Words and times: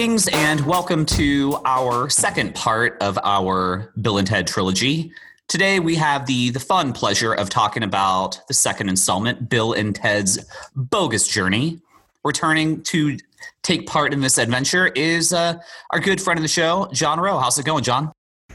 Greetings 0.00 0.28
and 0.28 0.62
welcome 0.62 1.04
to 1.04 1.58
our 1.66 2.08
second 2.08 2.54
part 2.54 2.96
of 3.02 3.18
our 3.22 3.92
Bill 4.00 4.16
and 4.16 4.26
Ted 4.26 4.46
trilogy. 4.46 5.12
Today 5.46 5.78
we 5.78 5.94
have 5.96 6.24
the 6.24 6.48
the 6.48 6.58
fun 6.58 6.94
pleasure 6.94 7.34
of 7.34 7.50
talking 7.50 7.82
about 7.82 8.40
the 8.48 8.54
second 8.54 8.88
installment, 8.88 9.50
Bill 9.50 9.74
and 9.74 9.94
Ted's 9.94 10.38
Bogus 10.74 11.28
Journey. 11.28 11.82
Returning 12.24 12.82
to 12.84 13.18
take 13.62 13.86
part 13.86 14.14
in 14.14 14.22
this 14.22 14.38
adventure 14.38 14.86
is 14.86 15.34
uh, 15.34 15.58
our 15.90 16.00
good 16.00 16.18
friend 16.18 16.38
of 16.38 16.42
the 16.42 16.48
show, 16.48 16.88
John 16.94 17.20
Rowe. 17.20 17.36
How's 17.38 17.58
it 17.58 17.66
going, 17.66 17.84
John? 17.84 18.10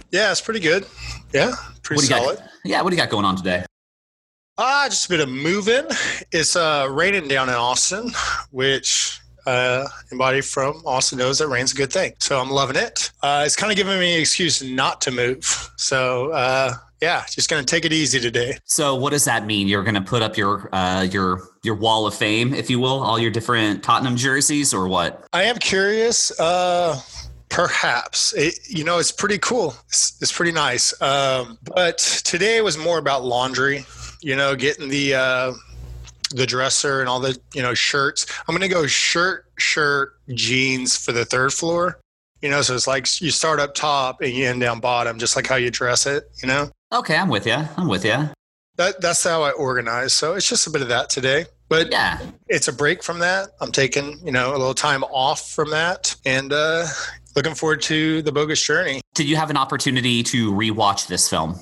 Yeah, 0.10 0.32
it's 0.32 0.42
pretty 0.42 0.62
good. 0.62 0.88
Yeah, 1.32 1.52
pretty 1.84 2.00
What 2.00 2.08
do 2.08 2.16
you 2.16 2.22
solid. 2.22 2.38
got? 2.40 2.50
Yeah, 2.64 2.82
what 2.82 2.90
do 2.90 2.96
you 2.96 3.02
got 3.04 3.12
going 3.12 3.26
on 3.26 3.36
today? 3.36 3.64
Ah, 4.58 4.88
just 4.90 5.06
a 5.06 5.10
bit 5.10 5.20
of 5.20 5.30
moving. 5.30 5.86
It's 6.32 6.56
uh, 6.56 6.88
raining 6.90 7.28
down 7.28 7.50
in 7.50 7.56
Austin, 7.56 8.10
which 8.50 9.20
uh, 9.46 9.88
anybody 10.12 10.42
from 10.42 10.82
Austin 10.86 11.20
knows 11.20 11.40
that 11.40 11.48
rain's 11.48 11.74
a 11.74 11.76
good 11.76 11.92
thing. 11.92 12.14
So 12.20 12.40
I'm 12.40 12.50
loving 12.50 12.76
it. 12.76 13.12
Uh, 13.22 13.44
it's 13.46 13.56
kind 13.56 13.72
of 13.72 13.78
giving 13.78 14.00
me 14.00 14.16
an 14.16 14.22
excuse 14.22 14.62
not 14.62 15.02
to 15.02 15.12
move. 15.12 15.44
So 15.78 16.32
uh, 16.32 16.74
yeah, 17.02 17.24
just 17.30 17.50
gonna 17.50 17.64
take 17.64 17.86
it 17.86 17.94
easy 17.94 18.20
today. 18.20 18.58
So, 18.64 18.96
what 18.96 19.12
does 19.12 19.26
that 19.26 19.46
mean? 19.46 19.68
You're 19.68 19.84
going 19.84 19.96
to 19.96 20.02
put 20.02 20.22
up 20.22 20.38
your 20.38 20.74
uh, 20.74 21.04
your 21.04 21.44
your 21.64 21.76
wall 21.76 22.08
of 22.08 22.16
fame, 22.16 22.54
if 22.54 22.70
you 22.70 22.80
will, 22.80 23.04
all 23.04 23.20
your 23.20 23.30
different 23.30 23.84
Tottenham 23.84 24.16
jerseys, 24.16 24.74
or 24.74 24.88
what? 24.88 25.24
I 25.34 25.44
am 25.44 25.58
curious. 25.58 26.32
Uh, 26.40 27.00
perhaps 27.50 28.34
it, 28.34 28.58
you 28.68 28.84
know 28.84 28.98
it's 28.98 29.12
pretty 29.12 29.38
cool. 29.38 29.76
It's, 29.88 30.18
it's 30.22 30.32
pretty 30.32 30.52
nice. 30.52 31.00
Um, 31.02 31.60
but 31.64 31.98
today 32.24 32.62
was 32.62 32.78
more 32.78 32.98
about 32.98 33.24
laundry. 33.24 33.86
You 34.22 34.36
know, 34.36 34.56
getting 34.56 34.90
the 34.90 35.16
uh, 35.16 35.54
the 36.32 36.46
dresser 36.46 37.02
and 37.02 37.10
all 37.10 37.20
the 37.20 37.38
you 37.54 37.62
know 37.62 37.74
shirts. 37.74 38.26
I'm 38.48 38.56
gonna 38.56 38.68
go 38.68 38.88
shirt, 38.88 39.45
shirt, 39.58 40.14
jeans 40.34 40.98
for 40.98 41.12
the 41.12 41.26
third 41.26 41.54
floor. 41.54 42.00
You 42.42 42.50
know, 42.50 42.62
so 42.62 42.76
it's 42.76 42.86
like 42.88 43.08
you 43.22 43.32
start 43.32 43.60
up 43.60 43.74
top 43.74 44.22
and 44.22 44.32
you 44.32 44.46
end 44.48 44.62
down 44.62 44.80
bottom, 44.80 45.18
just 45.18 45.36
like 45.36 45.48
how 45.48 45.56
you 45.56 45.72
dress 45.72 46.06
it. 46.06 46.26
You 46.42 46.48
know, 46.48 46.70
Okay, 46.94 47.16
I'm 47.18 47.30
with 47.30 47.48
you. 47.48 47.58
I'm 47.78 47.88
with 47.88 48.06
you. 48.06 48.30
that 48.78 49.02
that's 49.02 49.24
how 49.24 49.42
I 49.42 49.52
organize. 49.52 50.14
So 50.14 50.34
it's 50.34 50.48
just 50.48 50.68
a 50.68 50.70
bit 50.70 50.82
of 50.82 50.90
that 50.90 51.10
today. 51.10 51.46
But 51.70 51.92
Yeah. 51.92 52.20
it's 52.48 52.68
a 52.68 52.74
break 52.74 53.02
from 53.04 53.20
that. 53.20 53.50
I'm 53.62 53.72
taking, 53.72 54.20
you 54.24 54.32
know, 54.32 54.52
a 54.52 54.58
little 54.58 54.76
time 54.76 55.04
off 55.06 55.50
from 55.52 55.72
that 55.72 56.16
and 56.26 56.54
uh, 56.54 56.86
looking 57.36 57.56
forward 57.56 57.82
to 57.84 58.22
the 58.22 58.32
bogus 58.32 58.62
journey. 58.62 59.02
Did 59.16 59.28
you 59.28 59.36
have 59.38 59.50
an 59.50 59.58
opportunity 59.58 60.22
to 60.24 60.52
rewatch 60.52 61.08
this 61.08 61.28
film? 61.28 61.58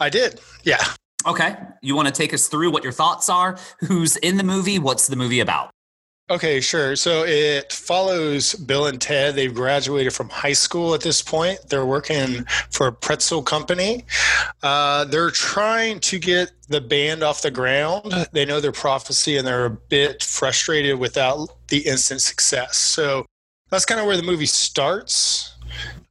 I 0.00 0.10
did. 0.10 0.40
Yeah. 0.64 0.84
Okay. 1.26 1.56
You 1.80 1.94
want 1.94 2.08
to 2.08 2.12
take 2.14 2.34
us 2.34 2.48
through 2.48 2.70
what 2.70 2.82
your 2.82 2.92
thoughts 2.92 3.28
are? 3.30 3.56
Who's 3.80 4.16
in 4.16 4.36
the 4.36 4.44
movie? 4.44 4.78
What's 4.78 5.06
the 5.06 5.16
movie 5.16 5.40
about? 5.40 5.70
Okay, 6.30 6.60
sure. 6.60 6.94
So 6.94 7.24
it 7.24 7.72
follows 7.72 8.54
Bill 8.54 8.86
and 8.86 9.00
Ted. 9.00 9.34
They've 9.34 9.54
graduated 9.54 10.12
from 10.12 10.28
high 10.28 10.52
school 10.52 10.94
at 10.94 11.00
this 11.00 11.22
point. 11.22 11.58
They're 11.68 11.86
working 11.86 12.44
for 12.70 12.88
a 12.88 12.92
pretzel 12.92 13.42
company. 13.42 14.04
Uh, 14.62 15.06
they're 15.06 15.30
trying 15.30 16.00
to 16.00 16.18
get 16.18 16.52
the 16.68 16.82
band 16.82 17.22
off 17.22 17.40
the 17.40 17.50
ground. 17.50 18.12
They 18.32 18.44
know 18.44 18.60
their 18.60 18.72
prophecy 18.72 19.38
and 19.38 19.46
they're 19.46 19.64
a 19.64 19.70
bit 19.70 20.22
frustrated 20.22 20.98
without 20.98 21.48
the 21.68 21.78
instant 21.78 22.20
success. 22.20 22.76
So 22.76 23.24
that's 23.70 23.86
kind 23.86 23.98
of 23.98 24.06
where 24.06 24.16
the 24.18 24.22
movie 24.22 24.46
starts. 24.46 25.54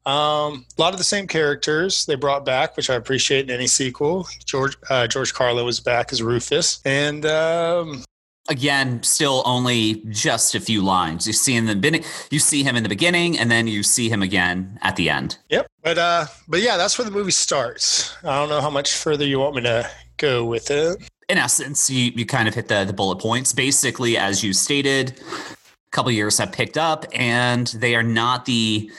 Um, 0.07 0.65
a 0.77 0.81
lot 0.81 0.93
of 0.93 0.97
the 0.97 1.03
same 1.03 1.27
characters 1.27 2.05
they 2.05 2.15
brought 2.15 2.43
back, 2.43 2.75
which 2.75 2.89
I 2.89 2.95
appreciate 2.95 3.45
in 3.45 3.51
any 3.51 3.67
sequel. 3.67 4.25
George 4.45 4.77
uh, 4.89 5.05
George 5.05 5.33
Carlin 5.33 5.65
was 5.65 5.81
back 5.81 6.13
as 6.13 6.23
Rufus, 6.23 6.79
and 6.85 7.25
um, 7.25 8.05
Again, 8.49 9.03
still 9.03 9.43
only 9.45 10.03
just 10.09 10.55
a 10.55 10.59
few 10.59 10.81
lines. 10.81 11.27
You 11.27 11.33
see 11.33 11.55
in 11.55 11.65
the 11.65 12.05
you 12.31 12.39
see 12.39 12.63
him 12.63 12.75
in 12.75 12.83
the 12.83 12.89
beginning, 12.89 13.37
and 13.37 13.51
then 13.51 13.67
you 13.67 13.83
see 13.83 14.09
him 14.09 14.21
again 14.21 14.79
at 14.81 14.95
the 14.95 15.09
end. 15.09 15.37
Yep. 15.49 15.67
But 15.83 15.97
uh 15.97 16.25
but 16.47 16.61
yeah, 16.61 16.77
that's 16.77 16.97
where 16.97 17.05
the 17.05 17.11
movie 17.11 17.31
starts. 17.31 18.15
I 18.23 18.37
don't 18.37 18.49
know 18.49 18.61
how 18.61 18.69
much 18.69 18.93
further 18.93 19.25
you 19.25 19.39
want 19.39 19.55
me 19.55 19.63
to 19.63 19.89
go 20.17 20.45
with 20.45 20.71
it. 20.71 21.09
In 21.29 21.37
essence, 21.37 21.89
you, 21.89 22.11
you 22.15 22.25
kind 22.25 22.47
of 22.47 22.55
hit 22.55 22.69
the, 22.69 22.85
the 22.85 22.93
bullet 22.93 23.19
points. 23.19 23.51
Basically, 23.51 24.17
as 24.17 24.43
you 24.43 24.53
stated, 24.53 25.19
a 25.19 25.91
couple 25.91 26.09
years 26.11 26.37
have 26.37 26.53
picked 26.53 26.77
up, 26.77 27.05
and 27.13 27.67
they 27.67 27.95
are 27.95 28.03
not 28.03 28.45
the 28.45 28.89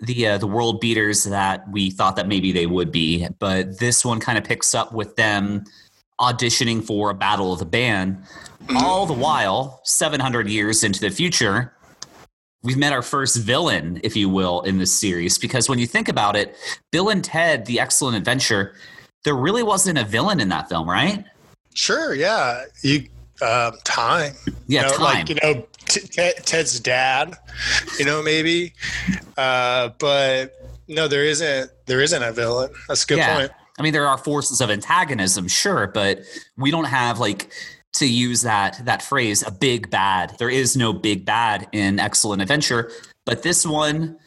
the 0.00 0.26
uh, 0.26 0.38
the 0.38 0.46
world 0.46 0.80
beaters 0.80 1.24
that 1.24 1.68
we 1.70 1.90
thought 1.90 2.16
that 2.16 2.28
maybe 2.28 2.52
they 2.52 2.66
would 2.66 2.90
be. 2.90 3.28
But 3.38 3.78
this 3.78 4.04
one 4.04 4.20
kind 4.20 4.36
of 4.36 4.44
picks 4.44 4.74
up 4.74 4.92
with 4.92 5.16
them 5.16 5.64
auditioning 6.20 6.82
for 6.84 7.10
a 7.10 7.14
battle 7.14 7.52
of 7.52 7.58
the 7.58 7.64
band. 7.64 8.22
All 8.76 9.06
the 9.06 9.12
while, 9.12 9.80
700 9.84 10.48
years 10.48 10.82
into 10.82 11.00
the 11.00 11.10
future, 11.10 11.72
we've 12.62 12.76
met 12.76 12.92
our 12.92 13.02
first 13.02 13.36
villain, 13.38 14.00
if 14.02 14.16
you 14.16 14.28
will, 14.28 14.62
in 14.62 14.78
this 14.78 14.92
series. 14.92 15.38
Because 15.38 15.68
when 15.68 15.78
you 15.78 15.86
think 15.86 16.08
about 16.08 16.34
it, 16.36 16.56
Bill 16.90 17.08
and 17.10 17.22
Ted, 17.22 17.66
The 17.66 17.78
Excellent 17.78 18.16
Adventure, 18.16 18.74
there 19.24 19.34
really 19.36 19.62
wasn't 19.62 19.98
a 19.98 20.04
villain 20.04 20.40
in 20.40 20.48
that 20.48 20.68
film, 20.68 20.88
right? 20.88 21.24
Sure, 21.74 22.14
yeah. 22.14 22.64
You 22.82 23.06
um 23.42 23.74
time. 23.84 24.32
Yeah, 24.66 24.82
you 24.84 24.88
know, 24.88 24.92
time. 24.96 25.00
like 25.02 25.28
you 25.28 25.34
know 25.42 25.66
T- 25.90 26.00
Ted- 26.08 26.36
Ted's 26.46 26.80
dad, 26.80 27.34
you 27.98 28.06
know 28.06 28.22
maybe. 28.22 28.72
Uh 29.36 29.90
but 29.98 30.54
no 30.88 31.06
there 31.06 31.24
isn't 31.24 31.70
there 31.84 32.00
isn't 32.00 32.22
a 32.22 32.32
villain. 32.32 32.70
That's 32.88 33.04
a 33.04 33.06
good 33.06 33.18
Yeah. 33.18 33.36
point. 33.36 33.52
I 33.78 33.82
mean, 33.82 33.92
there 33.92 34.06
are 34.06 34.18
forces 34.18 34.60
of 34.60 34.70
antagonism, 34.70 35.48
sure, 35.48 35.86
but 35.86 36.20
we 36.56 36.70
don't 36.70 36.84
have 36.84 37.18
like 37.18 37.52
to 37.94 38.06
use 38.06 38.42
that 38.42 38.80
that 38.84 39.02
phrase, 39.02 39.42
a 39.46 39.50
big 39.50 39.90
bad. 39.90 40.36
There 40.38 40.50
is 40.50 40.76
no 40.76 40.92
big 40.92 41.24
bad 41.24 41.68
in 41.72 41.98
Excellent 41.98 42.42
Adventure, 42.42 42.90
but 43.24 43.42
this 43.42 43.66
one, 43.66 44.18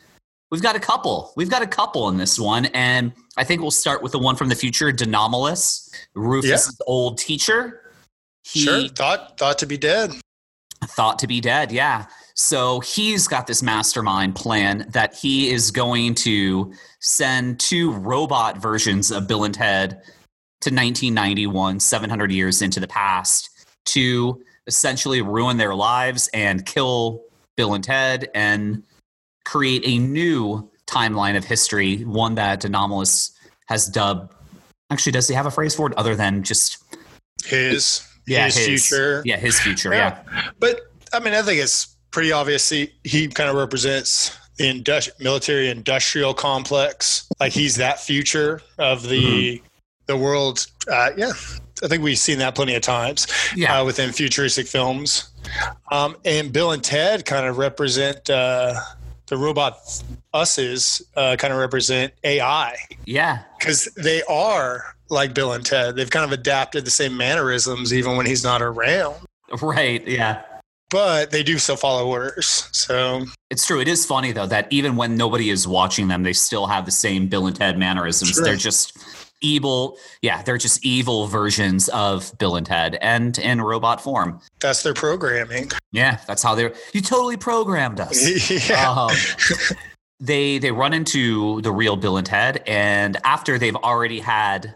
we've 0.52 0.62
got 0.62 0.76
a 0.76 0.80
couple. 0.80 1.34
We've 1.36 1.50
got 1.50 1.62
a 1.62 1.68
couple 1.68 2.10
in 2.10 2.18
this 2.18 2.40
one, 2.40 2.66
and 2.68 3.14
I 3.38 3.44
think 3.44 3.62
we'll 3.62 3.72
start 3.72 4.02
with 4.04 4.12
the 4.12 4.20
one 4.20 4.36
from 4.36 4.50
the 4.50 4.56
future, 4.56 4.92
De 4.92 5.06
Nomolos, 5.06 5.90
Rufus's 6.14 6.80
old 6.86 7.18
teacher. 7.18 7.94
He 8.44 8.62
sure. 8.62 8.88
Thought 8.90 9.38
thought 9.38 9.58
to 9.60 9.66
be 9.66 9.78
dead. 9.78 10.12
thought 10.86 11.20
to 11.20 11.28
be 11.28 11.42
dead. 11.42 11.72
Yeah. 11.72 12.06
So 12.42 12.80
he's 12.80 13.28
got 13.28 13.48
this 13.48 13.62
mastermind 13.62 14.34
plan 14.34 14.86
that 14.92 15.14
he 15.14 15.52
is 15.52 15.72
going 15.72 16.16
to 16.16 16.72
send 17.02 17.60
two 17.60 17.92
robot 17.92 18.60
versions 18.60 19.12
of 19.12 19.28
Bill 19.28 19.44
and 19.44 19.54
Ted 19.54 19.90
to 20.62 20.70
1991, 20.70 21.82
700 21.82 22.32
years 22.32 22.62
into 22.62 22.80
the 22.80 22.88
past, 22.88 23.50
to 23.88 24.42
essentially 24.68 25.22
ruin 25.22 25.58
their 25.58 25.76
lives 25.76 26.30
and 26.34 26.66
kill 26.66 27.26
Bill 27.58 27.74
and 27.74 27.84
Ted 27.84 28.30
and 28.34 28.84
create 29.44 29.82
a 29.84 29.98
new 29.98 30.72
timeline 30.88 31.36
of 31.36 31.44
history, 31.44 32.06
one 32.06 32.36
that 32.36 32.64
Anomalous 32.64 33.34
has 33.68 33.86
dubbed. 33.88 34.34
Actually, 34.90 35.12
does 35.12 35.28
he 35.28 35.36
have 35.36 35.46
a 35.46 35.52
phrase 35.52 35.76
for 35.76 35.88
it 35.92 35.98
other 35.98 36.16
than 36.16 36.44
just 36.44 36.82
His 37.44 38.08
yeah, 38.26 38.46
his, 38.46 38.66
future. 38.66 39.24
Yeah, 39.26 39.36
his 39.36 39.60
future. 39.60 39.94
Yeah. 39.94 40.24
yeah. 40.32 40.52
But 40.58 40.80
I 41.12 41.20
mean, 41.20 41.34
I 41.34 41.42
think 41.42 41.60
it's 41.62 41.98
pretty 42.12 42.31
obviously 42.31 42.94
he, 43.03 43.28
kind 43.28 43.50
of 43.50 43.56
represents 43.56 44.38
the 44.58 44.66
industri- 44.66 45.20
military 45.20 45.70
industrial 45.70 46.34
complex. 46.34 47.28
Like 47.40 47.52
he's 47.53 47.75
that 47.78 48.00
future 48.00 48.62
of 48.78 49.08
the 49.08 49.62
the 50.08 50.18
world. 50.18 50.66
Uh, 50.92 51.12
yeah, 51.16 51.31
I 51.84 51.88
think 51.88 52.03
we've 52.03 52.18
seen 52.18 52.40
that 52.40 52.56
plenty 52.56 52.74
of 52.75 52.81
times 52.81 53.28
Yeah. 53.56 53.80
uh, 53.80 53.86
within 53.86 54.12
futuristic 54.12 54.68
films. 54.68 55.30
Um, 55.92 56.16
and 56.25 56.52
Bill 56.52 56.72
and 56.72 56.84
Ted 56.84 57.25
kind 57.25 57.46
of 57.46 57.58
represent 57.58 58.30
uh, 58.30 58.74
the 59.28 59.38
robot 59.38 59.78
us's 60.34 61.02
uh, 61.16 61.36
kind 61.38 61.53
of 61.53 61.59
represent 61.59 62.13
AI 62.24 62.75
yeah. 63.06 63.44
because 63.60 63.86
they 63.95 64.24
are 64.24 64.95
like 65.10 65.34
Bill 65.34 65.54
and 65.54 65.66
Ted. 65.66 65.95
They've 65.95 66.10
kind 66.10 66.25
of 66.25 66.31
adapted 66.31 66.86
the 66.86 66.92
same 66.92 67.16
mannerisms 67.16 67.94
even 67.94 68.16
when 68.18 68.25
he's 68.25 68.44
not 68.44 68.62
around 68.62 69.16
Right. 69.62 70.06
Yeah. 70.07 70.44
But 70.89 71.31
they 71.31 71.44
do 71.44 71.57
still 71.57 71.75
follow 71.75 72.07
orders. 72.07 72.68
So 72.71 73.25
It's 73.50 73.65
true. 73.65 73.80
It 73.80 73.88
is 73.88 74.06
funny 74.06 74.31
though 74.31 74.47
that 74.47 74.68
even 74.71 74.95
when 74.95 75.15
nobody 75.15 75.50
is 75.50 75.68
watching 75.68 76.07
them, 76.07 76.24
they 76.24 76.33
still 76.33 76.68
have 76.68 76.86
the 76.86 76.91
same 76.91 77.27
Bill 77.27 77.47
and 77.47 77.56
Ted 77.56 77.77
mannerisms. 77.77 78.31
Sure. 78.31 78.44
They're 78.44 78.56
just 78.56 78.97
evil. 79.41 79.97
Yeah, 80.21 80.41
they're 80.41 80.57
just 80.57 80.86
evil 80.86 81.27
versions 81.27 81.89
of 81.89 82.38
Bill 82.38 82.56
and 82.56 82.65
Ted 82.65 82.97
and 83.01 83.38
in 83.38 83.62
robot 83.62 84.01
form. 84.01 84.39
that's 84.59 84.83
their 84.83 84.94
programming. 84.94 85.71
Yeah, 85.91 86.19
that's 86.27 86.44
how 86.44 86.56
they're. 86.56 86.74
You 86.94 87.01
totally 87.01 87.38
programmed 87.38 88.00
us. 88.00 88.69
yeah. 88.69 88.91
Um, 88.91 89.15
they 90.19 90.57
they 90.57 90.71
run 90.71 90.94
into 90.94 91.62
the 91.62 91.71
real 91.71 91.95
Bill 91.95 92.18
and 92.18 92.27
Ted, 92.27 92.63
and 92.68 93.18
after 93.24 93.57
they've 93.57 93.75
already 93.75 94.19
had, 94.19 94.74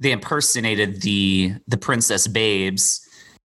they 0.00 0.10
impersonated 0.12 1.02
the 1.02 1.54
the 1.68 1.76
Princess 1.76 2.26
Babes 2.26 3.05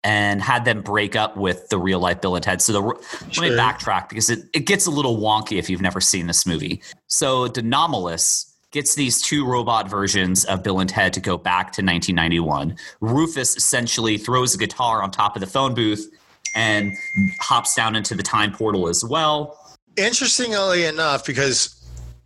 and 0.05 0.43
had 0.43 0.67
them 0.67 0.83
break 0.83 1.17
up 1.17 1.37
with 1.37 1.69
the 1.71 1.79
real 1.79 1.99
life 1.99 2.21
Bill 2.21 2.37
and 2.37 2.45
Ted. 2.45 2.61
So 2.61 2.73
the 2.73 2.81
let 2.81 3.39
me 3.39 3.51
backtrack 3.51 4.11
because 4.11 4.29
it, 4.29 4.41
it 4.53 4.67
gets 4.67 4.87
a 4.87 4.91
little 4.91 5.17
wonky 5.17 5.59
if 5.59 5.71
you've 5.71 5.81
never 5.81 6.01
seen 6.01 6.27
this 6.27 6.47
movie. 6.47 6.83
So 7.07 7.49
De 7.49 7.63
Nomolos 7.63 8.53
gets 8.71 8.95
these 8.95 9.23
two 9.23 9.47
robot 9.47 9.89
versions 9.89 10.45
of 10.45 10.63
Bill 10.63 10.81
and 10.81 10.91
Ted 10.91 11.13
to 11.15 11.21
go 11.21 11.39
back 11.39 11.73
to 11.73 11.83
1991. 11.83 12.77
Rufus 13.01 13.57
essentially 13.57 14.19
throws 14.19 14.55
a 14.55 14.59
guitar 14.59 15.03
on 15.03 15.11
top 15.11 15.37
of 15.37 15.41
the 15.41 15.47
phone 15.47 15.75
booth 15.75 16.11
and 16.55 16.93
hops 17.41 17.75
down 17.75 17.97
into 17.97 18.15
the 18.15 18.23
time 18.23 18.53
portal 18.53 18.89
as 18.89 19.05
well. 19.05 19.59
interestingly 19.97 20.85
enough, 20.85 21.25
because 21.25 21.74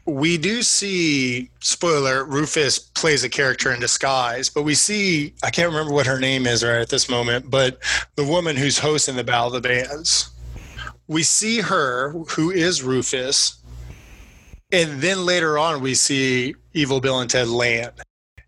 we 0.09 0.39
do 0.39 0.63
see 0.63 1.51
spoiler 1.61 2.25
rufus 2.25 2.79
plays 2.79 3.25
a 3.25 3.29
character 3.29 3.73
in 3.73 3.79
disguise 3.79 4.49
but 4.49 4.63
we 4.63 4.75
see 4.75 5.35
i 5.43 5.51
can't 5.51 5.69
remember 5.69 5.93
what 5.93 6.07
her 6.07 6.19
name 6.19 6.47
is 6.47 6.65
right 6.65 6.81
at 6.81 6.89
this 6.89 7.11
moment 7.11 7.51
but 7.51 7.79
the 8.17 8.25
woman 8.25 8.57
who's 8.57 8.79
hosting 8.79 9.17
the 9.17 9.25
battle 9.25 9.49
of 9.49 9.63
the 9.63 9.69
bands. 9.69 10.31
We 11.09 11.23
see 11.23 11.61
her 11.61 12.11
who 12.31 12.51
is 12.51 12.83
rufus 12.83 13.59
and 14.73 15.01
then 15.01 15.27
later 15.27 15.59
on 15.59 15.83
we 15.83 15.95
see 15.95 16.55
evil 16.73 17.01
bill 17.01 17.21
and 17.21 17.31
ted 17.31 17.49
land 17.49 17.93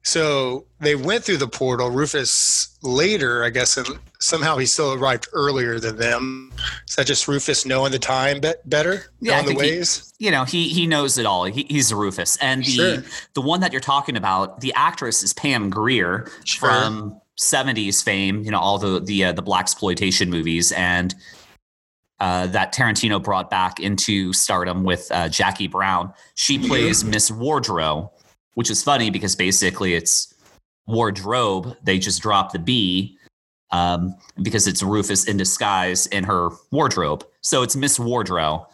so 0.02 0.66
they 0.80 0.94
went 0.94 1.24
through 1.24 1.36
the 1.36 1.48
portal. 1.48 1.90
Rufus 1.90 2.76
later, 2.82 3.44
I 3.44 3.50
guess, 3.50 3.76
and 3.76 3.86
somehow 4.18 4.56
he 4.56 4.66
still 4.66 4.94
arrived 4.94 5.28
earlier 5.32 5.78
than 5.78 5.96
them. 5.96 6.52
Is 6.88 6.96
that 6.96 7.06
just 7.06 7.28
Rufus 7.28 7.66
knowing 7.66 7.92
the 7.92 7.98
time 7.98 8.40
be- 8.40 8.52
better, 8.64 9.04
Yeah, 9.20 9.32
knowing 9.42 9.44
the 9.44 9.50
think 9.52 9.62
he- 9.62 9.70
ways? 9.78 10.12
You 10.18 10.30
know, 10.30 10.44
he 10.44 10.68
he 10.68 10.86
knows 10.86 11.18
it 11.18 11.26
all. 11.26 11.44
He, 11.44 11.64
he's 11.68 11.90
a 11.90 11.96
Rufus, 11.96 12.36
and 12.38 12.62
the 12.64 12.70
Sure. 12.70 13.04
the 13.34 13.40
one 13.42 13.60
that 13.60 13.72
you're 13.72 13.80
talking 13.80 14.16
about, 14.16 14.60
the 14.60 14.72
actress 14.74 15.22
is 15.22 15.32
Pam 15.32 15.70
Grier 15.70 16.30
Sure. 16.44 16.68
from 16.70 17.20
'70s 17.38 18.02
fame. 18.02 18.42
You 18.42 18.50
know, 18.50 18.58
all 18.58 18.78
the 18.78 19.00
the 19.00 19.24
uh, 19.26 19.32
the 19.32 19.42
black 19.42 19.62
exploitation 19.62 20.28
movies, 20.30 20.72
and 20.72 21.14
uh, 22.20 22.46
that 22.48 22.74
Tarantino 22.74 23.22
brought 23.22 23.48
back 23.50 23.80
into 23.80 24.32
stardom 24.34 24.84
with 24.84 25.08
uh, 25.10 25.28
Jackie 25.30 25.68
Brown. 25.68 26.12
She 26.34 26.58
plays 26.58 27.02
Miss 27.02 27.30
Wardrow, 27.30 28.12
which 28.54 28.70
is 28.70 28.82
funny 28.82 29.10
because 29.10 29.36
basically 29.36 29.94
it's 29.94 30.34
wardrobe. 30.86 31.76
They 31.82 31.98
just 31.98 32.22
drop 32.22 32.52
the 32.52 32.58
B 32.58 33.18
um, 33.70 34.14
because 34.42 34.66
it's 34.66 34.82
Rufus 34.82 35.24
in 35.26 35.36
disguise 35.36 36.06
in 36.06 36.24
her 36.24 36.50
wardrobe. 36.70 37.24
So 37.40 37.62
it's 37.62 37.76
Miss 37.76 37.98
Wardrow, 37.98 38.66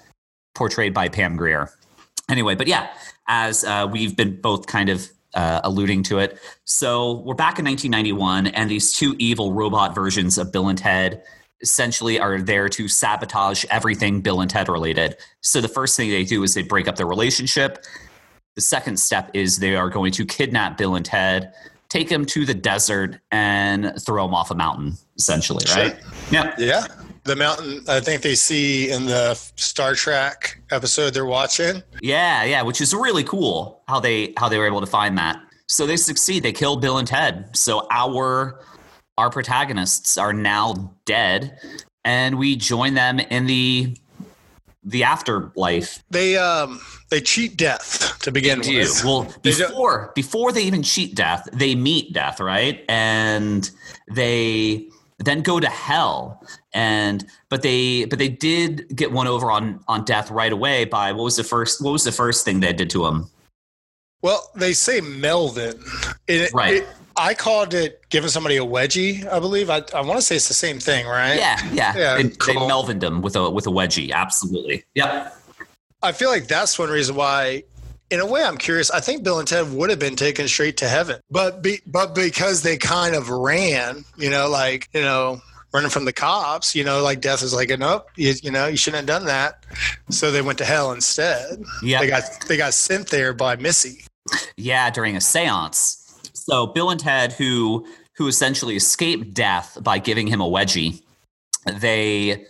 portrayed 0.55 0.95
by 0.95 1.09
Pam 1.09 1.37
Grier. 1.37 1.71
Anyway, 2.31 2.55
but 2.55 2.67
yeah, 2.67 2.89
as 3.29 3.65
uh, 3.65 3.89
we've 3.91 4.17
been 4.17 4.41
both 4.41 4.67
kind 4.67 4.89
of 4.89 5.09
uh, 5.35 5.61
alluding 5.65 6.03
to 6.05 6.19
it. 6.19 6.39
So 6.65 7.21
we're 7.21 7.35
back 7.35 7.59
in 7.59 7.65
1991, 7.67 8.49
and 8.49 8.71
these 8.71 8.93
two 8.93 9.15
evil 9.19 9.53
robot 9.53 9.95
versions 9.95 10.39
of 10.39 10.51
Bill 10.51 10.69
and 10.69 10.79
Ted 10.79 11.23
essentially 11.61 12.19
are 12.19 12.41
there 12.41 12.69
to 12.69 12.89
sabotage 12.89 13.65
everything 13.71 14.21
Bill 14.21 14.41
and 14.41 14.51
Ted 14.51 14.69
related. 14.69 15.17
So 15.43 15.61
the 15.61 15.69
first 15.69 15.97
thing 15.97 16.11
they 16.11 16.25
do 16.25 16.43
is 16.43 16.55
they 16.55 16.63
break 16.63 16.89
up 16.89 16.97
their 16.97 17.07
relationship. 17.07 17.85
The 18.57 18.63
second 18.63 18.99
step 18.99 19.31
is 19.35 19.59
they 19.59 19.77
are 19.77 19.91
going 19.91 20.13
to 20.13 20.25
kidnap 20.27 20.77
Bill 20.79 20.97
and 20.97 21.05
Ted, 21.05 21.53
take 21.89 22.11
him 22.11 22.25
to 22.27 22.45
the 22.45 22.55
desert, 22.55 23.21
and 23.31 23.93
throw 24.05 24.25
him 24.25 24.35
off 24.35 24.51
a 24.51 24.55
mountain, 24.55 24.95
essentially, 25.17 25.65
right? 25.75 25.97
Yeah. 26.31 26.55
Yeah. 26.59 26.87
The 27.25 27.37
mountain, 27.37 27.83
I 27.89 28.01
think 28.01 28.23
they 28.23 28.35
see 28.35 28.91
in 28.91 29.07
the 29.07 29.35
Star 29.57 29.95
Trek 29.95 30.61
episode 30.71 31.13
they're 31.13 31.27
watching. 31.27 31.83
Yeah, 32.01 32.45
yeah, 32.45 32.63
which 32.63 32.81
is 32.81 32.95
really 32.95 33.25
cool 33.25 33.83
how 33.89 33.99
they 33.99 34.33
how 34.37 34.49
they 34.49 34.59
were 34.59 34.67
able 34.67 34.81
to 34.81 34.87
find 34.87 35.19
that. 35.19 35.37
So 35.67 35.87
they 35.87 35.97
succeed. 35.97 36.45
They 36.45 36.53
kill 36.53 36.77
Bill 36.77 36.99
and 36.99 37.09
Ted. 37.09 37.57
So 37.57 37.89
our 37.91 38.65
our 39.19 39.31
protagonists 39.31 40.17
are 40.17 40.33
now 40.33 40.95
dead, 41.05 41.59
and 42.05 42.39
we 42.39 42.55
join 42.55 42.95
them 42.95 43.19
in 43.19 43.47
the 43.47 43.97
the 44.85 45.03
afterlife. 45.03 46.03
They 46.11 46.37
um 46.37 46.81
they 47.11 47.21
cheat 47.21 47.57
death 47.57 48.19
to 48.21 48.33
begin 48.33 48.61
Do. 48.61 48.79
with. 48.79 49.05
Well, 49.05 49.23
They 49.43 49.53
don't- 49.53 49.69
before 49.71 50.13
before 50.15 50.53
they 50.53 50.63
even 50.63 50.83
cheat 50.83 51.15
death, 51.15 51.49
they 51.53 51.75
meet 51.75 52.13
death, 52.13 52.41
right? 52.41 52.85
And 52.89 53.71
they 54.11 54.89
then 55.19 55.41
go 55.43 55.61
to 55.61 55.69
hell. 55.69 56.45
And 56.75 57.25
but 57.49 57.63
they 57.63 58.05
but 58.07 58.19
they 58.19 58.29
did 58.29 58.95
get 58.95 59.13
one 59.13 59.27
over 59.27 59.51
on 59.51 59.81
on 59.89 60.05
death 60.05 60.31
right 60.31 60.53
away 60.53 60.85
by 60.85 61.13
what 61.13 61.25
was 61.25 61.37
the 61.37 61.45
first 61.45 61.81
what 61.83 61.93
was 61.93 62.05
the 62.05 62.13
first 62.13 62.45
thing 62.45 62.61
they 62.61 62.73
did 62.73 62.91
to 62.91 63.07
him? 63.07 63.31
Well, 64.23 64.51
they 64.57 64.73
say 64.73 65.01
Melvin. 65.01 65.83
It, 66.27 66.53
Right. 66.53 66.75
it- 66.75 66.89
I 67.19 67.33
called 67.33 67.73
it 67.73 68.03
giving 68.11 68.29
somebody 68.29 68.59
a 68.59 68.63
wedgie. 68.65 69.27
I 69.33 69.39
believe. 69.39 69.71
I, 69.71 69.83
I 69.95 70.03
want 70.03 70.19
to 70.21 70.23
say 70.23 70.37
it's 70.37 70.49
the 70.49 70.53
same 70.55 70.79
thing, 70.79 71.07
right? 71.07 71.37
Yeah, 71.39 71.59
yeah. 71.73 71.97
Yeah, 71.97 72.17
they, 72.19 72.25
they. 72.25 72.55
Melvined 72.55 73.03
him 73.03 73.23
with 73.23 73.37
a 73.37 73.49
with 73.49 73.67
a 73.67 73.71
wedgie. 73.71 74.13
Absolutely. 74.13 74.85
Yep. 74.95 75.35
I 76.03 76.13
feel 76.13 76.31
like 76.31 76.49
that's 76.49 76.79
one 76.79 76.91
reason 76.91 77.17
why. 77.17 77.65
In 78.09 78.21
a 78.21 78.27
way, 78.27 78.45
I'm 78.45 78.57
curious. 78.57 78.91
I 78.93 79.01
think 79.01 79.25
Bill 79.25 79.41
and 79.41 79.49
Ted 79.49 79.73
would 79.73 79.91
have 79.91 79.99
been 79.99 80.15
taken 80.15 80.47
straight 80.47 80.77
to 80.77 80.89
heaven, 80.89 81.21
but 81.29 81.61
be, 81.61 81.81
but 81.87 82.15
because 82.15 82.63
they 82.63 82.77
kind 82.77 83.17
of 83.17 83.29
ran, 83.31 84.05
you 84.17 84.31
know, 84.31 84.49
like 84.49 84.89
you 84.95 85.01
know, 85.01 85.41
running 85.77 85.91
from 85.91 86.05
the 86.05 86.13
cops, 86.13 86.75
you 86.75 86.85
know, 86.85 87.03
like 87.03 87.21
death 87.21 87.43
is 87.43 87.53
like, 87.53 87.69
nope, 87.79 88.09
you, 88.17 88.33
you 88.43 88.51
know, 88.51 88.67
you 88.67 88.77
shouldn't 88.77 89.01
have 89.01 89.07
done 89.07 89.27
that. 89.27 89.65
So 90.11 90.31
they 90.31 90.41
went 90.41 90.59
to 90.59 90.65
hell 90.65 90.93
instead. 90.93 91.63
Yeah. 91.83 92.01
They 92.01 92.07
got 92.07 92.23
they 92.49 92.57
got 92.57 92.75
sent 92.75 93.09
there 93.09 93.33
by 93.33 93.57
Missy. 93.57 94.05
Yeah, 94.57 94.91
during 94.91 95.17
a 95.17 95.21
séance. 95.21 96.03
So 96.33 96.67
Bill 96.69 96.91
and 96.91 97.01
Ted, 97.01 97.33
who 97.33 97.87
who 98.17 98.29
essentially 98.29 98.77
escaped 98.77 99.35
death 99.35 99.77
by 99.83 99.99
giving 99.99 100.27
him 100.27 100.41
a 100.41 100.49
wedgie, 100.49 101.03
they 101.81 102.47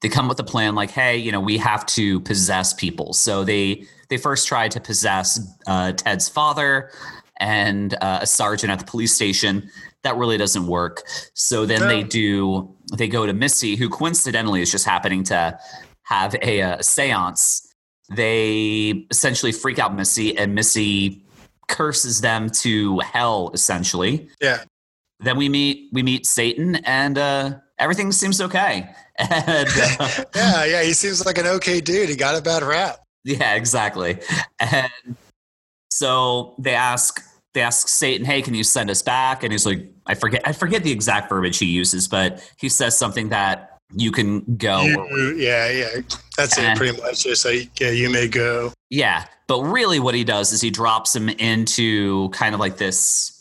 they 0.00 0.08
come 0.08 0.28
with 0.28 0.38
a 0.40 0.44
plan 0.44 0.74
like, 0.74 0.90
hey, 0.90 1.16
you 1.16 1.32
know, 1.32 1.40
we 1.40 1.58
have 1.58 1.84
to 1.86 2.20
possess 2.20 2.72
people. 2.72 3.12
So 3.12 3.44
they 3.44 3.84
they 4.08 4.16
first 4.16 4.46
try 4.48 4.68
to 4.68 4.80
possess 4.80 5.40
uh, 5.66 5.92
Ted's 5.92 6.28
father 6.28 6.90
and 7.40 7.94
uh, 8.00 8.20
a 8.22 8.26
sergeant 8.26 8.70
at 8.72 8.78
the 8.78 8.84
police 8.84 9.14
station. 9.14 9.68
That 10.04 10.16
really 10.16 10.38
doesn't 10.38 10.66
work. 10.66 11.02
So 11.34 11.66
then 11.66 11.80
they 11.88 12.02
do 12.04 12.74
they 12.96 13.08
go 13.08 13.26
to 13.26 13.32
Missy, 13.32 13.76
who 13.76 13.88
coincidentally 13.88 14.62
is 14.62 14.70
just 14.70 14.84
happening 14.84 15.24
to 15.24 15.58
have 16.04 16.34
a, 16.42 16.62
uh 16.62 16.78
séance. 16.78 17.66
They 18.14 19.06
essentially 19.10 19.52
freak 19.52 19.78
out 19.78 19.94
Missy, 19.94 20.36
and 20.38 20.54
Missy 20.54 21.24
curses 21.68 22.22
them 22.22 22.48
to 22.48 22.98
hell 23.00 23.50
essentially 23.52 24.26
Yeah. 24.40 24.62
then 25.20 25.36
we 25.36 25.50
meet 25.50 25.90
we 25.92 26.02
meet 26.02 26.24
satan 26.24 26.76
and 26.76 27.18
uh 27.18 27.56
everything 27.78 28.10
seems 28.10 28.40
okay 28.40 28.88
and 29.18 29.68
uh, 29.68 30.08
Yeah, 30.34 30.64
yeah. 30.64 30.82
He 30.82 30.92
seems 30.92 31.24
like 31.26 31.38
an 31.38 31.46
okay 31.46 31.80
dude. 31.80 32.08
He 32.08 32.16
got 32.16 32.36
a 32.36 32.42
bad 32.42 32.62
rap. 32.62 32.98
yeah 33.24 33.54
exactly 33.54 34.18
and 34.60 34.88
so 35.90 36.54
they 36.58 36.74
ask 36.74 37.20
they 37.54 37.60
ask 37.60 37.88
satan 37.88 38.24
hey 38.24 38.40
can 38.42 38.54
you 38.54 38.62
send 38.62 38.88
us 38.90 39.02
back 39.02 39.42
and 39.42 39.52
he's 39.52 39.66
like 39.66 39.90
i 40.06 40.14
forget 40.14 40.40
i 40.46 40.52
forget 40.52 40.82
the 40.84 40.92
exact 40.92 41.28
verbiage 41.28 41.58
he 41.58 41.66
uses 41.66 42.06
but 42.08 42.40
he 42.58 42.68
says 42.68 42.96
something 42.96 43.28
that 43.30 43.76
you 43.96 44.12
can 44.12 44.40
go 44.56 44.82
You- 44.82 45.34
yeah, 45.36 45.68
yeah. 45.70 45.88
That's 46.36 46.56
Eh. 46.58 46.72
it, 46.72 46.76
pretty 46.76 47.00
much. 47.02 47.24
Just 47.24 47.44
like, 47.46 47.80
yeah, 47.80 47.90
you 47.90 48.10
may 48.10 48.28
go. 48.28 48.70
Yeah, 48.90 49.24
but 49.48 49.62
really 49.62 49.98
what 49.98 50.14
he 50.14 50.24
does 50.24 50.52
is 50.52 50.60
he 50.60 50.70
drops 50.70 51.16
him 51.16 51.28
into 51.30 52.28
kind 52.30 52.54
of 52.54 52.60
like 52.60 52.76
this 52.76 53.37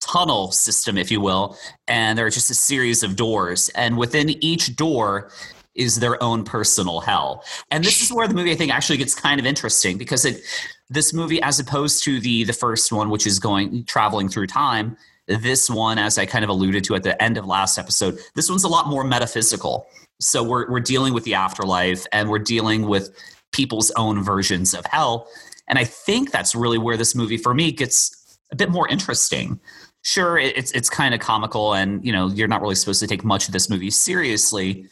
tunnel 0.00 0.50
system, 0.52 0.98
if 0.98 1.10
you 1.10 1.20
will, 1.20 1.56
and 1.88 2.18
there 2.18 2.26
are 2.26 2.30
just 2.30 2.50
a 2.50 2.54
series 2.54 3.02
of 3.02 3.16
doors, 3.16 3.68
and 3.70 3.96
within 3.96 4.30
each 4.42 4.76
door 4.76 5.30
is 5.74 5.96
their 5.96 6.22
own 6.22 6.44
personal 6.44 7.00
hell. 7.00 7.44
And 7.70 7.84
this 7.84 8.02
is 8.02 8.12
where 8.12 8.26
the 8.26 8.34
movie 8.34 8.50
I 8.52 8.56
think 8.56 8.72
actually 8.72 8.98
gets 8.98 9.14
kind 9.14 9.38
of 9.38 9.46
interesting 9.46 9.98
because 9.98 10.24
it 10.24 10.42
this 10.88 11.14
movie 11.14 11.40
as 11.42 11.60
opposed 11.60 12.02
to 12.04 12.20
the 12.20 12.44
the 12.44 12.52
first 12.52 12.92
one 12.92 13.10
which 13.10 13.26
is 13.26 13.38
going 13.38 13.84
traveling 13.84 14.28
through 14.28 14.48
time, 14.48 14.96
this 15.26 15.70
one 15.70 15.98
as 15.98 16.18
I 16.18 16.26
kind 16.26 16.44
of 16.44 16.50
alluded 16.50 16.84
to 16.84 16.96
at 16.96 17.04
the 17.04 17.20
end 17.22 17.38
of 17.38 17.46
last 17.46 17.78
episode, 17.78 18.18
this 18.34 18.50
one's 18.50 18.64
a 18.64 18.68
lot 18.68 18.88
more 18.88 19.04
metaphysical. 19.04 19.86
So 20.20 20.42
we're 20.42 20.70
we're 20.70 20.80
dealing 20.80 21.14
with 21.14 21.24
the 21.24 21.34
afterlife 21.34 22.06
and 22.12 22.28
we're 22.28 22.40
dealing 22.40 22.88
with 22.88 23.10
people's 23.52 23.90
own 23.92 24.22
versions 24.22 24.74
of 24.74 24.84
hell. 24.86 25.28
And 25.68 25.78
I 25.78 25.84
think 25.84 26.32
that's 26.32 26.54
really 26.54 26.78
where 26.78 26.96
this 26.96 27.14
movie 27.14 27.36
for 27.36 27.54
me 27.54 27.70
gets 27.70 28.38
a 28.50 28.56
bit 28.56 28.70
more 28.70 28.88
interesting. 28.88 29.60
Sure, 30.02 30.38
it's 30.38 30.72
it's 30.72 30.88
kind 30.88 31.14
of 31.14 31.20
comical, 31.20 31.74
and 31.74 32.04
you 32.04 32.12
know 32.12 32.28
you're 32.28 32.48
not 32.48 32.62
really 32.62 32.74
supposed 32.74 33.00
to 33.00 33.06
take 33.06 33.22
much 33.24 33.46
of 33.46 33.52
this 33.52 33.68
movie 33.68 33.90
seriously, 33.90 34.86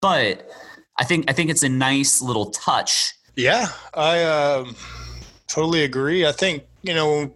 but 0.00 0.50
I 0.98 1.04
think 1.04 1.30
I 1.30 1.32
think 1.32 1.50
it's 1.50 1.62
a 1.62 1.68
nice 1.68 2.20
little 2.20 2.50
touch. 2.50 3.14
Yeah, 3.36 3.68
I 3.94 4.24
um, 4.24 4.74
totally 5.46 5.84
agree. 5.84 6.26
I 6.26 6.32
think, 6.32 6.64
you 6.82 6.92
know, 6.92 7.32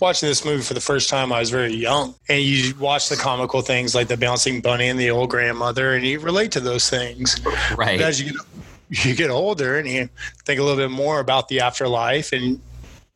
watching 0.00 0.28
this 0.28 0.44
movie 0.44 0.62
for 0.62 0.74
the 0.74 0.80
first 0.80 1.08
time, 1.08 1.32
I 1.32 1.38
was 1.38 1.50
very 1.50 1.72
young. 1.72 2.16
And 2.28 2.42
you 2.42 2.74
watch 2.80 3.08
the 3.08 3.16
comical 3.16 3.62
things 3.62 3.94
like 3.94 4.08
the 4.08 4.16
bouncing 4.16 4.60
bunny 4.60 4.88
and 4.88 4.98
the 4.98 5.10
old 5.10 5.30
grandmother, 5.30 5.94
and 5.94 6.04
you 6.04 6.18
relate 6.18 6.50
to 6.52 6.60
those 6.60 6.90
things. 6.90 7.40
Right. 7.76 7.98
But 7.98 8.06
as 8.06 8.20
you 8.20 8.32
get, 8.32 9.06
you 9.06 9.14
get 9.14 9.30
older 9.30 9.78
and 9.78 9.88
you 9.88 10.08
think 10.44 10.60
a 10.60 10.64
little 10.64 10.76
bit 10.76 10.90
more 10.90 11.20
about 11.20 11.46
the 11.46 11.60
afterlife, 11.60 12.32
and 12.32 12.60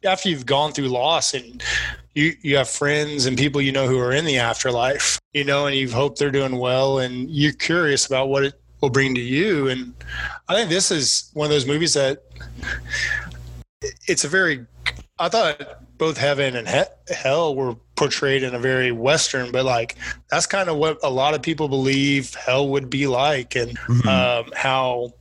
after 0.04 0.28
you've 0.28 0.46
gone 0.46 0.72
through 0.72 0.88
loss 0.88 1.34
and 1.34 1.62
you, 2.14 2.32
you 2.42 2.56
have 2.56 2.68
friends 2.68 3.26
and 3.26 3.36
people 3.38 3.60
you 3.60 3.72
know 3.72 3.86
who 3.86 3.98
are 3.98 4.12
in 4.12 4.24
the 4.24 4.38
afterlife, 4.38 5.18
you 5.32 5.44
know, 5.44 5.66
and 5.66 5.76
you 5.76 5.90
hope 5.90 6.16
they're 6.16 6.30
doing 6.30 6.56
well, 6.56 6.98
and 6.98 7.30
you're 7.30 7.52
curious 7.52 8.06
about 8.06 8.28
what 8.28 8.44
it 8.44 8.60
will 8.80 8.90
bring 8.90 9.14
to 9.14 9.20
you. 9.20 9.68
And 9.68 9.94
I 10.48 10.54
think 10.54 10.70
this 10.70 10.90
is 10.90 11.30
one 11.34 11.46
of 11.46 11.50
those 11.50 11.66
movies 11.66 11.94
that 11.94 12.24
it's 14.06 14.24
a 14.24 14.28
very 14.28 14.66
i 15.18 15.28
thought 15.28 15.58
both 15.96 16.18
heaven 16.18 16.54
and 16.56 16.68
he- 16.68 17.14
hell 17.14 17.54
were 17.54 17.74
portrayed 17.96 18.42
in 18.42 18.54
a 18.54 18.58
very 18.58 18.92
western 18.92 19.50
but 19.50 19.64
like 19.64 19.96
that's 20.30 20.44
kind 20.46 20.68
of 20.68 20.76
what 20.76 20.98
a 21.02 21.08
lot 21.08 21.32
of 21.32 21.40
people 21.40 21.66
believe 21.66 22.34
hell 22.34 22.68
would 22.68 22.90
be 22.90 23.06
like 23.06 23.56
and 23.56 23.78
Mhm. 23.78 24.06
um, 24.06 24.52
how 24.54 25.12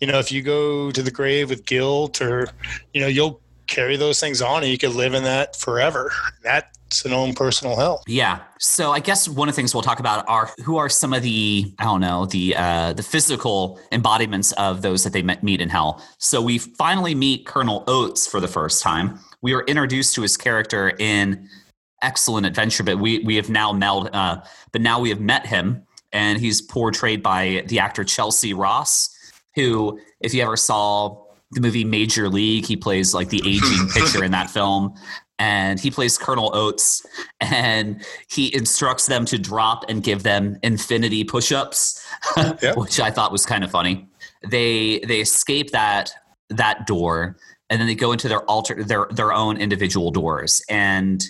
you 0.00 0.08
know, 0.08 0.18
if 0.18 0.30
you 0.30 0.42
go 0.42 0.90
to 0.90 1.02
the 1.02 1.10
grave 1.10 1.48
with 1.48 1.64
guilt 1.64 2.20
or, 2.20 2.48
you 2.92 3.00
know, 3.00 3.06
you'll 3.06 3.40
carry 3.74 3.96
those 3.96 4.20
things 4.20 4.40
on 4.40 4.62
and 4.62 4.70
you 4.70 4.78
could 4.78 4.94
live 4.94 5.14
in 5.14 5.24
that 5.24 5.56
forever. 5.56 6.12
That's 6.42 7.04
an 7.04 7.12
own 7.12 7.34
personal 7.34 7.76
hell. 7.76 8.04
Yeah. 8.06 8.40
So 8.58 8.92
I 8.92 9.00
guess 9.00 9.28
one 9.28 9.48
of 9.48 9.54
the 9.54 9.56
things 9.56 9.74
we'll 9.74 9.82
talk 9.82 9.98
about 9.98 10.28
are 10.28 10.50
who 10.64 10.76
are 10.76 10.88
some 10.88 11.12
of 11.12 11.22
the 11.22 11.74
I 11.78 11.84
don't 11.84 12.00
know 12.00 12.26
the 12.26 12.54
uh, 12.56 12.92
the 12.92 13.02
physical 13.02 13.80
embodiments 13.90 14.52
of 14.52 14.82
those 14.82 15.02
that 15.02 15.12
they 15.12 15.22
meet 15.22 15.60
in 15.60 15.68
hell. 15.68 16.02
So 16.18 16.40
we 16.40 16.58
finally 16.58 17.14
meet 17.14 17.46
Colonel 17.46 17.82
Oates 17.88 18.26
for 18.26 18.40
the 18.40 18.48
first 18.48 18.82
time. 18.82 19.18
We 19.42 19.54
are 19.54 19.62
introduced 19.64 20.14
to 20.14 20.22
his 20.22 20.36
character 20.36 20.92
in 20.98 21.48
Excellent 22.02 22.46
Adventure, 22.46 22.84
but 22.84 22.98
we 22.98 23.20
we 23.20 23.36
have 23.36 23.50
now 23.50 23.72
met 23.72 24.14
uh, 24.14 24.42
but 24.72 24.80
now 24.80 25.00
we 25.00 25.08
have 25.08 25.20
met 25.20 25.46
him, 25.46 25.84
and 26.12 26.38
he's 26.38 26.62
portrayed 26.62 27.22
by 27.22 27.64
the 27.66 27.80
actor 27.80 28.04
Chelcie 28.04 28.56
Ross, 28.56 29.10
who 29.56 29.98
if 30.20 30.32
you 30.32 30.42
ever 30.42 30.56
saw 30.56 31.23
the 31.54 31.60
movie 31.60 31.84
Major 31.84 32.28
League. 32.28 32.66
He 32.66 32.76
plays 32.76 33.14
like 33.14 33.28
the 33.28 33.40
aging 33.44 33.88
pitcher 33.94 34.24
in 34.24 34.30
that 34.32 34.50
film. 34.50 34.94
And 35.38 35.80
he 35.80 35.90
plays 35.90 36.16
Colonel 36.16 36.54
Oates 36.54 37.04
and 37.40 38.04
he 38.30 38.54
instructs 38.54 39.06
them 39.06 39.24
to 39.26 39.38
drop 39.38 39.84
and 39.88 40.00
give 40.02 40.22
them 40.22 40.56
infinity 40.62 41.24
push 41.24 41.50
ups, 41.50 42.06
yep. 42.36 42.76
which 42.76 43.00
I 43.00 43.10
thought 43.10 43.32
was 43.32 43.44
kind 43.44 43.64
of 43.64 43.70
funny. 43.70 44.06
They 44.48 45.00
they 45.00 45.20
escape 45.20 45.72
that 45.72 46.12
that 46.50 46.86
door 46.86 47.36
and 47.68 47.80
then 47.80 47.88
they 47.88 47.96
go 47.96 48.12
into 48.12 48.28
their 48.28 48.42
alter 48.42 48.84
their 48.84 49.08
their 49.10 49.32
own 49.32 49.56
individual 49.56 50.12
doors. 50.12 50.62
And 50.68 51.24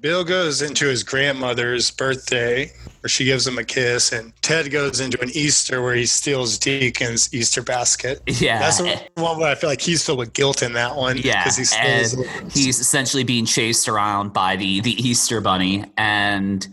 Bill 0.00 0.22
goes 0.24 0.62
into 0.62 0.86
his 0.86 1.02
grandmother's 1.02 1.90
birthday 1.90 2.70
where 3.00 3.08
she 3.08 3.24
gives 3.24 3.46
him 3.46 3.58
a 3.58 3.64
kiss, 3.64 4.12
and 4.12 4.32
Ted 4.42 4.70
goes 4.70 5.00
into 5.00 5.20
an 5.20 5.30
Easter 5.30 5.82
where 5.82 5.94
he 5.94 6.06
steals 6.06 6.58
Deacon's 6.58 7.32
Easter 7.34 7.62
basket. 7.62 8.20
Yeah, 8.26 8.58
that's 8.60 8.78
the 8.78 9.00
one 9.14 9.38
where 9.38 9.50
I 9.50 9.54
feel 9.54 9.70
like 9.70 9.80
he's 9.80 10.04
filled 10.04 10.18
with 10.18 10.32
guilt 10.32 10.62
in 10.62 10.72
that 10.74 10.94
one. 10.94 11.18
Yeah, 11.18 11.42
because 11.42 11.56
he 11.56 11.64
steals. 11.64 12.16
He's 12.52 12.78
essentially 12.78 13.24
being 13.24 13.44
chased 13.44 13.88
around 13.88 14.32
by 14.32 14.56
the 14.56 14.80
the 14.80 14.92
Easter 14.92 15.40
bunny, 15.40 15.84
and 15.96 16.66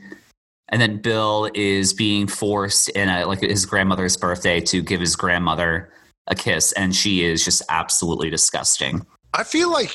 and 0.70 0.82
then 0.82 1.02
Bill 1.02 1.50
is 1.56 1.94
being 1.94 2.28
forced 2.28 2.90
in 2.90 3.10
a 3.10 3.26
like 3.26 3.42
his 3.42 3.66
grandmother's 3.66 4.18
birthday 4.18 4.60
to 4.62 4.82
give 4.84 5.00
his 5.00 5.16
grandmother 5.16 5.92
a 6.28 6.36
kiss, 6.36 6.72
and 6.74 6.96
she 6.96 7.24
is 7.24 7.44
just 7.44 7.64
absolutely 7.70 8.30
disgusting. 8.30 9.06
I 9.38 9.44
feel 9.44 9.70
like 9.70 9.92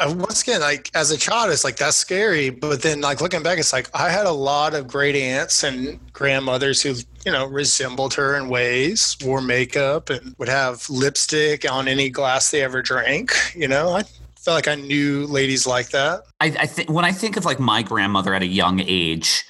once 0.00 0.42
again, 0.42 0.60
like 0.60 0.90
as 0.94 1.10
a 1.10 1.16
child, 1.16 1.50
it's 1.50 1.64
like 1.64 1.76
that's 1.76 1.96
scary. 1.96 2.50
But 2.50 2.82
then, 2.82 3.00
like 3.00 3.22
looking 3.22 3.42
back, 3.42 3.58
it's 3.58 3.72
like 3.72 3.88
I 3.94 4.10
had 4.10 4.26
a 4.26 4.32
lot 4.32 4.74
of 4.74 4.86
great 4.86 5.16
aunts 5.16 5.64
and 5.64 5.98
grandmothers 6.12 6.82
who, 6.82 6.94
you 7.24 7.32
know, 7.32 7.46
resembled 7.46 8.12
her 8.14 8.36
in 8.36 8.50
ways, 8.50 9.16
wore 9.24 9.40
makeup, 9.40 10.10
and 10.10 10.34
would 10.38 10.48
have 10.48 10.88
lipstick 10.90 11.70
on 11.70 11.88
any 11.88 12.10
glass 12.10 12.50
they 12.50 12.62
ever 12.62 12.82
drank. 12.82 13.32
You 13.54 13.66
know, 13.68 13.94
I 13.94 14.02
felt 14.38 14.56
like 14.56 14.68
I 14.68 14.74
knew 14.74 15.26
ladies 15.26 15.66
like 15.66 15.88
that. 15.90 16.24
I, 16.40 16.46
I 16.46 16.66
think 16.66 16.90
when 16.90 17.06
I 17.06 17.12
think 17.12 17.38
of 17.38 17.46
like 17.46 17.58
my 17.58 17.82
grandmother 17.82 18.34
at 18.34 18.42
a 18.42 18.46
young 18.46 18.80
age, 18.80 19.44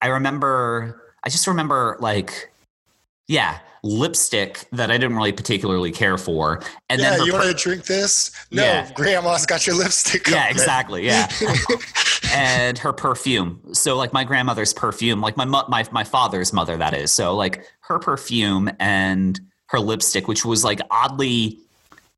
I 0.00 0.06
remember. 0.06 1.02
I 1.24 1.30
just 1.30 1.48
remember 1.48 1.96
like, 1.98 2.52
yeah, 3.26 3.58
lipstick 3.88 4.64
that 4.72 4.90
I 4.90 4.98
didn't 4.98 5.16
really 5.16 5.32
particularly 5.32 5.90
care 5.90 6.18
for. 6.18 6.62
And 6.90 7.00
yeah, 7.00 7.10
then 7.16 7.26
you 7.26 7.32
per- 7.32 7.38
want 7.38 7.56
to 7.56 7.62
drink 7.62 7.84
this? 7.86 8.30
No, 8.50 8.62
yeah. 8.62 8.92
grandma's 8.92 9.46
got 9.46 9.66
your 9.66 9.76
lipstick. 9.76 10.28
Yeah, 10.28 10.48
exactly. 10.48 11.06
Yeah. 11.06 11.30
and 12.32 12.78
her 12.78 12.92
perfume. 12.92 13.60
So 13.72 13.96
like 13.96 14.12
my 14.12 14.24
grandmother's 14.24 14.72
perfume, 14.72 15.20
like 15.20 15.36
my 15.36 15.44
my 15.44 15.86
my 15.90 16.04
father's 16.04 16.52
mother 16.52 16.76
that 16.76 16.94
is. 16.94 17.12
So 17.12 17.34
like 17.34 17.64
her 17.80 17.98
perfume 17.98 18.70
and 18.78 19.40
her 19.66 19.80
lipstick 19.80 20.28
which 20.28 20.44
was 20.44 20.64
like 20.64 20.80
oddly 20.90 21.58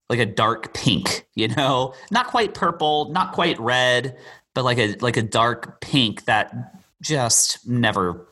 like 0.08 0.18
a 0.18 0.26
dark 0.26 0.74
pink, 0.74 1.26
you 1.34 1.48
know? 1.48 1.94
Not 2.10 2.26
quite 2.26 2.52
purple, 2.52 3.10
not 3.10 3.32
quite 3.32 3.58
red, 3.60 4.18
but 4.54 4.64
like 4.64 4.78
a 4.78 4.96
like 5.00 5.16
a 5.16 5.22
dark 5.22 5.80
pink 5.80 6.24
that 6.24 6.74
just 7.00 7.66
never 7.66 8.26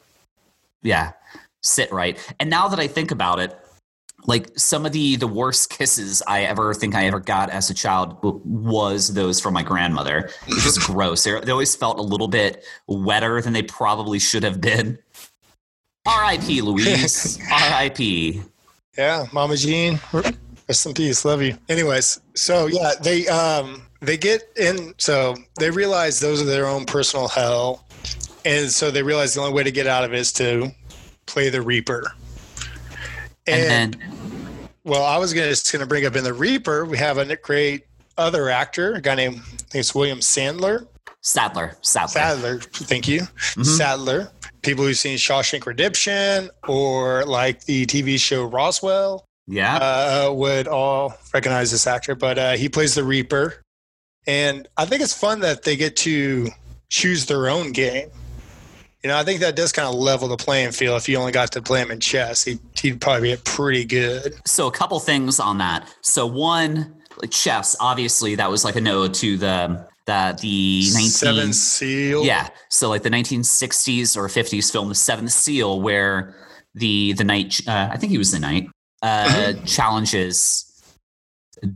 yeah 0.82 1.12
sit 1.62 1.92
right. 1.92 2.18
And 2.40 2.50
now 2.50 2.68
that 2.68 2.78
I 2.78 2.86
think 2.86 3.10
about 3.10 3.38
it, 3.38 3.58
like 4.26 4.48
some 4.58 4.84
of 4.84 4.92
the 4.92 5.16
the 5.16 5.26
worst 5.26 5.70
kisses 5.70 6.22
I 6.26 6.42
ever 6.42 6.74
think 6.74 6.94
I 6.94 7.06
ever 7.06 7.20
got 7.20 7.50
as 7.50 7.70
a 7.70 7.74
child 7.74 8.18
was 8.22 9.14
those 9.14 9.40
from 9.40 9.54
my 9.54 9.62
grandmother. 9.62 10.30
It's 10.46 10.64
just 10.64 10.80
gross. 10.86 11.24
They're, 11.24 11.40
they 11.40 11.52
always 11.52 11.74
felt 11.74 11.98
a 11.98 12.02
little 12.02 12.28
bit 12.28 12.64
wetter 12.86 13.40
than 13.40 13.52
they 13.52 13.62
probably 13.62 14.18
should 14.18 14.42
have 14.42 14.60
been. 14.60 14.98
R.I.P. 16.06 16.62
Louise. 16.62 17.38
R.I.P. 17.52 18.42
Yeah, 18.96 19.26
Mama 19.32 19.56
Jean. 19.56 20.00
Rest 20.12 20.86
in 20.86 20.94
peace. 20.94 21.24
Love 21.24 21.42
you. 21.42 21.56
Anyways, 21.68 22.20
so 22.34 22.66
yeah, 22.66 22.92
they 23.00 23.28
um 23.28 23.82
they 24.00 24.16
get 24.16 24.50
in. 24.56 24.94
So 24.98 25.36
they 25.58 25.70
realize 25.70 26.18
those 26.18 26.42
are 26.42 26.46
their 26.46 26.66
own 26.66 26.84
personal 26.84 27.28
hell, 27.28 27.84
and 28.44 28.70
so 28.70 28.90
they 28.90 29.02
realize 29.02 29.34
the 29.34 29.40
only 29.40 29.52
way 29.52 29.62
to 29.62 29.70
get 29.70 29.86
out 29.86 30.04
of 30.04 30.12
it 30.12 30.18
is 30.18 30.32
to 30.34 30.72
play 31.28 31.50
the 31.50 31.62
Reaper. 31.62 32.12
And, 33.46 33.96
and 33.96 34.02
well, 34.84 35.04
I 35.04 35.18
was 35.18 35.32
gonna, 35.32 35.48
just 35.48 35.70
going 35.72 35.80
to 35.80 35.86
bring 35.86 36.04
up 36.06 36.16
in 36.16 36.24
the 36.24 36.34
Reaper, 36.34 36.84
we 36.84 36.98
have 36.98 37.18
a 37.18 37.36
great 37.36 37.84
other 38.16 38.48
actor, 38.48 38.94
a 38.94 39.00
guy 39.00 39.14
named 39.14 39.36
I 39.36 39.40
think 39.40 39.80
it's 39.80 39.94
William 39.94 40.18
Sandler. 40.18 40.86
Sadler. 41.20 41.76
Sadler. 41.82 42.08
Sadler. 42.08 42.58
Thank 42.60 43.08
you. 43.08 43.20
Mm-hmm. 43.20 43.62
Sadler. 43.64 44.30
People 44.62 44.84
who've 44.84 44.96
seen 44.96 45.18
Shawshank 45.18 45.66
Redemption 45.66 46.50
or 46.66 47.24
like 47.24 47.64
the 47.64 47.86
TV 47.86 48.18
show 48.18 48.44
Roswell. 48.44 49.24
Yeah. 49.46 49.76
Uh, 49.76 50.32
would 50.32 50.68
all 50.68 51.14
recognize 51.32 51.70
this 51.70 51.86
actor, 51.86 52.14
but 52.14 52.38
uh, 52.38 52.52
he 52.52 52.68
plays 52.68 52.94
the 52.94 53.04
Reaper. 53.04 53.62
And 54.26 54.68
I 54.76 54.84
think 54.84 55.02
it's 55.02 55.18
fun 55.18 55.40
that 55.40 55.62
they 55.62 55.76
get 55.76 55.96
to 55.98 56.48
choose 56.90 57.26
their 57.26 57.48
own 57.48 57.72
game. 57.72 58.10
You 59.02 59.08
know, 59.08 59.16
I 59.16 59.22
think 59.22 59.40
that 59.40 59.54
does 59.54 59.70
kind 59.70 59.86
of 59.86 59.94
level 59.94 60.26
the 60.26 60.36
playing 60.36 60.72
field. 60.72 60.96
If 60.96 61.08
you 61.08 61.16
only 61.18 61.30
got 61.30 61.52
to 61.52 61.62
play 61.62 61.80
him 61.80 61.92
in 61.92 62.00
chess, 62.00 62.44
he'd, 62.44 62.58
he'd 62.80 63.00
probably 63.00 63.36
be 63.36 63.40
pretty 63.44 63.84
good. 63.84 64.34
So, 64.44 64.66
a 64.66 64.72
couple 64.72 64.98
things 64.98 65.38
on 65.38 65.58
that. 65.58 65.88
So, 66.00 66.26
one, 66.26 66.96
like 67.20 67.30
chess, 67.30 67.76
obviously, 67.78 68.34
that 68.34 68.50
was 68.50 68.64
like 68.64 68.74
a 68.74 68.80
nod 68.80 69.14
to 69.14 69.36
the 69.36 69.86
the 70.06 70.36
the 70.40 70.90
19 70.94 71.10
Seventh 71.10 71.54
Seal. 71.54 72.24
Yeah. 72.24 72.48
So, 72.70 72.88
like 72.88 73.02
the 73.02 73.10
1960s 73.10 74.16
or 74.16 74.26
50s 74.26 74.72
film, 74.72 74.88
The 74.88 74.96
Seventh 74.96 75.30
Seal, 75.30 75.80
where 75.80 76.34
the 76.74 77.12
the 77.12 77.24
knight, 77.24 77.60
uh, 77.68 77.90
I 77.92 77.98
think 77.98 78.10
he 78.10 78.18
was 78.18 78.32
the 78.32 78.40
knight, 78.40 78.68
uh, 79.02 79.24
mm-hmm. 79.24 79.64
challenges 79.64 80.64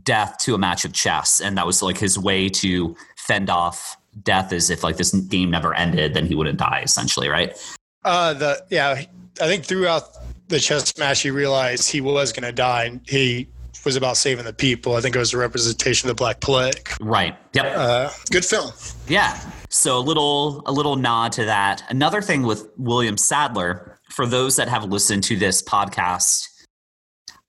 death 0.03 0.37
to 0.39 0.55
a 0.55 0.57
match 0.57 0.83
of 0.83 0.91
chess, 0.91 1.39
and 1.39 1.57
that 1.57 1.65
was 1.65 1.81
like 1.81 1.97
his 1.97 2.19
way 2.19 2.49
to 2.49 2.95
fend 3.15 3.49
off 3.49 3.97
death 4.21 4.53
is 4.53 4.69
if 4.69 4.83
like 4.83 4.97
this 4.97 5.13
game 5.13 5.49
never 5.49 5.73
ended, 5.73 6.13
then 6.13 6.25
he 6.25 6.35
wouldn't 6.35 6.59
die 6.59 6.81
essentially, 6.83 7.29
right? 7.29 7.57
Uh, 8.03 8.33
the 8.33 8.65
yeah, 8.69 9.03
I 9.41 9.47
think 9.47 9.65
throughout 9.65 10.03
the 10.47 10.59
chess 10.59 10.97
match, 10.97 11.21
he 11.21 11.31
realized 11.31 11.89
he 11.89 12.01
was 12.01 12.31
going 12.31 12.43
to 12.43 12.51
die. 12.51 12.85
And 12.85 13.01
he 13.07 13.47
was 13.85 13.95
about 13.95 14.17
saving 14.17 14.45
the 14.45 14.53
people. 14.53 14.95
I 14.95 15.01
think 15.01 15.15
it 15.15 15.19
was 15.19 15.33
a 15.33 15.37
representation 15.37 16.09
of 16.09 16.15
the 16.15 16.19
Black 16.19 16.39
Plague. 16.39 16.89
Right. 17.01 17.35
Yep. 17.53 17.73
Uh, 17.75 18.09
good 18.31 18.45
film. 18.45 18.71
Yeah. 19.07 19.39
So 19.69 19.97
a 19.97 19.99
little 19.99 20.61
a 20.65 20.71
little 20.71 20.95
nod 20.95 21.31
to 21.33 21.45
that. 21.45 21.83
Another 21.89 22.21
thing 22.21 22.43
with 22.43 22.69
William 22.77 23.17
Sadler, 23.17 23.99
for 24.09 24.25
those 24.25 24.55
that 24.55 24.69
have 24.69 24.85
listened 24.85 25.23
to 25.25 25.35
this 25.35 25.61
podcast, 25.61 26.47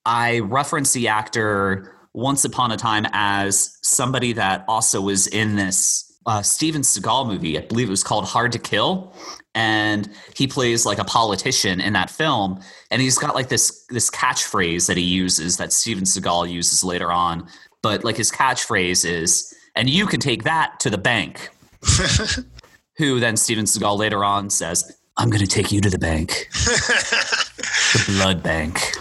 I 0.07 0.41
reference 0.41 0.93
the 0.93 1.09
actor 1.09 1.95
once 2.15 2.45
upon 2.45 2.71
a 2.73 2.77
time 2.77 3.07
as 3.13 3.77
somebody 3.83 4.33
that 4.35 4.65
also 4.69 5.01
was 5.01 5.27
in 5.27 5.57
this 5.57 6.14
uh, 6.27 6.43
Steven 6.43 6.83
Seagal 6.83 7.27
movie. 7.27 7.59
I 7.59 7.63
believe 7.63 7.89
it 7.89 7.91
was 7.91 8.05
called 8.05 8.25
Hard 8.25 8.53
to 8.53 8.59
Kill, 8.59 9.15
and 9.55 10.09
he 10.35 10.47
plays 10.47 10.87
like 10.87 10.99
a 10.99 11.05
politician 11.05 11.81
in 11.81 11.93
that 11.93 12.11
film. 12.11 12.61
And 12.91 13.03
he's 13.03 13.19
got 13.19 13.35
like 13.35 13.49
this 13.49 13.85
this 13.91 14.11
catchphrase 14.11 14.87
that 14.87 14.97
he 14.97 15.03
uses 15.03 15.57
that 15.59 15.73
Steven 15.73 16.05
Seagal 16.05 16.51
uses 16.51 16.83
later 16.85 17.13
on. 17.13 17.47
But 17.83 18.05
like 18.05 18.17
his 18.17 18.31
catchphrase 18.31 19.09
is, 19.09 19.55
"And 19.77 19.89
you 19.89 20.07
can 20.07 20.21
take 20.21 20.45
that 20.45 20.81
to 20.81 20.91
the 20.91 20.99
bank." 20.99 21.51
Who 22.97 23.19
then 23.19 23.37
Steven 23.37 23.65
Seagal 23.65 23.99
later 23.99 24.25
on 24.25 24.51
says, 24.51 24.97
"I'm 25.17 25.29
going 25.29 25.43
to 25.43 25.47
take 25.47 25.73
you 25.73 25.81
to 25.81 25.91
the 25.91 25.99
bank, 25.99 26.49
the 26.53 28.05
blood 28.09 28.43
bank." 28.43 28.81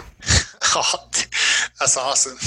Oh, 0.76 0.82
that's 1.78 1.96
awesome. 1.96 2.38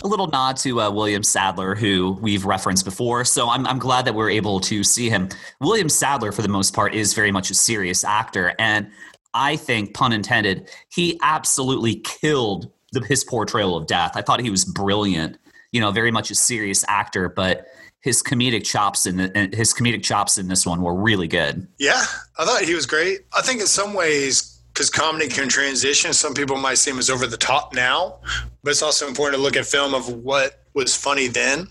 A 0.04 0.08
little 0.08 0.26
nod 0.26 0.56
to 0.58 0.80
uh, 0.80 0.90
William 0.90 1.22
Sadler, 1.22 1.74
who 1.74 2.18
we've 2.20 2.44
referenced 2.44 2.84
before. 2.84 3.24
So 3.24 3.48
I'm, 3.48 3.66
I'm 3.66 3.78
glad 3.78 4.04
that 4.04 4.14
we're 4.14 4.30
able 4.30 4.60
to 4.60 4.84
see 4.84 5.08
him. 5.08 5.28
William 5.60 5.88
Sadler, 5.88 6.32
for 6.32 6.42
the 6.42 6.48
most 6.48 6.74
part, 6.74 6.94
is 6.94 7.14
very 7.14 7.32
much 7.32 7.50
a 7.50 7.54
serious 7.54 8.04
actor. 8.04 8.54
And 8.58 8.90
I 9.32 9.56
think, 9.56 9.94
pun 9.94 10.12
intended, 10.12 10.68
he 10.90 11.18
absolutely 11.22 11.96
killed 11.96 12.70
the, 12.92 13.00
his 13.00 13.24
portrayal 13.24 13.76
of 13.76 13.86
death. 13.86 14.12
I 14.14 14.22
thought 14.22 14.40
he 14.40 14.50
was 14.50 14.64
brilliant. 14.64 15.38
You 15.72 15.80
know, 15.80 15.90
very 15.90 16.10
much 16.10 16.30
a 16.30 16.34
serious 16.34 16.84
actor, 16.86 17.28
but 17.28 17.66
his 18.02 18.22
comedic 18.22 18.64
chops 18.64 19.06
in 19.06 19.16
the, 19.16 19.50
his 19.54 19.72
comedic 19.72 20.04
chops 20.04 20.36
in 20.36 20.46
this 20.46 20.66
one 20.66 20.82
were 20.82 20.94
really 20.94 21.26
good. 21.26 21.66
Yeah, 21.78 22.04
I 22.38 22.44
thought 22.44 22.62
he 22.62 22.74
was 22.74 22.84
great. 22.84 23.20
I 23.34 23.40
think 23.40 23.60
in 23.60 23.66
some 23.66 23.94
ways 23.94 24.53
because 24.74 24.90
comedy 24.90 25.28
can 25.28 25.48
transition. 25.48 26.12
Some 26.12 26.34
people 26.34 26.56
might 26.56 26.78
seem 26.78 26.98
as 26.98 27.08
over 27.08 27.26
the 27.28 27.36
top 27.36 27.72
now, 27.72 28.16
but 28.64 28.70
it's 28.72 28.82
also 28.82 29.06
important 29.06 29.36
to 29.36 29.42
look 29.42 29.56
at 29.56 29.64
film 29.64 29.94
of 29.94 30.08
what 30.08 30.60
was 30.74 30.96
funny 30.96 31.28
then. 31.28 31.68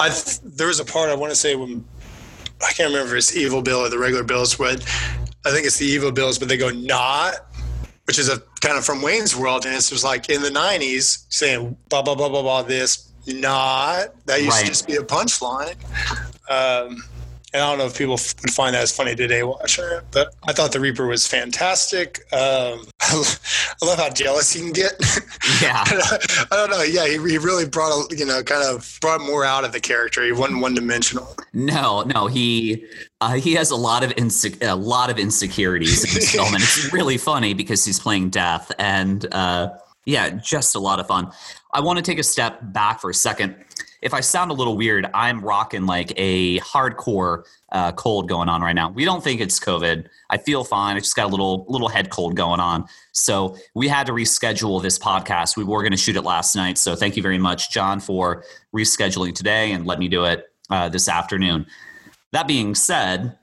I 0.00 0.10
there 0.42 0.66
was 0.68 0.80
a 0.80 0.84
part 0.84 1.10
I 1.10 1.14
want 1.14 1.30
to 1.30 1.36
say 1.36 1.54
when 1.54 1.84
I 2.62 2.72
can't 2.72 2.90
remember 2.92 3.12
if 3.12 3.18
it's 3.18 3.36
Evil 3.36 3.60
Bill 3.60 3.80
or 3.80 3.90
the 3.90 3.98
regular 3.98 4.24
Bills, 4.24 4.54
but 4.54 4.82
I 5.44 5.50
think 5.50 5.66
it's 5.66 5.76
the 5.78 5.86
Evil 5.86 6.10
Bills, 6.10 6.38
but 6.38 6.48
they 6.48 6.56
go 6.56 6.70
not, 6.70 7.34
which 8.06 8.18
is 8.18 8.30
a 8.30 8.40
kind 8.60 8.78
of 8.78 8.84
from 8.84 9.02
Wayne's 9.02 9.36
World, 9.36 9.66
and 9.66 9.74
it's 9.74 9.90
just 9.90 10.04
like 10.04 10.30
in 10.30 10.40
the 10.40 10.48
'90s 10.48 11.26
saying 11.28 11.76
blah 11.90 12.00
blah 12.00 12.14
blah 12.14 12.30
blah 12.30 12.42
blah 12.42 12.62
this 12.62 13.12
not 13.26 14.14
that 14.26 14.40
used 14.42 14.50
Right. 14.50 14.62
to 14.62 14.66
just 14.66 14.86
be 14.86 14.96
a 14.96 15.02
punchline. 15.02 15.76
Um, 16.50 17.04
and 17.52 17.62
I 17.62 17.68
don't 17.68 17.78
know 17.78 17.86
if 17.86 17.96
people 17.96 18.12
would 18.12 18.50
find 18.52 18.74
that 18.74 18.82
as 18.82 18.96
funny 18.96 19.14
today 19.14 19.42
watching 19.42 19.84
it, 19.84 20.04
but 20.10 20.34
I 20.44 20.52
thought 20.52 20.72
the 20.72 20.80
Reaper 20.80 21.06
was 21.06 21.26
fantastic. 21.26 22.20
Um, 22.32 22.86
I 23.02 23.24
love 23.82 23.98
how 23.98 24.10
jealous 24.10 24.52
he 24.52 24.60
can 24.60 24.72
get. 24.72 24.92
Yeah. 25.60 25.84
I 25.86 26.46
don't 26.50 26.70
know. 26.70 26.82
Yeah, 26.82 27.06
he, 27.06 27.12
he 27.28 27.38
really 27.38 27.66
brought 27.66 28.10
a, 28.10 28.16
you 28.16 28.24
know 28.24 28.42
kind 28.42 28.64
of 28.64 28.98
brought 29.00 29.20
more 29.20 29.44
out 29.44 29.64
of 29.64 29.72
the 29.72 29.80
character. 29.80 30.24
He 30.24 30.32
wasn't 30.32 30.60
one 30.60 30.74
dimensional. 30.74 31.36
No, 31.52 32.02
no, 32.02 32.26
he 32.26 32.84
uh, 33.20 33.34
he 33.34 33.54
has 33.54 33.70
a 33.70 33.76
lot 33.76 34.02
of 34.02 34.10
inse- 34.12 34.60
a 34.62 34.74
lot 34.74 35.10
of 35.10 35.18
insecurities 35.18 36.04
in 36.04 36.14
this 36.14 36.32
film, 36.32 36.54
and 36.54 36.62
it's 36.62 36.92
really 36.92 37.18
funny 37.18 37.54
because 37.54 37.84
he's 37.84 38.00
playing 38.00 38.30
death, 38.30 38.72
and 38.78 39.26
uh, 39.32 39.70
yeah, 40.04 40.30
just 40.30 40.74
a 40.74 40.80
lot 40.80 40.98
of 40.98 41.06
fun. 41.06 41.30
I 41.72 41.80
want 41.80 41.96
to 41.96 42.02
take 42.02 42.18
a 42.18 42.22
step 42.22 42.58
back 42.62 43.00
for 43.00 43.10
a 43.10 43.14
second. 43.14 43.56
If 44.02 44.12
I 44.12 44.20
sound 44.20 44.50
a 44.50 44.54
little 44.54 44.76
weird, 44.76 45.08
I'm 45.14 45.40
rocking 45.40 45.86
like 45.86 46.12
a 46.16 46.58
hardcore 46.58 47.44
uh, 47.70 47.92
cold 47.92 48.28
going 48.28 48.48
on 48.48 48.60
right 48.60 48.74
now. 48.74 48.90
We 48.90 49.04
don't 49.04 49.22
think 49.22 49.40
it's 49.40 49.58
COVID. 49.58 50.06
I 50.28 50.38
feel 50.38 50.64
fine. 50.64 50.96
I 50.96 50.98
just 50.98 51.16
got 51.16 51.26
a 51.26 51.28
little 51.28 51.64
little 51.68 51.88
head 51.88 52.10
cold 52.10 52.36
going 52.36 52.60
on. 52.60 52.86
So 53.12 53.56
we 53.74 53.88
had 53.88 54.06
to 54.08 54.12
reschedule 54.12 54.82
this 54.82 54.98
podcast. 54.98 55.56
We 55.56 55.64
were 55.64 55.82
going 55.82 55.92
to 55.92 55.96
shoot 55.96 56.16
it 56.16 56.22
last 56.22 56.54
night. 56.56 56.78
So 56.78 56.94
thank 56.96 57.16
you 57.16 57.22
very 57.22 57.38
much, 57.38 57.70
John, 57.70 58.00
for 58.00 58.44
rescheduling 58.74 59.34
today 59.34 59.72
and 59.72 59.86
let 59.86 59.98
me 59.98 60.08
do 60.08 60.24
it 60.24 60.52
uh, 60.68 60.88
this 60.88 61.08
afternoon. 61.08 61.66
That 62.32 62.48
being 62.48 62.74
said, 62.74 63.38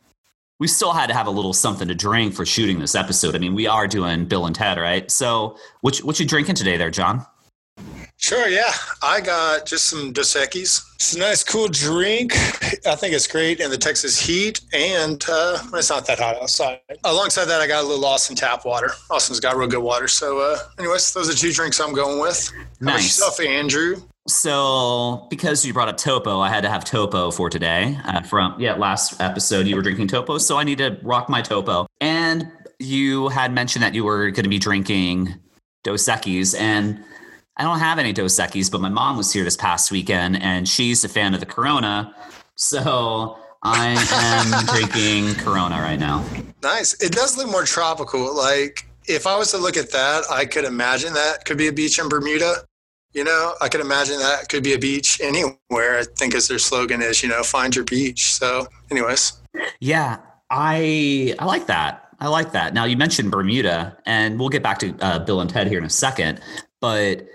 we 0.59 0.67
still 0.67 0.91
had 0.91 1.07
to 1.07 1.13
have 1.13 1.25
a 1.25 1.31
little 1.31 1.53
something 1.53 1.87
to 1.87 1.95
drink 1.95 2.33
for 2.33 2.45
shooting 2.45 2.79
this 2.79 2.95
episode. 2.95 3.33
I 3.33 3.39
mean, 3.39 3.55
we 3.55 3.65
are 3.65 3.87
doing 3.87 4.25
Bill 4.25 4.45
and 4.45 4.53
Ted, 4.55 4.77
right? 4.77 5.09
So, 5.09 5.57
what 5.81 5.97
what 5.99 6.19
you 6.19 6.25
drinking 6.25 6.55
today, 6.55 6.75
there, 6.75 6.91
John? 6.91 7.25
Sure, 8.21 8.49
yeah. 8.49 8.71
I 9.01 9.21
got 9.21 9.65
just 9.65 9.85
some 9.85 10.11
Dos 10.11 10.35
Equis. 10.35 10.85
It's 10.95 11.15
a 11.15 11.19
nice, 11.19 11.41
cool 11.41 11.69
drink. 11.69 12.33
I 12.85 12.95
think 12.95 13.13
it's 13.13 13.27
great 13.27 13.61
in 13.61 13.71
the 13.71 13.77
Texas 13.77 14.19
heat, 14.19 14.59
and 14.73 15.23
uh, 15.29 15.57
it's 15.73 15.89
not 15.89 16.05
that 16.07 16.19
hot 16.19 16.35
outside. 16.35 16.81
Alongside 17.05 17.45
that, 17.45 17.61
I 17.61 17.67
got 17.67 17.81
a 17.81 17.87
little 17.87 18.03
Austin 18.03 18.35
tap 18.35 18.65
water. 18.65 18.91
Austin's 19.09 19.39
got 19.39 19.55
real 19.55 19.69
good 19.69 19.81
water. 19.81 20.09
So, 20.09 20.39
uh, 20.39 20.57
anyways, 20.77 21.13
those 21.13 21.33
are 21.33 21.33
two 21.33 21.53
drinks 21.53 21.79
I'm 21.79 21.93
going 21.93 22.19
with. 22.19 22.51
Nice. 22.81 23.03
yourself, 23.03 23.39
Andrew? 23.39 24.01
So, 24.27 25.25
because 25.29 25.65
you 25.65 25.71
brought 25.71 25.87
up 25.87 25.95
Topo, 25.95 26.41
I 26.41 26.49
had 26.49 26.61
to 26.63 26.69
have 26.69 26.83
Topo 26.83 27.31
for 27.31 27.49
today. 27.49 27.97
Uh, 28.03 28.21
from 28.21 28.59
yeah, 28.59 28.73
last 28.73 29.21
episode 29.21 29.65
you 29.65 29.77
were 29.77 29.81
drinking 29.81 30.07
Topo, 30.07 30.39
so 30.39 30.57
I 30.57 30.65
need 30.65 30.79
to 30.79 30.99
rock 31.03 31.29
my 31.29 31.41
Topo. 31.41 31.87
And 32.01 32.51
you 32.79 33.29
had 33.29 33.53
mentioned 33.53 33.81
that 33.81 33.95
you 33.95 34.03
were 34.03 34.29
going 34.31 34.43
to 34.43 34.49
be 34.49 34.59
drinking 34.59 35.35
Dos 35.85 36.03
Equis, 36.09 36.53
and 36.59 37.01
I 37.59 37.63
don't 37.63 37.79
have 37.79 37.99
any 37.99 38.13
Dos 38.13 38.39
Equis, 38.39 38.71
but 38.71 38.79
my 38.79 38.87
mom 38.87 39.17
was 39.17 39.33
here 39.33 39.43
this 39.43 39.57
past 39.57 39.91
weekend, 39.91 40.41
and 40.41 40.65
she's 40.65 41.03
a 41.03 41.09
fan 41.09 41.33
of 41.33 41.41
the 41.41 41.45
Corona, 41.45 42.15
so 42.55 43.37
I 43.63 43.97
am 44.13 44.65
drinking 44.73 45.35
Corona 45.43 45.75
right 45.75 45.99
now. 45.99 46.25
Nice. 46.63 46.93
It 47.03 47.11
does 47.11 47.35
look 47.35 47.51
more 47.51 47.65
tropical. 47.65 48.33
Like, 48.33 48.87
if 49.07 49.27
I 49.27 49.37
was 49.37 49.51
to 49.51 49.57
look 49.57 49.75
at 49.75 49.91
that, 49.91 50.23
I 50.31 50.45
could 50.45 50.63
imagine 50.63 51.11
that 51.13 51.43
could 51.43 51.57
be 51.57 51.67
a 51.67 51.73
beach 51.73 51.99
in 51.99 52.07
Bermuda. 52.07 52.63
You 53.11 53.25
know, 53.25 53.55
I 53.59 53.67
could 53.67 53.81
imagine 53.81 54.19
that 54.19 54.47
could 54.47 54.63
be 54.63 54.73
a 54.73 54.79
beach 54.79 55.19
anywhere. 55.19 55.99
I 55.99 56.05
think 56.15 56.35
as 56.35 56.47
their 56.47 56.59
slogan 56.59 57.01
is, 57.01 57.21
you 57.21 57.27
know, 57.27 57.43
find 57.43 57.75
your 57.75 57.83
beach. 57.83 58.35
So, 58.35 58.67
anyways. 58.89 59.33
Yeah, 59.81 60.19
I 60.49 61.35
I 61.39 61.43
like 61.43 61.67
that. 61.67 62.09
I 62.21 62.27
like 62.27 62.53
that. 62.53 62.73
Now 62.73 62.85
you 62.85 62.95
mentioned 62.95 63.31
Bermuda, 63.31 63.97
and 64.05 64.39
we'll 64.39 64.49
get 64.49 64.63
back 64.63 64.79
to 64.79 64.95
uh, 65.01 65.19
Bill 65.19 65.41
and 65.41 65.49
Ted 65.49 65.67
here 65.67 65.79
in 65.79 65.85
a 65.85 65.89
second. 65.89 66.39
But 66.81 67.27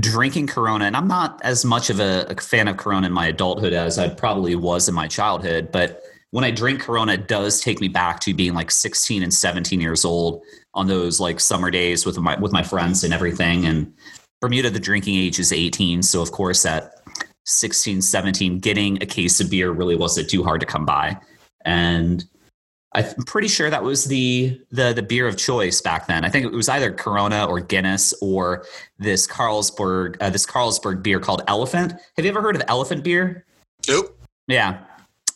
drinking 0.00 0.46
Corona, 0.46 0.86
and 0.86 0.96
I'm 0.96 1.08
not 1.08 1.40
as 1.44 1.64
much 1.64 1.90
of 1.90 2.00
a, 2.00 2.26
a 2.28 2.40
fan 2.40 2.68
of 2.68 2.76
Corona 2.76 3.06
in 3.06 3.12
my 3.12 3.26
adulthood 3.26 3.72
as 3.72 3.98
I 3.98 4.08
probably 4.08 4.54
was 4.56 4.88
in 4.88 4.94
my 4.94 5.06
childhood. 5.06 5.70
But 5.72 6.02
when 6.30 6.44
I 6.44 6.50
drink 6.50 6.80
Corona, 6.80 7.12
it 7.12 7.28
does 7.28 7.60
take 7.60 7.80
me 7.80 7.88
back 7.88 8.20
to 8.20 8.32
being 8.32 8.54
like 8.54 8.70
16 8.70 9.22
and 9.22 9.32
17 9.32 9.80
years 9.80 10.04
old 10.04 10.42
on 10.74 10.86
those 10.86 11.20
like 11.20 11.40
summer 11.40 11.70
days 11.70 12.06
with 12.06 12.18
my 12.18 12.38
with 12.38 12.52
my 12.52 12.62
friends 12.62 13.04
and 13.04 13.12
everything. 13.12 13.66
And 13.66 13.92
Bermuda, 14.40 14.70
the 14.70 14.80
drinking 14.80 15.16
age 15.16 15.38
is 15.38 15.52
18, 15.52 16.02
so 16.02 16.22
of 16.22 16.32
course 16.32 16.64
at 16.64 16.94
16, 17.44 18.00
17, 18.02 18.60
getting 18.60 19.02
a 19.02 19.06
case 19.06 19.40
of 19.40 19.50
beer 19.50 19.70
really 19.70 19.96
wasn't 19.96 20.30
too 20.30 20.42
hard 20.42 20.60
to 20.60 20.66
come 20.66 20.86
by. 20.86 21.18
And 21.64 22.24
I'm 22.94 23.24
pretty 23.26 23.48
sure 23.48 23.70
that 23.70 23.82
was 23.82 24.04
the 24.04 24.60
the 24.70 24.92
the 24.92 25.02
beer 25.02 25.26
of 25.26 25.36
choice 25.36 25.80
back 25.80 26.06
then. 26.06 26.24
I 26.24 26.28
think 26.28 26.44
it 26.44 26.52
was 26.52 26.68
either 26.68 26.92
Corona 26.92 27.46
or 27.46 27.60
Guinness 27.60 28.12
or 28.20 28.66
this 28.98 29.26
Carlsberg 29.26 30.16
uh, 30.20 30.30
this 30.30 30.44
Carlsberg 30.44 31.02
beer 31.02 31.18
called 31.18 31.42
Elephant. 31.48 31.92
Have 32.16 32.24
you 32.24 32.30
ever 32.30 32.42
heard 32.42 32.56
of 32.56 32.62
Elephant 32.68 33.02
beer? 33.02 33.46
Nope. 33.88 34.18
Yeah, 34.46 34.80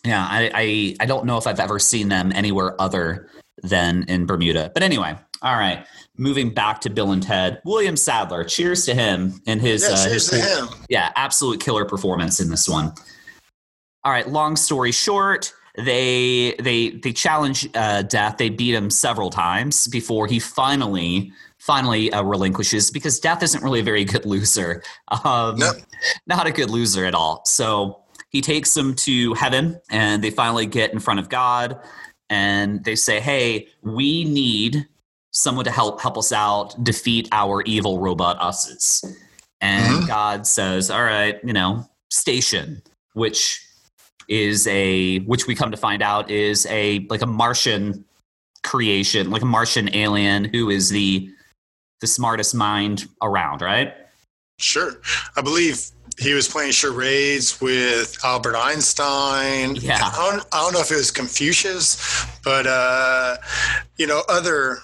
yeah. 0.04 0.26
I 0.30 0.50
I, 0.54 0.96
I 1.00 1.06
don't 1.06 1.24
know 1.24 1.38
if 1.38 1.46
I've 1.46 1.60
ever 1.60 1.78
seen 1.78 2.08
them 2.08 2.30
anywhere 2.34 2.80
other 2.80 3.30
than 3.62 4.04
in 4.08 4.26
Bermuda. 4.26 4.70
But 4.74 4.82
anyway, 4.82 5.16
all 5.40 5.56
right. 5.56 5.86
Moving 6.18 6.52
back 6.52 6.80
to 6.82 6.90
Bill 6.90 7.12
and 7.12 7.22
Ted, 7.22 7.60
William 7.64 7.96
Sadler. 7.96 8.44
Cheers 8.44 8.84
to 8.86 8.94
him 8.94 9.40
and 9.46 9.60
his 9.62 9.82
Yeah, 9.82 9.88
uh, 9.94 10.04
cheers 10.04 10.12
his 10.12 10.26
to 10.30 10.36
him. 10.40 10.68
yeah, 10.90 11.10
absolute 11.16 11.60
killer 11.60 11.84
performance 11.86 12.38
in 12.40 12.50
this 12.50 12.68
one. 12.68 12.92
All 14.04 14.12
right, 14.12 14.28
long 14.28 14.56
story 14.56 14.92
short, 14.92 15.52
they 15.78 16.54
they 16.60 16.90
they 16.90 17.12
challenge 17.12 17.68
uh, 17.74 18.02
Death. 18.02 18.36
They 18.38 18.48
beat 18.48 18.74
him 18.74 18.90
several 18.90 19.30
times 19.30 19.86
before 19.88 20.26
he 20.26 20.38
finally 20.38 21.32
finally 21.58 22.12
uh, 22.12 22.22
relinquishes 22.22 22.90
because 22.90 23.18
Death 23.20 23.42
isn't 23.42 23.62
really 23.62 23.80
a 23.80 23.84
very 23.84 24.04
good 24.04 24.24
loser. 24.32 24.82
Um, 25.24 25.56
No. 25.56 25.72
Not 26.26 26.46
a 26.46 26.52
good 26.52 26.70
loser 26.70 27.04
at 27.04 27.14
all. 27.14 27.42
So 27.46 28.00
he 28.30 28.40
takes 28.40 28.74
them 28.74 28.94
to 28.96 29.34
heaven, 29.34 29.80
and 29.90 30.22
they 30.22 30.30
finally 30.30 30.66
get 30.66 30.92
in 30.92 30.98
front 30.98 31.20
of 31.20 31.28
God, 31.28 31.78
and 32.30 32.84
they 32.84 32.94
say, 32.96 33.20
"Hey, 33.20 33.68
we 33.82 34.24
need." 34.24 34.86
Someone 35.32 35.66
to 35.66 35.70
help 35.70 36.00
help 36.00 36.16
us 36.16 36.32
out, 36.32 36.82
defeat 36.82 37.28
our 37.30 37.60
evil 37.66 37.98
robot 37.98 38.38
us's. 38.40 39.04
And 39.60 40.04
Mhm. 40.04 40.06
God 40.08 40.46
says, 40.46 40.90
"All 40.90 41.02
right, 41.04 41.38
you 41.44 41.52
know, 41.52 41.86
station," 42.10 42.80
which 43.12 43.60
is 44.28 44.66
a 44.66 45.20
which 45.20 45.46
we 45.46 45.54
come 45.54 45.70
to 45.70 45.76
find 45.76 46.02
out 46.02 46.30
is 46.30 46.66
a 46.66 47.06
like 47.10 47.22
a 47.22 47.26
Martian 47.26 48.04
creation, 48.62 49.30
like 49.30 49.42
a 49.42 49.46
Martian 49.46 49.94
alien 49.94 50.44
who 50.44 50.70
is 50.70 50.90
the 50.90 51.30
the 52.00 52.06
smartest 52.06 52.54
mind 52.54 53.08
around, 53.22 53.62
right? 53.62 53.94
Sure. 54.58 55.00
I 55.36 55.42
believe 55.42 55.90
he 56.18 56.32
was 56.32 56.48
playing 56.48 56.72
charades 56.72 57.60
with 57.60 58.16
Albert 58.24 58.56
Einstein. 58.56 59.76
Yeah. 59.76 59.98
I 60.02 60.30
don't, 60.30 60.46
I 60.52 60.60
don't 60.62 60.72
know 60.72 60.80
if 60.80 60.90
it 60.90 60.96
was 60.96 61.10
Confucius, 61.10 62.26
but, 62.42 62.66
uh, 62.66 63.36
you 63.96 64.06
know, 64.06 64.22
other, 64.28 64.78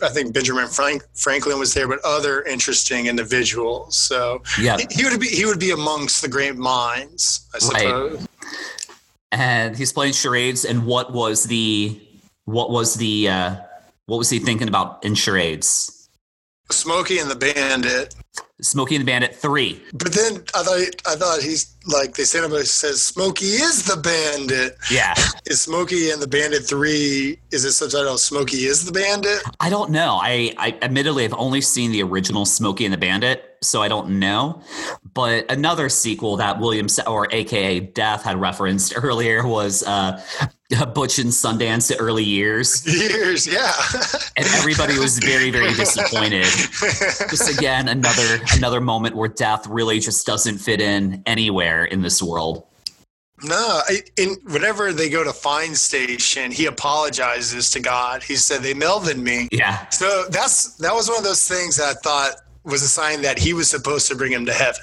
I 0.00 0.08
think 0.10 0.32
Benjamin 0.32 0.68
Frank, 0.68 1.02
Franklin 1.14 1.58
was 1.58 1.74
there, 1.74 1.88
but 1.88 1.98
other 2.04 2.42
interesting 2.42 3.06
individuals. 3.06 3.96
So 3.98 4.42
Yeah. 4.58 4.76
he, 4.90 5.04
would 5.04 5.18
be, 5.20 5.28
he 5.28 5.44
would 5.44 5.58
be 5.58 5.70
amongst 5.72 6.22
the 6.22 6.28
great 6.28 6.56
minds, 6.56 7.40
I 7.52 7.58
Right. 7.68 7.82
suppose. 7.82 8.28
And 9.32 9.76
he's 9.76 9.92
playing 9.92 10.12
charades. 10.14 10.64
And 10.64 10.86
what 10.86 11.12
was 11.12 11.44
the 11.44 12.00
what 12.44 12.70
was 12.70 12.94
the 12.94 13.28
uh, 13.28 13.56
what 14.06 14.16
was 14.16 14.30
he 14.30 14.38
thinking 14.38 14.68
about 14.68 15.04
in 15.04 15.14
charades? 15.14 16.08
Smokey 16.70 17.18
and 17.18 17.30
the 17.30 17.36
Bandit. 17.36 18.14
Smokey 18.60 18.96
and 18.96 19.02
the 19.02 19.06
Bandit 19.06 19.34
three. 19.36 19.80
But 19.92 20.12
then 20.12 20.42
I 20.54 20.62
thought, 20.62 21.02
I 21.06 21.14
thought 21.14 21.40
he's 21.42 21.74
like, 21.86 22.14
they 22.14 22.24
stand 22.24 22.46
up 22.46 22.52
and 22.52 22.66
says, 22.66 23.00
Smokey 23.02 23.46
is 23.46 23.84
the 23.84 23.96
bandit. 23.96 24.76
Yeah. 24.90 25.14
Is 25.46 25.62
Smokey 25.62 26.10
and 26.10 26.20
the 26.20 26.26
Bandit 26.26 26.66
3, 26.66 27.38
is 27.52 27.64
it 27.64 27.68
subtitled 27.68 28.18
Smokey 28.18 28.66
is 28.66 28.84
the 28.84 28.92
Bandit? 28.92 29.40
I 29.60 29.70
don't 29.70 29.90
know. 29.90 30.18
I, 30.20 30.52
I 30.58 30.76
admittedly 30.82 31.22
have 31.22 31.32
only 31.32 31.62
seen 31.62 31.90
the 31.90 32.02
original 32.02 32.44
Smokey 32.44 32.84
and 32.84 32.92
the 32.92 32.98
Bandit, 32.98 33.47
so 33.62 33.82
I 33.82 33.88
don't 33.88 34.18
know. 34.18 34.62
But 35.14 35.50
another 35.50 35.88
sequel 35.88 36.36
that 36.36 36.58
William 36.58 36.88
Sa- 36.88 37.10
or 37.10 37.28
AKA 37.32 37.80
Death 37.80 38.22
had 38.22 38.40
referenced 38.40 38.94
earlier 39.02 39.46
was 39.46 39.82
uh, 39.82 40.22
Butch 40.94 41.18
and 41.18 41.30
Sundance 41.30 41.94
early 41.98 42.24
years, 42.24 42.86
Years, 42.86 43.46
yeah. 43.46 43.72
and 44.36 44.46
everybody 44.46 44.98
was 44.98 45.18
very 45.18 45.50
very 45.50 45.72
disappointed. 45.74 46.44
Just 47.30 47.58
again 47.58 47.88
another 47.88 48.40
another 48.54 48.80
moment 48.80 49.16
where 49.16 49.28
Death 49.28 49.66
really 49.66 49.98
just 49.98 50.26
doesn't 50.26 50.58
fit 50.58 50.80
in 50.80 51.22
anywhere 51.26 51.84
in 51.84 52.02
this 52.02 52.22
world. 52.22 52.64
No, 53.42 53.82
in 54.16 54.36
whenever 54.46 54.92
they 54.92 55.08
go 55.08 55.22
to 55.22 55.32
Fine 55.32 55.74
station, 55.74 56.50
he 56.50 56.66
apologizes 56.66 57.70
to 57.70 57.80
God. 57.80 58.22
He 58.22 58.34
said 58.34 58.62
they 58.62 58.74
melded 58.74 59.16
me. 59.16 59.48
Yeah. 59.52 59.88
So 59.90 60.24
that's 60.28 60.74
that 60.76 60.92
was 60.92 61.08
one 61.08 61.18
of 61.18 61.24
those 61.24 61.46
things 61.46 61.76
that 61.76 61.96
I 61.96 62.00
thought 62.00 62.34
was 62.68 62.82
a 62.82 62.88
sign 62.88 63.22
that 63.22 63.38
he 63.38 63.52
was 63.52 63.68
supposed 63.68 64.08
to 64.08 64.14
bring 64.14 64.32
him 64.32 64.46
to 64.46 64.52
heaven. 64.52 64.82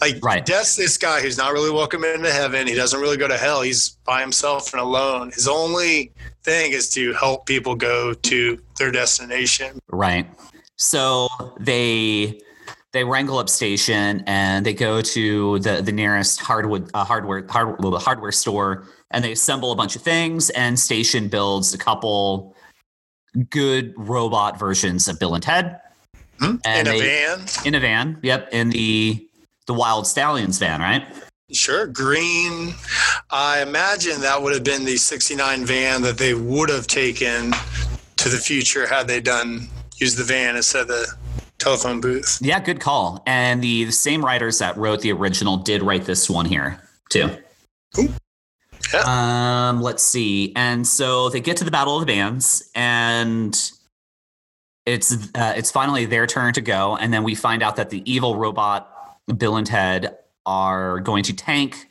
Like 0.00 0.22
right. 0.22 0.44
Death's 0.44 0.76
this 0.76 0.98
guy 0.98 1.20
who's 1.20 1.38
not 1.38 1.52
really 1.52 1.70
welcome 1.70 2.04
into 2.04 2.30
heaven. 2.30 2.66
He 2.66 2.74
doesn't 2.74 3.00
really 3.00 3.16
go 3.16 3.26
to 3.26 3.38
hell. 3.38 3.62
He's 3.62 3.90
by 4.04 4.20
himself 4.20 4.72
and 4.72 4.82
alone. 4.82 5.30
His 5.32 5.48
only 5.48 6.12
thing 6.44 6.72
is 6.72 6.90
to 6.90 7.12
help 7.14 7.46
people 7.46 7.74
go 7.74 8.12
to 8.12 8.62
their 8.78 8.90
destination. 8.90 9.78
Right. 9.88 10.28
So 10.76 11.28
they 11.58 12.40
they 12.92 13.04
wrangle 13.04 13.38
up 13.38 13.48
station 13.48 14.22
and 14.26 14.66
they 14.66 14.74
go 14.74 15.00
to 15.00 15.58
the 15.60 15.80
the 15.80 15.92
nearest 15.92 16.40
hardwood 16.40 16.90
uh, 16.92 17.04
hardware 17.04 17.46
hardware 17.48 17.98
hardware 17.98 18.32
store 18.32 18.86
and 19.10 19.24
they 19.24 19.32
assemble 19.32 19.72
a 19.72 19.76
bunch 19.76 19.96
of 19.96 20.02
things 20.02 20.50
and 20.50 20.78
station 20.78 21.28
builds 21.28 21.72
a 21.72 21.78
couple 21.78 22.54
good 23.48 23.94
robot 23.96 24.58
versions 24.58 25.08
of 25.08 25.18
Bill 25.18 25.34
and 25.34 25.42
Ted. 25.42 25.80
Hmm? 26.42 26.56
And 26.64 26.88
in 26.88 26.94
a 26.94 26.98
they- 26.98 27.06
van. 27.06 27.46
In 27.64 27.74
a 27.74 27.80
van. 27.80 28.18
Yep, 28.22 28.48
in 28.52 28.70
the 28.70 29.28
the 29.66 29.74
Wild 29.74 30.06
Stallions 30.06 30.58
van, 30.58 30.80
right? 30.80 31.06
Sure, 31.52 31.86
green. 31.86 32.74
I 33.30 33.62
imagine 33.62 34.20
that 34.22 34.42
would 34.42 34.52
have 34.54 34.64
been 34.64 34.84
the 34.84 34.96
69 34.96 35.64
van 35.64 36.02
that 36.02 36.18
they 36.18 36.34
would 36.34 36.68
have 36.68 36.86
taken 36.86 37.52
to 38.16 38.28
the 38.28 38.38
future 38.38 38.86
had 38.86 39.06
they 39.06 39.20
done 39.20 39.68
use 39.98 40.16
the 40.16 40.24
van 40.24 40.56
instead 40.56 40.82
of 40.82 40.88
the 40.88 41.06
telephone 41.58 42.00
booth. 42.00 42.38
Yeah, 42.40 42.58
good 42.58 42.80
call. 42.80 43.22
And 43.26 43.62
the, 43.62 43.84
the 43.84 43.92
same 43.92 44.24
writers 44.24 44.58
that 44.58 44.76
wrote 44.76 45.00
the 45.00 45.12
original 45.12 45.58
did 45.58 45.82
write 45.82 46.06
this 46.06 46.28
one 46.28 46.46
here 46.46 46.80
too. 47.10 47.30
Cool. 47.94 48.08
Um, 49.06 49.80
let's 49.80 50.02
see. 50.02 50.52
And 50.56 50.86
so 50.86 51.28
they 51.28 51.40
get 51.40 51.56
to 51.58 51.64
the 51.64 51.70
Battle 51.70 51.96
of 51.96 52.00
the 52.00 52.12
Bands, 52.12 52.70
and 52.74 53.54
it's 54.86 55.12
uh, 55.34 55.54
it's 55.56 55.70
finally 55.70 56.06
their 56.06 56.26
turn 56.26 56.52
to 56.54 56.60
go. 56.60 56.96
And 56.96 57.12
then 57.12 57.22
we 57.22 57.34
find 57.34 57.62
out 57.62 57.76
that 57.76 57.90
the 57.90 58.02
evil 58.10 58.36
robot 58.36 58.88
Bill 59.36 59.56
and 59.56 59.66
Ted 59.66 60.16
are 60.44 61.00
going 61.00 61.22
to 61.24 61.32
tank 61.32 61.88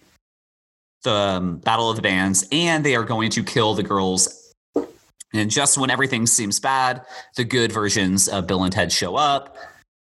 the 1.04 1.14
um, 1.14 1.58
Battle 1.58 1.90
of 1.90 1.96
the 1.96 2.02
Bands, 2.02 2.48
and 2.52 2.86
they 2.86 2.96
are 2.96 3.04
going 3.04 3.32
to 3.32 3.44
kill 3.44 3.74
the 3.74 3.84
girls. 3.84 4.54
And 5.34 5.50
just 5.50 5.78
when 5.78 5.90
everything 5.90 6.26
seems 6.28 6.60
bad, 6.60 7.04
the 7.38 7.46
good 7.46 7.72
versions 7.72 8.28
of 8.28 8.48
Bill 8.48 8.64
and 8.64 8.74
Ted 8.74 8.92
show 8.92 9.16
up. 9.16 9.56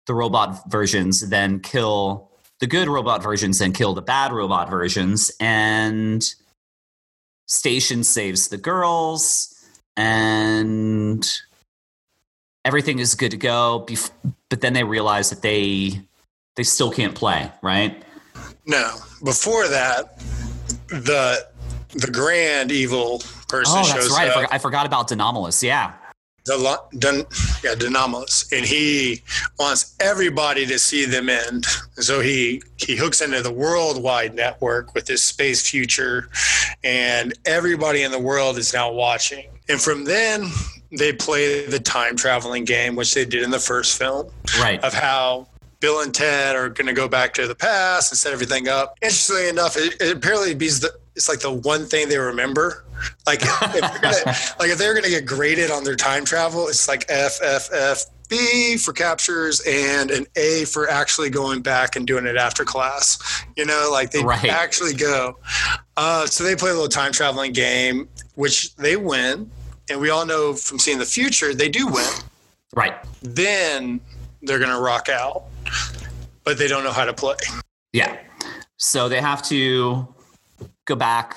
The 0.05 0.13
robot 0.13 0.71
versions 0.71 1.27
then 1.29 1.59
kill 1.59 2.31
the 2.59 2.67
good 2.67 2.87
robot 2.87 3.21
versions, 3.21 3.59
then 3.59 3.73
kill 3.73 3.93
the 3.93 4.01
bad 4.01 4.31
robot 4.31 4.69
versions, 4.69 5.31
and 5.39 6.33
Station 7.47 8.03
saves 8.03 8.47
the 8.47 8.57
girls, 8.57 9.53
and 9.95 11.29
everything 12.67 12.99
is 12.99 13.15
good 13.15 13.31
to 13.31 13.37
go. 13.37 13.85
Bef- 13.87 14.11
But 14.49 14.61
then 14.61 14.73
they 14.73 14.83
realize 14.83 15.29
that 15.29 15.41
they 15.41 16.01
they 16.55 16.63
still 16.63 16.91
can't 16.91 17.15
play, 17.15 17.51
right? 17.61 18.03
No, 18.65 18.91
before 19.23 19.67
that, 19.67 20.19
the 20.89 21.47
the 21.93 22.11
grand 22.11 22.71
evil 22.71 23.19
person 23.47 23.83
shows 23.83 23.89
up. 23.91 23.95
Oh, 23.95 23.99
that's 24.01 24.09
right. 24.11 24.27
I 24.29 24.33
forgot, 24.33 24.53
I 24.53 24.57
forgot 24.59 24.85
about 24.85 25.07
De 25.07 25.15
Nomolos. 25.15 25.63
Yeah. 25.63 25.93
The 26.45 26.79
dun, 26.97 27.25
yeah, 27.61 27.75
De 27.75 27.87
Nomolos, 27.87 28.49
and 28.53 28.65
he 28.65 29.21
wants 29.59 29.95
everybody 29.99 30.65
to 30.65 30.79
see 30.79 31.03
them 31.05 31.27
end. 31.29 31.65
So 31.95 32.21
he 32.21 32.61
he 32.77 32.95
hooks 32.95 33.19
into 33.21 33.41
the 33.41 33.51
worldwide 33.51 34.33
network 34.33 34.93
with 34.95 35.05
this 35.07 35.21
space 35.23 35.69
future, 35.69 36.29
and 36.85 37.33
everybody 37.45 38.03
in 38.03 38.11
the 38.11 38.19
world 38.19 38.57
is 38.57 38.73
now 38.73 38.91
watching. 38.91 39.45
And 39.67 39.81
from 39.81 40.05
then, 40.05 40.49
they 40.91 41.13
play 41.13 41.65
the 41.65 41.79
time 41.79 42.15
traveling 42.15 42.63
game, 42.65 42.95
which 42.95 43.13
they 43.13 43.25
did 43.25 43.43
in 43.43 43.51
the 43.51 43.59
first 43.59 43.97
film 43.97 44.29
Right. 44.59 44.83
of 44.83 44.93
how 44.93 45.47
Bill 45.79 46.01
and 46.01 46.13
Ted 46.13 46.55
are 46.55 46.69
going 46.69 46.87
to 46.87 46.93
go 46.93 47.07
back 47.07 47.33
to 47.35 47.47
the 47.47 47.55
past 47.55 48.11
and 48.11 48.17
set 48.17 48.33
everything 48.33 48.67
up. 48.67 48.97
Interestingly 49.01 49.49
enough, 49.49 49.77
it, 49.77 49.95
it 50.01 50.15
apparently 50.17 50.51
is 50.65 50.79
the 50.79 50.91
it's 51.15 51.27
like 51.29 51.39
the 51.39 51.51
one 51.51 51.85
thing 51.87 52.09
they 52.09 52.17
remember. 52.19 52.83
Like 53.25 53.39
if 53.41 53.59
they're 53.73 53.81
gonna, 53.81 54.15
like 54.59 54.69
if 54.69 54.77
they're 54.77 54.93
going 54.93 55.03
to 55.03 55.09
get 55.09 55.25
graded 55.25 55.71
on 55.71 55.83
their 55.83 55.95
time 55.95 56.25
travel, 56.25 56.67
it's 56.67 56.87
like 56.87 57.05
F 57.09 57.39
F 57.43 57.69
F 57.73 58.05
B 58.29 58.77
for 58.77 58.91
captures 58.93 59.59
and 59.61 60.11
an 60.11 60.25
A 60.35 60.65
for 60.65 60.89
actually 60.89 61.29
going 61.31 61.61
back 61.61 61.95
and 61.95 62.05
doing 62.05 62.25
it 62.27 62.37
after 62.37 62.63
class. 62.65 63.17
You 63.55 63.65
know, 63.65 63.89
like 63.91 64.11
they 64.11 64.23
Right. 64.23 64.45
actually 64.45 64.93
go. 64.93 65.37
Uh, 65.95 66.25
so 66.27 66.43
they 66.43 66.55
play 66.55 66.69
a 66.69 66.73
little 66.73 66.87
time 66.89 67.11
traveling 67.11 67.51
game, 67.53 68.07
which 68.35 68.75
they 68.75 68.95
win. 68.95 69.49
And 69.89 69.99
we 70.01 70.09
all 70.09 70.25
know 70.25 70.53
from 70.53 70.79
seeing 70.79 70.97
the 70.99 71.05
future, 71.05 71.53
they 71.53 71.69
do 71.69 71.87
win 71.87 72.05
Right. 72.75 72.95
then 73.21 73.99
they're 74.41 74.59
going 74.59 74.71
to 74.71 74.79
rock 74.79 75.09
out, 75.09 75.43
but 76.43 76.57
they 76.57 76.67
don't 76.67 76.83
know 76.83 76.91
how 76.91 77.05
to 77.05 77.13
play. 77.13 77.35
Yeah. 77.93 78.17
So 78.77 79.09
they 79.09 79.19
have 79.21 79.41
to 79.43 80.07
go 80.85 80.95
back 80.95 81.35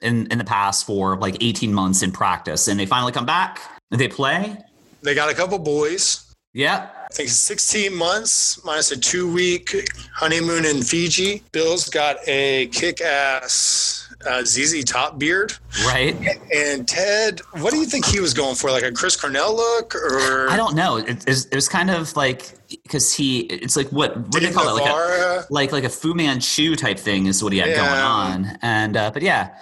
in, 0.00 0.26
in 0.30 0.38
the 0.38 0.44
past 0.44 0.86
for 0.86 1.16
like 1.16 1.36
18 1.40 1.72
months 1.74 2.02
in 2.02 2.10
practice. 2.12 2.68
And 2.68 2.78
they 2.78 2.86
finally 2.86 3.12
come 3.12 3.26
back. 3.26 3.60
They 3.90 4.08
play. 4.08 4.56
They 5.02 5.14
got 5.14 5.30
a 5.30 5.34
couple 5.34 5.58
boys. 5.58 6.34
Yeah. 6.54 6.88
I 7.10 7.14
think 7.14 7.28
16 7.28 7.94
months 7.94 8.64
minus 8.64 8.90
a 8.90 8.96
two 8.96 9.32
week 9.32 9.74
honeymoon 10.14 10.64
in 10.64 10.82
Fiji. 10.82 11.42
Bill's 11.52 11.88
got 11.88 12.16
a 12.26 12.66
kick 12.68 13.00
ass 13.00 14.07
uh, 14.28 14.44
ZZ 14.44 14.84
Top 14.84 15.18
beard. 15.18 15.52
Right. 15.86 16.16
And 16.54 16.86
Ted, 16.86 17.40
what 17.52 17.72
do 17.72 17.78
you 17.78 17.86
think 17.86 18.04
he 18.04 18.20
was 18.20 18.34
going 18.34 18.54
for? 18.54 18.70
Like 18.70 18.84
a 18.84 18.92
Chris 18.92 19.16
Cornell 19.16 19.54
look 19.54 19.94
or 19.94 20.48
I 20.50 20.56
don't 20.56 20.74
know. 20.74 20.96
It, 20.98 21.26
it, 21.26 21.54
was, 21.54 21.68
kind 21.68 21.90
of 21.90 22.14
like 22.16 22.52
because 22.68 23.12
he, 23.12 23.40
it's 23.40 23.76
like 23.76 23.88
what, 23.88 24.16
what 24.16 24.32
do 24.32 24.40
they 24.40 24.46
Dave 24.46 24.54
call 24.54 24.76
it? 24.76 24.82
Like 24.82 24.90
a, 24.90 25.46
like 25.50 25.72
like 25.72 25.84
a 25.84 25.88
Fu 25.88 26.14
Manchu 26.14 26.76
type 26.76 26.98
thing 26.98 27.26
is 27.26 27.42
what 27.42 27.52
he 27.52 27.58
had 27.58 27.70
Yeah. 27.70 27.76
going 27.76 28.00
on. 28.00 28.58
And 28.62 28.96
uh, 28.96 29.10
but 29.10 29.22
yeah, 29.22 29.54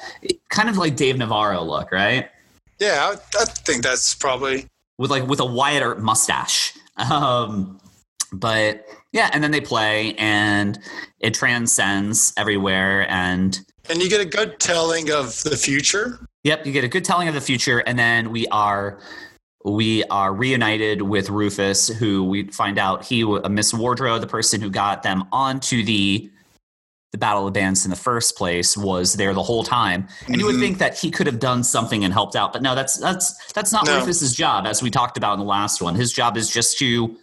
kind 0.51 0.69
of 0.69 0.77
like 0.77 0.97
Dave 0.97 1.17
Navarro 1.17 1.63
look, 1.63 1.93
right? 1.93 2.29
yeah, 2.79 3.13
I, 3.15 3.41
I 3.41 3.45
think 3.47 3.83
that's 3.83 4.15
probably 4.15 4.67
With 4.99 5.11
like 5.11 5.27
with 5.27 5.41
a 5.41 5.47
wider 5.47 5.95
mustache. 5.97 6.73
Um, 6.97 7.79
but 8.33 8.87
yeah, 9.13 9.31
and 9.33 9.43
then 9.43 9.51
they 9.51 9.61
play, 9.61 10.15
and 10.15 10.79
it 11.21 11.35
transcends 11.35 12.33
everywhere. 12.37 13.11
And 13.11 13.59
and 13.89 14.03
you 14.03 14.09
get 14.09 14.21
a 14.21 14.25
good 14.25 14.59
telling 14.61 15.11
of 15.11 15.43
the 15.43 15.57
future. 15.57 16.19
yep, 16.45 16.65
you 16.67 16.73
get 16.73 16.85
a 16.85 16.89
good 16.89 17.05
telling 17.05 17.29
of 17.29 17.35
the 17.35 17.41
future, 17.41 17.79
and 17.81 17.99
then 17.99 18.31
we 18.31 18.47
are. 18.49 18.99
We 19.65 20.05
are 20.05 20.33
reunited 20.33 21.03
with 21.03 21.29
Rufus, 21.29 21.89
who 21.89 22.23
we 22.23 22.45
find 22.53 22.79
out 22.79 23.05
he, 23.05 23.25
uh, 23.25 23.49
Miss 23.49 23.75
Wardrow, 23.75 24.21
the 24.21 24.27
person 24.29 24.61
who 24.61 24.71
got 24.71 25.03
them 25.03 25.25
onto 25.33 25.85
the 25.85 26.31
the 27.13 27.19
Battle 27.19 27.47
of 27.49 27.53
Bands 27.55 27.85
in 27.85 27.91
the 27.91 27.97
first 27.97 28.37
place 28.37 28.77
was 28.77 29.15
there 29.15 29.33
the 29.33 29.43
whole 29.43 29.65
time. 29.65 30.07
And 30.29 30.39
you 30.39 30.47
would 30.47 30.57
Mhm. 30.57 30.61
think 30.61 30.79
that 30.79 30.99
he 30.99 31.11
could 31.11 31.27
have 31.27 31.39
done 31.41 31.65
something 31.65 32.05
and 32.05 32.13
helped 32.13 32.37
out, 32.37 32.53
but 32.53 32.63
no, 32.63 32.75
that's 32.77 32.97
that's 32.99 33.35
that's 33.55 33.73
not 33.73 33.87
No. 33.87 33.99
Rufus's 33.99 34.35
job, 34.35 34.67
as 34.67 34.83
we 34.83 34.91
talked 34.91 35.17
about 35.17 35.33
in 35.35 35.39
the 35.41 35.47
last 35.47 35.81
one. 35.83 35.95
His 35.97 36.13
job 36.13 36.37
is 36.37 36.49
just 36.51 36.79
to 36.79 37.17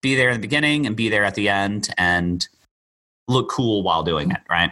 be 0.00 0.14
there 0.14 0.28
in 0.30 0.34
the 0.34 0.40
beginning 0.40 0.86
and 0.86 0.94
be 0.96 1.08
there 1.10 1.24
at 1.24 1.34
the 1.34 1.48
end 1.48 1.90
and 1.98 2.46
look 3.28 3.50
cool 3.50 3.82
while 3.82 4.02
doing 4.02 4.30
it, 4.30 4.40
right? 4.48 4.70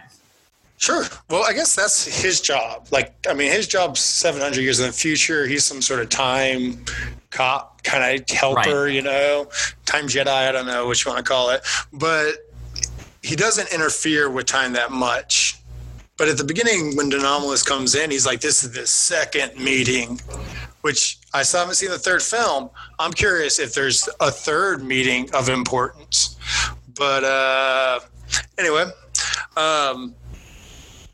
Sure. 0.81 1.05
Well, 1.29 1.43
I 1.47 1.53
guess 1.53 1.75
that's 1.75 2.03
his 2.23 2.41
job. 2.41 2.87
Like, 2.89 3.13
I 3.29 3.35
mean, 3.35 3.51
his 3.51 3.67
job's 3.67 3.99
700 3.99 4.59
years 4.59 4.79
in 4.79 4.87
the 4.87 4.91
future. 4.91 5.45
He's 5.45 5.63
some 5.63 5.79
sort 5.79 6.01
of 6.01 6.09
time 6.09 6.83
cop, 7.29 7.83
kind 7.83 8.19
of 8.19 8.27
helper, 8.27 8.87
you 8.87 9.03
know, 9.03 9.47
time 9.85 10.07
Jedi. 10.07 10.27
I 10.27 10.51
don't 10.51 10.65
know 10.65 10.87
what 10.87 11.05
you 11.05 11.11
want 11.11 11.23
to 11.23 11.29
call 11.29 11.51
it. 11.51 11.61
But 11.93 12.33
he 13.21 13.35
doesn't 13.35 13.71
interfere 13.71 14.27
with 14.31 14.47
time 14.47 14.73
that 14.73 14.91
much. 14.91 15.59
But 16.17 16.29
at 16.29 16.37
the 16.37 16.43
beginning, 16.43 16.95
when 16.97 17.09
De 17.09 17.19
Nomolos 17.19 17.63
comes 17.63 17.93
in, 17.93 18.09
he's 18.09 18.25
like, 18.25 18.41
this 18.41 18.63
is 18.63 18.71
the 18.71 18.87
second 18.87 19.63
meeting, 19.63 20.19
which 20.81 21.19
I 21.31 21.43
still 21.43 21.59
haven't 21.59 21.75
seen 21.75 21.91
the 21.91 21.99
third 21.99 22.23
film. 22.23 22.71
I'm 22.97 23.13
curious 23.13 23.59
if 23.59 23.75
there's 23.75 24.09
a 24.19 24.31
third 24.31 24.83
meeting 24.83 25.29
of 25.35 25.47
importance. 25.47 26.37
But 26.97 27.23
uh, 27.23 27.99
anyway, 28.57 28.85
um, 29.55 30.15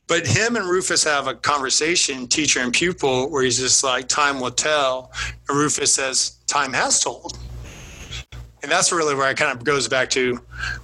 but 0.07 0.25
him 0.25 0.55
and 0.55 0.65
Rufus 0.65 1.03
have 1.03 1.27
a 1.27 1.35
conversation, 1.35 2.27
teacher 2.27 2.61
and 2.61 2.71
pupil, 2.73 3.29
where 3.29 3.43
he's 3.43 3.59
just 3.59 3.83
like, 3.83 4.07
time 4.07 4.39
will 4.39 4.51
tell. 4.51 5.11
And 5.49 5.57
Rufus 5.57 5.93
says, 5.93 6.37
time 6.47 6.73
has 6.73 7.03
told. 7.03 7.37
And 8.63 8.71
that's 8.71 8.91
really 8.91 9.15
where 9.15 9.29
it 9.29 9.37
kind 9.37 9.55
of 9.55 9.63
goes 9.63 9.87
back 9.87 10.09
to 10.11 10.39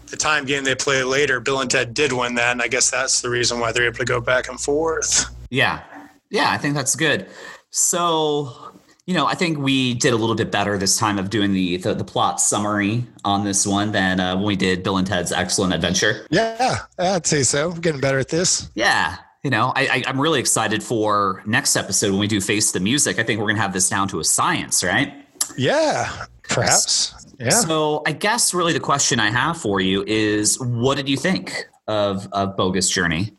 the 0.07 0.17
time 0.17 0.45
game 0.45 0.63
they 0.63 0.75
play 0.75 1.03
later. 1.03 1.39
Bill 1.39 1.61
and 1.61 1.71
Ted 1.71 1.93
did 1.93 2.11
win 2.11 2.35
that. 2.35 2.51
And 2.51 2.61
I 2.61 2.67
guess 2.67 2.91
that's 2.91 3.21
the 3.21 3.29
reason 3.29 3.59
why 3.59 3.71
they're 3.71 3.85
able 3.85 3.97
to 3.97 4.05
go 4.05 4.21
back 4.21 4.47
and 4.47 4.59
forth. 4.59 5.25
Yeah. 5.49 5.81
Yeah, 6.29 6.51
I 6.51 6.57
think 6.57 6.75
that's 6.75 6.95
good. 6.95 7.27
So, 7.71 8.62
you 9.05 9.13
know, 9.13 9.25
I 9.25 9.35
think 9.35 9.57
we 9.57 9.93
did 9.95 10.13
a 10.13 10.15
little 10.15 10.35
bit 10.35 10.51
better 10.51 10.77
this 10.77 10.97
time 10.97 11.19
of 11.19 11.29
doing 11.29 11.51
the 11.53 11.77
the, 11.77 11.93
the 11.93 12.03
plot 12.05 12.39
summary 12.39 13.05
on 13.25 13.43
this 13.43 13.67
one 13.67 13.91
than 13.91 14.19
uh, 14.19 14.35
when 14.35 14.45
we 14.45 14.55
did 14.55 14.81
Bill 14.83 14.97
and 14.97 15.05
Ted's 15.05 15.31
Excellent 15.31 15.73
Adventure. 15.73 16.25
Yeah, 16.29 16.79
I'd 16.97 17.25
say 17.25 17.43
so. 17.43 17.69
We're 17.69 17.79
getting 17.79 18.01
better 18.01 18.19
at 18.19 18.29
this. 18.29 18.69
Yeah. 18.75 19.17
you 19.43 19.49
know, 19.49 19.73
I, 19.75 19.87
I, 19.87 20.03
I'm 20.07 20.19
really 20.19 20.39
excited 20.39 20.81
for 20.81 21.43
next 21.45 21.75
episode 21.75 22.11
when 22.11 22.19
we 22.19 22.27
do 22.27 22.39
face 22.39 22.71
the 22.71 22.79
music. 22.79 23.19
I 23.19 23.23
think 23.23 23.39
we're 23.41 23.47
gonna 23.47 23.61
have 23.61 23.73
this 23.73 23.89
down 23.89 24.07
to 24.09 24.19
a 24.19 24.23
science, 24.23 24.83
right? 24.83 25.13
Yeah, 25.57 26.25
perhaps. 26.43 27.13
Yeah. 27.39 27.49
So 27.49 28.03
I 28.07 28.13
guess 28.13 28.53
really 28.53 28.71
the 28.71 28.79
question 28.79 29.19
I 29.19 29.29
have 29.29 29.57
for 29.57 29.81
you 29.81 30.03
is, 30.07 30.57
what 30.59 30.95
did 30.95 31.09
you 31.09 31.17
think 31.17 31.67
of 31.87 32.27
of 32.31 32.55
Bogus 32.55 32.89
Journey? 32.89 33.33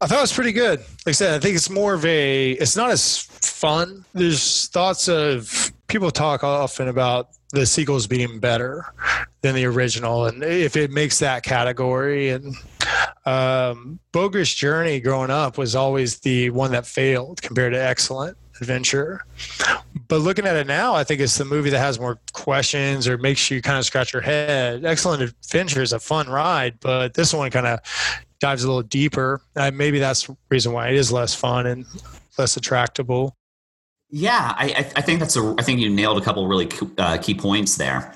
I 0.00 0.06
thought 0.06 0.18
it 0.18 0.22
was 0.22 0.32
pretty 0.32 0.52
good. 0.52 0.80
Like 0.80 1.08
I 1.08 1.12
said, 1.12 1.34
I 1.34 1.38
think 1.38 1.56
it's 1.56 1.70
more 1.70 1.94
of 1.94 2.04
a. 2.04 2.52
It's 2.52 2.76
not 2.76 2.90
as 2.90 3.18
fun. 3.20 4.04
There's 4.12 4.68
thoughts 4.68 5.08
of 5.08 5.72
people 5.86 6.10
talk 6.10 6.44
often 6.44 6.88
about 6.88 7.30
the 7.52 7.64
sequels 7.64 8.06
being 8.06 8.38
better 8.38 8.84
than 9.40 9.54
the 9.54 9.64
original, 9.64 10.26
and 10.26 10.42
if 10.42 10.76
it 10.76 10.90
makes 10.90 11.20
that 11.20 11.44
category, 11.44 12.30
and 12.30 12.54
um, 13.24 13.98
Bogus 14.12 14.54
Journey 14.54 15.00
growing 15.00 15.30
up 15.30 15.56
was 15.56 15.74
always 15.74 16.18
the 16.20 16.50
one 16.50 16.72
that 16.72 16.86
failed 16.86 17.40
compared 17.40 17.72
to 17.72 17.82
Excellent 17.82 18.36
Adventure. 18.60 19.24
But 20.08 20.18
looking 20.18 20.46
at 20.46 20.56
it 20.56 20.66
now, 20.66 20.94
I 20.94 21.04
think 21.04 21.20
it's 21.20 21.36
the 21.36 21.44
movie 21.44 21.70
that 21.70 21.78
has 21.78 21.98
more 21.98 22.18
questions 22.32 23.08
or 23.08 23.18
makes 23.18 23.50
you 23.50 23.62
kind 23.62 23.78
of 23.78 23.84
scratch 23.84 24.12
your 24.12 24.22
head. 24.22 24.84
Excellent 24.84 25.22
Adventure 25.22 25.82
is 25.82 25.92
a 25.92 25.98
fun 25.98 26.28
ride, 26.28 26.78
but 26.80 27.14
this 27.14 27.32
one 27.32 27.50
kind 27.50 27.66
of 27.66 27.80
dives 28.46 28.62
a 28.62 28.68
little 28.68 28.82
deeper. 28.82 29.40
Uh, 29.56 29.72
maybe 29.74 29.98
that's 29.98 30.28
the 30.28 30.36
reason 30.50 30.72
why 30.72 30.88
it 30.88 30.94
is 30.94 31.10
less 31.10 31.34
fun 31.34 31.66
and 31.66 31.84
less 32.38 32.56
attractable. 32.56 33.34
Yeah, 34.08 34.54
I, 34.56 34.88
I 34.94 35.02
think 35.02 35.18
that's 35.18 35.36
a. 35.36 35.54
I 35.58 35.62
think 35.62 35.80
you 35.80 35.90
nailed 35.90 36.16
a 36.16 36.20
couple 36.20 36.46
really 36.46 36.68
uh, 36.96 37.18
key 37.18 37.34
points 37.34 37.76
there. 37.76 38.14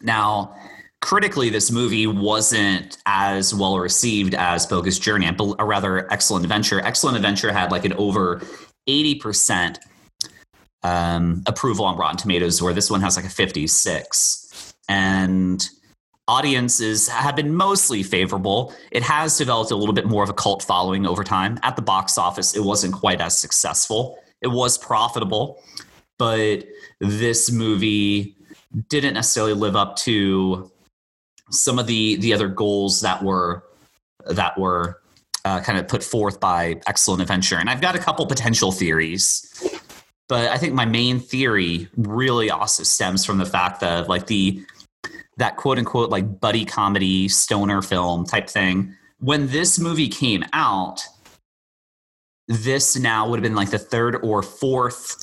Now, 0.00 0.56
critically, 1.02 1.50
this 1.50 1.70
movie 1.70 2.06
wasn't 2.06 2.96
as 3.04 3.54
well 3.54 3.78
received 3.78 4.34
as 4.34 4.64
Bogus 4.64 4.98
Journey, 4.98 5.30
but 5.30 5.56
a 5.58 5.64
rather, 5.66 6.10
Excellent 6.10 6.44
Adventure. 6.46 6.80
Excellent 6.80 7.16
Adventure 7.16 7.52
had 7.52 7.70
like 7.70 7.84
an 7.84 7.92
over 7.94 8.40
eighty 8.86 9.14
percent 9.14 9.78
um, 10.82 11.42
approval 11.44 11.84
on 11.84 11.98
Rotten 11.98 12.16
Tomatoes, 12.16 12.62
where 12.62 12.72
this 12.72 12.90
one 12.90 13.02
has 13.02 13.16
like 13.16 13.26
a 13.26 13.30
fifty-six, 13.30 14.74
and 14.88 15.68
audiences 16.28 17.08
have 17.08 17.36
been 17.36 17.54
mostly 17.54 18.02
favorable. 18.02 18.74
It 18.90 19.02
has 19.02 19.38
developed 19.38 19.70
a 19.70 19.76
little 19.76 19.94
bit 19.94 20.06
more 20.06 20.22
of 20.22 20.28
a 20.28 20.34
cult 20.34 20.62
following 20.62 21.06
over 21.06 21.22
time. 21.22 21.58
At 21.62 21.76
the 21.76 21.82
box 21.82 22.18
office, 22.18 22.56
it 22.56 22.64
wasn't 22.64 22.94
quite 22.94 23.20
as 23.20 23.38
successful. 23.38 24.18
It 24.40 24.48
was 24.48 24.76
profitable, 24.76 25.62
but 26.18 26.64
this 27.00 27.50
movie 27.50 28.36
didn't 28.88 29.14
necessarily 29.14 29.54
live 29.54 29.76
up 29.76 29.96
to 29.96 30.70
some 31.50 31.78
of 31.78 31.86
the 31.86 32.16
the 32.16 32.34
other 32.34 32.48
goals 32.48 33.00
that 33.02 33.22
were 33.22 33.62
that 34.26 34.58
were 34.58 35.00
uh, 35.44 35.60
kind 35.60 35.78
of 35.78 35.86
put 35.86 36.02
forth 36.02 36.40
by 36.40 36.80
Excellent 36.88 37.22
Adventure. 37.22 37.56
And 37.56 37.70
I've 37.70 37.80
got 37.80 37.94
a 37.94 38.00
couple 38.00 38.26
potential 38.26 38.72
theories. 38.72 39.42
But 40.28 40.50
I 40.50 40.58
think 40.58 40.74
my 40.74 40.86
main 40.86 41.20
theory 41.20 41.88
really 41.96 42.50
also 42.50 42.82
stems 42.82 43.24
from 43.24 43.38
the 43.38 43.46
fact 43.46 43.78
that 43.80 44.08
like 44.08 44.26
the 44.26 44.60
that 45.36 45.56
quote 45.56 45.78
unquote 45.78 46.10
like 46.10 46.40
buddy 46.40 46.64
comedy 46.64 47.28
stoner 47.28 47.82
film 47.82 48.24
type 48.24 48.48
thing. 48.48 48.94
When 49.18 49.48
this 49.48 49.78
movie 49.78 50.08
came 50.08 50.44
out, 50.52 51.02
this 52.48 52.96
now 52.96 53.28
would 53.28 53.38
have 53.38 53.42
been 53.42 53.56
like 53.56 53.70
the 53.70 53.78
third 53.78 54.16
or 54.22 54.42
fourth 54.42 55.16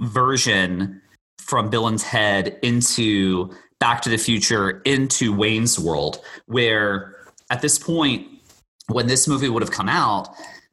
version 0.00 1.00
from 1.38 1.70
Bill 1.70 1.86
and 1.86 1.98
Ted 1.98 2.58
into 2.62 3.50
Back 3.78 4.02
to 4.02 4.10
the 4.10 4.16
Future 4.16 4.82
into 4.84 5.34
Wayne's 5.34 5.78
World, 5.78 6.20
where 6.46 7.16
at 7.50 7.62
this 7.62 7.78
point, 7.78 8.26
when 8.88 9.06
this 9.06 9.28
movie 9.28 9.48
would 9.48 9.62
have 9.62 9.70
come 9.70 9.88
out, 9.88 10.28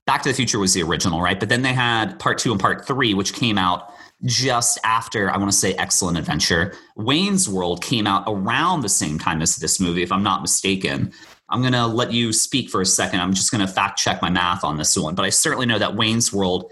Back 0.06 0.24
to 0.24 0.30
the 0.30 0.36
Future 0.36 0.60
was 0.60 0.74
the 0.74 0.84
original, 0.84 1.22
right? 1.22 1.40
But 1.40 1.50
then 1.50 1.62
they 1.62 1.74
had 1.74 2.20
part 2.20 2.38
two 2.38 2.52
and 2.52 2.60
part 2.60 2.86
three, 2.86 3.14
which 3.14 3.34
came 3.34 3.58
out 3.58 3.93
just 4.26 4.80
after 4.84 5.30
I 5.30 5.38
want 5.38 5.52
to 5.52 5.58
say 5.58 5.74
Excellent 5.76 6.18
Adventure. 6.18 6.74
Wayne's 6.96 7.50
World 7.50 7.84
came 7.84 8.08
out 8.08 8.24
around 8.28 8.82
the 8.82 8.90
same 8.90 9.20
time 9.20 9.42
as 9.42 9.58
this 9.58 9.80
movie, 9.80 10.04
if 10.04 10.12
I'm 10.12 10.24
not 10.24 10.42
mistaken. 10.42 11.12
I'm 11.50 11.62
going 11.62 11.74
to 11.74 11.86
let 11.86 12.12
you 12.12 12.32
speak 12.34 12.70
for 12.70 12.82
a 12.82 12.86
second. 12.86 13.20
I'm 13.20 13.34
just 13.34 13.52
going 13.52 13.66
to 13.66 13.72
fact 13.72 14.00
check 14.00 14.22
my 14.22 14.30
math 14.30 14.64
on 14.64 14.78
this 14.78 14.98
one, 14.98 15.14
but 15.14 15.26
I 15.26 15.30
certainly 15.30 15.66
know 15.66 15.78
that 15.78 15.96
Wayne's 15.96 16.32
World 16.32 16.72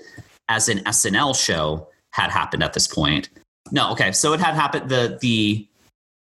as 0.49 0.69
an 0.69 0.79
SNL 0.79 1.35
show 1.35 1.87
had 2.11 2.29
happened 2.29 2.63
at 2.63 2.73
this 2.73 2.87
point. 2.87 3.29
No, 3.71 3.91
okay, 3.91 4.11
so 4.11 4.33
it 4.33 4.39
had 4.39 4.55
happened. 4.55 4.89
The 4.89 5.17
the 5.21 5.67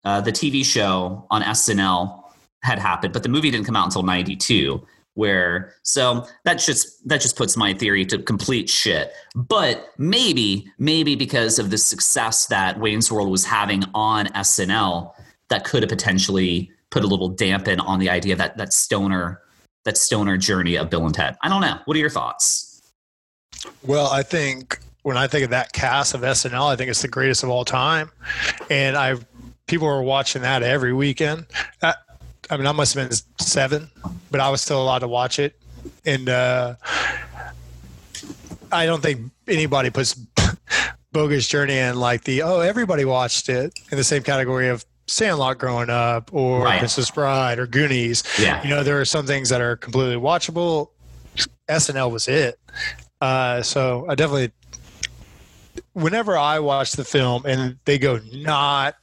uh, 0.04 0.20
the 0.20 0.32
TV 0.32 0.64
show 0.64 1.26
on 1.30 1.42
SNL 1.42 2.24
had 2.62 2.78
happened, 2.78 3.12
but 3.12 3.22
the 3.22 3.28
movie 3.28 3.50
didn't 3.50 3.64
come 3.64 3.76
out 3.76 3.86
until 3.86 4.02
'92 4.02 4.84
where 5.18 5.74
so 5.82 6.24
that 6.44 6.54
just 6.54 7.06
that 7.08 7.20
just 7.20 7.36
puts 7.36 7.56
my 7.56 7.74
theory 7.74 8.06
to 8.06 8.18
complete 8.22 8.70
shit. 8.70 9.12
But 9.34 9.92
maybe 9.98 10.70
maybe 10.78 11.16
because 11.16 11.58
of 11.58 11.70
the 11.70 11.76
success 11.76 12.46
that 12.46 12.78
wayne's 12.78 13.10
world 13.10 13.28
was 13.28 13.44
having 13.44 13.82
on 13.94 14.26
snl 14.26 15.12
that 15.48 15.64
could 15.64 15.82
have 15.82 15.90
potentially 15.90 16.70
put 16.90 17.02
a 17.02 17.06
little 17.08 17.28
dampen 17.28 17.80
on 17.80 17.98
the 17.98 18.08
idea 18.08 18.36
that 18.36 18.56
that 18.58 18.72
stoner 18.72 19.42
that 19.84 19.98
stoner 19.98 20.36
journey 20.36 20.76
of 20.76 20.88
bill 20.88 21.04
and 21.04 21.14
ted. 21.14 21.36
I 21.42 21.48
don't 21.48 21.62
know. 21.62 21.78
What 21.84 21.96
are 21.96 22.00
your 22.00 22.10
thoughts? 22.10 22.80
Well 23.82 24.06
i 24.06 24.22
think 24.22 24.78
when 25.02 25.16
i 25.16 25.26
think 25.26 25.42
of 25.42 25.50
that 25.50 25.72
cast 25.72 26.14
of 26.14 26.20
snl 26.20 26.68
i 26.68 26.76
think 26.76 26.90
it's 26.90 27.02
the 27.02 27.08
greatest 27.08 27.42
of 27.42 27.50
all 27.50 27.64
time. 27.64 28.12
And 28.70 28.96
i 28.96 29.16
people 29.66 29.88
are 29.88 30.02
watching 30.02 30.42
that 30.42 30.62
every 30.62 30.92
weekend. 30.92 31.46
Uh, 31.82 31.94
I 32.50 32.56
mean, 32.56 32.66
I 32.66 32.72
must 32.72 32.94
have 32.94 33.08
been 33.08 33.18
seven, 33.38 33.90
but 34.30 34.40
I 34.40 34.48
was 34.50 34.60
still 34.60 34.82
allowed 34.82 35.00
to 35.00 35.08
watch 35.08 35.38
it. 35.38 35.58
And 36.04 36.28
uh, 36.28 36.74
I 38.72 38.86
don't 38.86 39.02
think 39.02 39.30
anybody 39.46 39.90
puts 39.90 40.14
Bogus 41.12 41.46
Journey 41.48 41.78
in 41.78 41.98
like 41.98 42.24
the, 42.24 42.42
oh, 42.42 42.60
everybody 42.60 43.04
watched 43.04 43.48
it 43.48 43.78
in 43.90 43.98
the 43.98 44.04
same 44.04 44.22
category 44.22 44.68
of 44.68 44.84
Sandlot 45.06 45.58
growing 45.58 45.90
up 45.90 46.32
or 46.32 46.64
right. 46.64 46.78
Princess 46.78 47.10
Bride 47.10 47.58
or 47.58 47.66
Goonies. 47.66 48.22
Yeah. 48.38 48.62
You 48.62 48.70
know, 48.70 48.82
there 48.82 49.00
are 49.00 49.06
some 49.06 49.26
things 49.26 49.48
that 49.48 49.60
are 49.60 49.76
completely 49.76 50.16
watchable. 50.16 50.90
SNL 51.68 52.10
was 52.10 52.28
it. 52.28 52.58
Uh, 53.20 53.62
so 53.62 54.06
I 54.08 54.14
definitely 54.14 54.52
whenever 55.92 56.36
I 56.36 56.58
watch 56.60 56.92
the 56.92 57.04
film 57.04 57.44
and 57.44 57.78
they 57.84 57.98
go 57.98 58.20
not, 58.32 58.94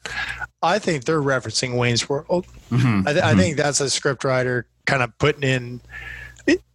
I 0.62 0.80
think 0.80 1.06
they're 1.06 1.22
referencing 1.22 1.78
Wayne's 1.78 2.10
World. 2.10 2.48
Mm-hmm. 2.70 3.08
I, 3.08 3.14
th- 3.14 3.24
mm-hmm. 3.24 3.28
I, 3.28 3.36
think 3.36 3.58
that's 3.58 3.82
a 3.82 3.86
scriptwriter 3.86 4.64
kind 4.86 5.04
of 5.04 5.18
putting 5.18 5.44
in. 5.44 5.82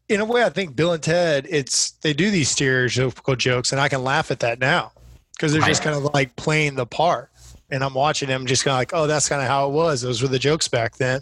In 0.08 0.20
a 0.20 0.24
way, 0.24 0.42
I 0.42 0.48
think 0.48 0.74
Bill 0.74 0.92
and 0.92 1.02
Ted, 1.02 1.46
it's 1.48 1.92
they 2.02 2.12
do 2.12 2.32
these 2.32 2.52
stereotypical 2.52 3.38
jokes, 3.38 3.70
and 3.70 3.80
I 3.80 3.88
can 3.88 4.02
laugh 4.02 4.32
at 4.32 4.40
that 4.40 4.58
now 4.58 4.90
because 5.36 5.52
they're 5.52 5.62
just 5.62 5.84
kind 5.84 5.96
of 5.96 6.12
like 6.12 6.34
playing 6.34 6.74
the 6.74 6.84
part. 6.84 7.30
And 7.70 7.84
I'm 7.84 7.94
watching 7.94 8.28
them, 8.28 8.46
just 8.46 8.64
kind 8.64 8.74
of 8.74 8.78
like, 8.78 8.90
oh, 8.92 9.06
that's 9.06 9.28
kind 9.28 9.40
of 9.40 9.46
how 9.46 9.68
it 9.68 9.72
was. 9.72 10.00
Those 10.00 10.20
were 10.20 10.26
the 10.26 10.40
jokes 10.40 10.66
back 10.66 10.96
then. 10.96 11.20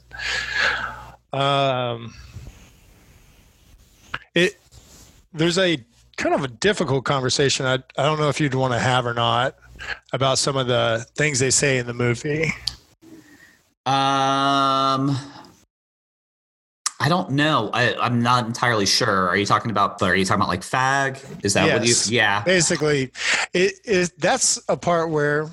Um, 1.35 2.15
it 4.35 4.59
there's 5.35 5.59
a 5.59 5.85
kind 6.17 6.35
of 6.35 6.45
a 6.45 6.49
difficult 6.49 7.05
conversation. 7.05 7.67
I, 7.67 7.75
I 7.75 8.05
don't 8.05 8.19
know 8.19 8.31
if 8.31 8.41
you'd 8.41 8.55
want 8.55 8.73
to 8.73 8.79
have 8.79 9.05
or 9.05 9.13
not 9.13 9.55
about 10.13 10.39
some 10.39 10.57
of 10.57 10.67
the 10.67 11.07
things 11.15 11.39
they 11.39 11.51
say 11.51 11.79
in 11.79 11.87
the 11.87 11.95
movie. 11.95 12.53
Um, 13.87 15.17
I 17.01 17.09
don't 17.09 17.31
know. 17.31 17.71
I, 17.73 17.95
I'm 17.95 18.21
not 18.21 18.47
entirely 18.47 18.87
sure. 18.87 19.29
Are 19.29 19.37
you 19.37 19.47
talking 19.47 19.71
about? 19.71 20.03
Are 20.03 20.15
you 20.17 20.25
talking 20.25 20.41
about 20.41 20.49
like 20.49 20.63
fag? 20.63 21.45
Is 21.45 21.55
that 21.55 21.67
yes. 21.67 21.79
what 21.79 22.11
you? 22.11 22.17
Yeah. 22.17 22.43
Basically, 22.43 23.13
it 23.55 23.75
is. 23.85 24.11
That's 24.19 24.61
a 24.69 24.77
part 24.77 25.11
where 25.11 25.49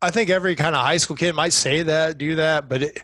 I 0.00 0.10
think 0.10 0.30
every 0.30 0.56
kind 0.56 0.74
of 0.74 0.84
high 0.84 0.96
school 0.96 1.16
kid 1.16 1.34
might 1.34 1.52
say 1.52 1.82
that, 1.82 2.18
do 2.18 2.36
that. 2.36 2.68
But 2.68 2.82
it, 2.84 3.02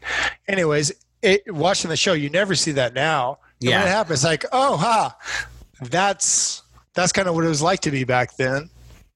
anyways, 0.48 0.92
it, 1.22 1.42
watching 1.52 1.90
the 1.90 1.96
show, 1.96 2.14
you 2.14 2.30
never 2.30 2.54
see 2.54 2.72
that 2.72 2.94
now. 2.94 3.38
yeah. 3.60 3.78
When 3.78 3.88
it 3.88 3.90
happens, 3.90 4.24
like, 4.24 4.44
oh, 4.52 4.76
ha, 4.76 5.16
that's 5.82 6.62
that's 6.94 7.12
kind 7.12 7.28
of 7.28 7.34
what 7.34 7.44
it 7.44 7.48
was 7.48 7.62
like 7.62 7.80
to 7.80 7.90
be 7.90 8.04
back 8.04 8.36
then. 8.36 8.70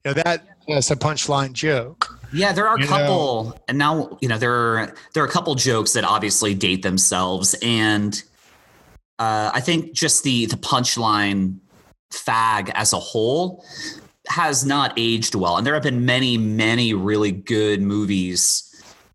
You 0.05 0.11
know, 0.11 0.23
that 0.25 0.58
that's 0.75 0.91
a 0.91 0.97
punchline 0.97 1.53
joke. 1.53 2.19
Yeah, 2.33 2.53
there 2.53 2.69
are 2.69 2.77
a 2.77 2.87
couple, 2.87 3.45
know? 3.45 3.55
and 3.69 3.79
now 3.79 4.19
you 4.21 4.29
know 4.29 4.39
there 4.39 4.53
are 4.53 4.95
there 5.15 5.23
are 5.23 5.27
a 5.27 5.31
couple 5.31 5.55
jokes 5.55 5.95
that 5.95 6.05
obviously 6.05 6.55
date 6.55 6.83
themselves, 6.83 7.55
and 7.63 8.23
uh, 9.19 9.51
I 9.55 9.61
think 9.61 9.93
just 9.93 10.25
the 10.25 10.47
the 10.47 10.57
punchline 10.57 11.59
fag 12.13 12.71
as 12.75 12.93
a 12.93 12.99
whole 12.99 13.65
has 14.29 14.65
not 14.65 14.93
aged 14.97 15.35
well, 15.35 15.57
and 15.57 15.67
there 15.67 15.75
have 15.75 15.83
been 15.83 16.05
many 16.05 16.37
many 16.37 16.93
really 16.93 17.33
good 17.33 17.81
movies 17.81 18.65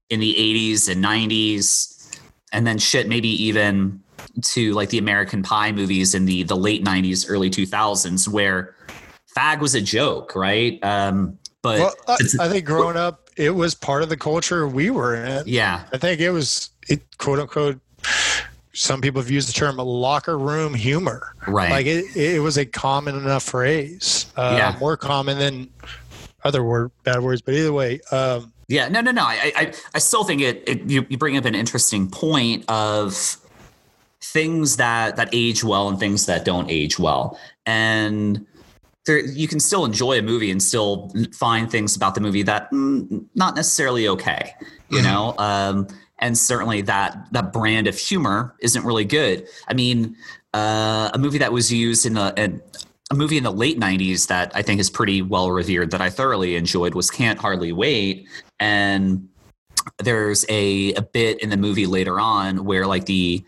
in 0.10 0.20
the 0.20 0.34
80s 0.34 0.90
and 0.90 1.04
90s, 1.04 2.20
and 2.52 2.68
then 2.68 2.78
shit 2.78 3.08
maybe 3.08 3.30
even 3.44 4.02
to 4.42 4.74
like 4.74 4.90
the 4.90 4.98
American 4.98 5.44
Pie 5.44 5.72
movies 5.72 6.16
in 6.16 6.26
the 6.26 6.44
the 6.44 6.56
late 6.56 6.84
'90s, 6.84 7.26
early 7.30 7.50
2000s, 7.50 8.28
where 8.28 8.76
fag 9.36 9.60
was 9.60 9.76
a 9.76 9.82
joke, 9.82 10.36
right? 10.36 10.80
Um, 10.84 11.38
but 11.64 11.80
well, 11.80 11.94
I, 12.08 12.18
I, 12.42 12.50
think 12.50 12.66
growing 12.66 12.98
up, 12.98 13.30
it 13.36 13.50
was 13.50 13.74
part 13.74 14.04
of 14.04 14.10
the 14.10 14.18
culture 14.18 14.68
we 14.68 14.92
were 14.92 15.16
in. 15.16 15.44
Yeah, 15.48 15.86
I 15.92 15.98
think 15.98 16.22
it 16.22 16.30
was 16.30 16.70
it 16.88 17.02
quote 17.18 17.40
unquote 17.40 17.80
some 18.74 19.02
people 19.02 19.22
have 19.22 19.30
used 19.30 19.48
the 19.48 19.54
term 19.54 19.78
locker 19.78 20.38
room 20.38 20.74
humor. 20.74 21.36
Right. 21.48 21.70
Like 21.70 21.86
it, 21.86 22.16
it 22.16 22.40
was 22.42 22.58
a 22.58 22.66
common 22.66 23.16
enough 23.16 23.44
phrase. 23.44 24.26
Uh, 24.36 24.56
Yeah. 24.58 24.78
More 24.80 24.98
common 24.98 25.38
than 25.38 25.70
other 26.44 26.64
word 26.64 26.92
bad 27.04 27.22
words, 27.22 27.42
but 27.42 27.54
either 27.54 27.72
way, 27.72 28.02
um, 28.12 28.52
Yeah, 28.68 28.90
no, 28.90 29.02
no, 29.02 29.12
no. 29.12 29.24
I, 29.24 29.54
I, 29.56 29.74
I 29.94 30.00
still 30.00 30.24
think 30.24 30.42
it. 30.42 30.64
it 30.68 30.82
you, 30.90 31.06
you 31.08 31.18
bring 31.18 31.38
up 31.38 31.46
an 31.46 31.56
interesting 31.56 32.10
point 32.10 32.66
of 32.68 33.38
things 34.22 34.78
that 34.78 35.16
that 35.18 35.30
age 35.32 35.64
well 35.64 35.88
and 35.88 36.00
things 36.00 36.26
that 36.26 36.44
don't 36.44 36.70
age 36.70 36.98
well, 36.98 37.38
and 37.66 38.46
there 39.06 39.20
you 39.20 39.48
can 39.48 39.60
still 39.60 39.86
enjoy 39.86 40.18
a 40.20 40.22
movie 40.22 40.52
and 40.52 40.62
still 40.62 41.12
find 41.34 41.70
things 41.70 41.96
about 41.96 42.16
the 42.16 42.22
movie 42.22 42.44
that 42.44 42.72
mm, 42.72 43.26
not 43.36 43.56
necessarily 43.56 44.08
okay, 44.08 44.54
you 44.90 45.02
know. 45.02 45.36
Um, 45.38 45.88
and 46.20 46.38
certainly 46.38 46.82
that 46.84 47.28
that 47.32 47.52
brand 47.52 47.88
of 47.88 47.98
humor 47.98 48.56
isn't 48.60 48.86
really 48.86 49.06
good. 49.06 49.48
I 49.68 49.74
mean, 49.74 50.16
uh, 50.54 51.10
a 51.14 51.18
movie 51.18 51.40
that 51.40 51.52
was 51.52 51.72
used 51.72 52.06
in 52.06 52.14
the 52.14 52.34
in 52.38 52.62
a 53.12 53.16
movie 53.16 53.38
in 53.38 53.44
the 53.44 53.52
late 53.52 53.80
90s 53.80 54.28
that 54.28 54.52
I 54.56 54.62
think 54.62 54.80
is 54.80 54.90
pretty 54.90 55.22
well 55.22 55.52
revered 55.52 55.92
that 55.92 56.02
I 56.02 56.10
thoroughly 56.10 56.56
enjoyed 56.56 56.96
was 56.96 57.12
Can't 57.12 57.38
Hardly 57.38 57.72
Wait. 57.72 58.28
And 58.60 59.28
there's 60.00 60.46
a, 60.50 60.94
a 60.94 61.02
bit 61.02 61.42
in 61.42 61.50
the 61.50 61.58
movie 61.58 61.86
later 61.86 62.20
on 62.20 62.64
where 62.64 62.88
like 62.88 63.06
the 63.06 63.44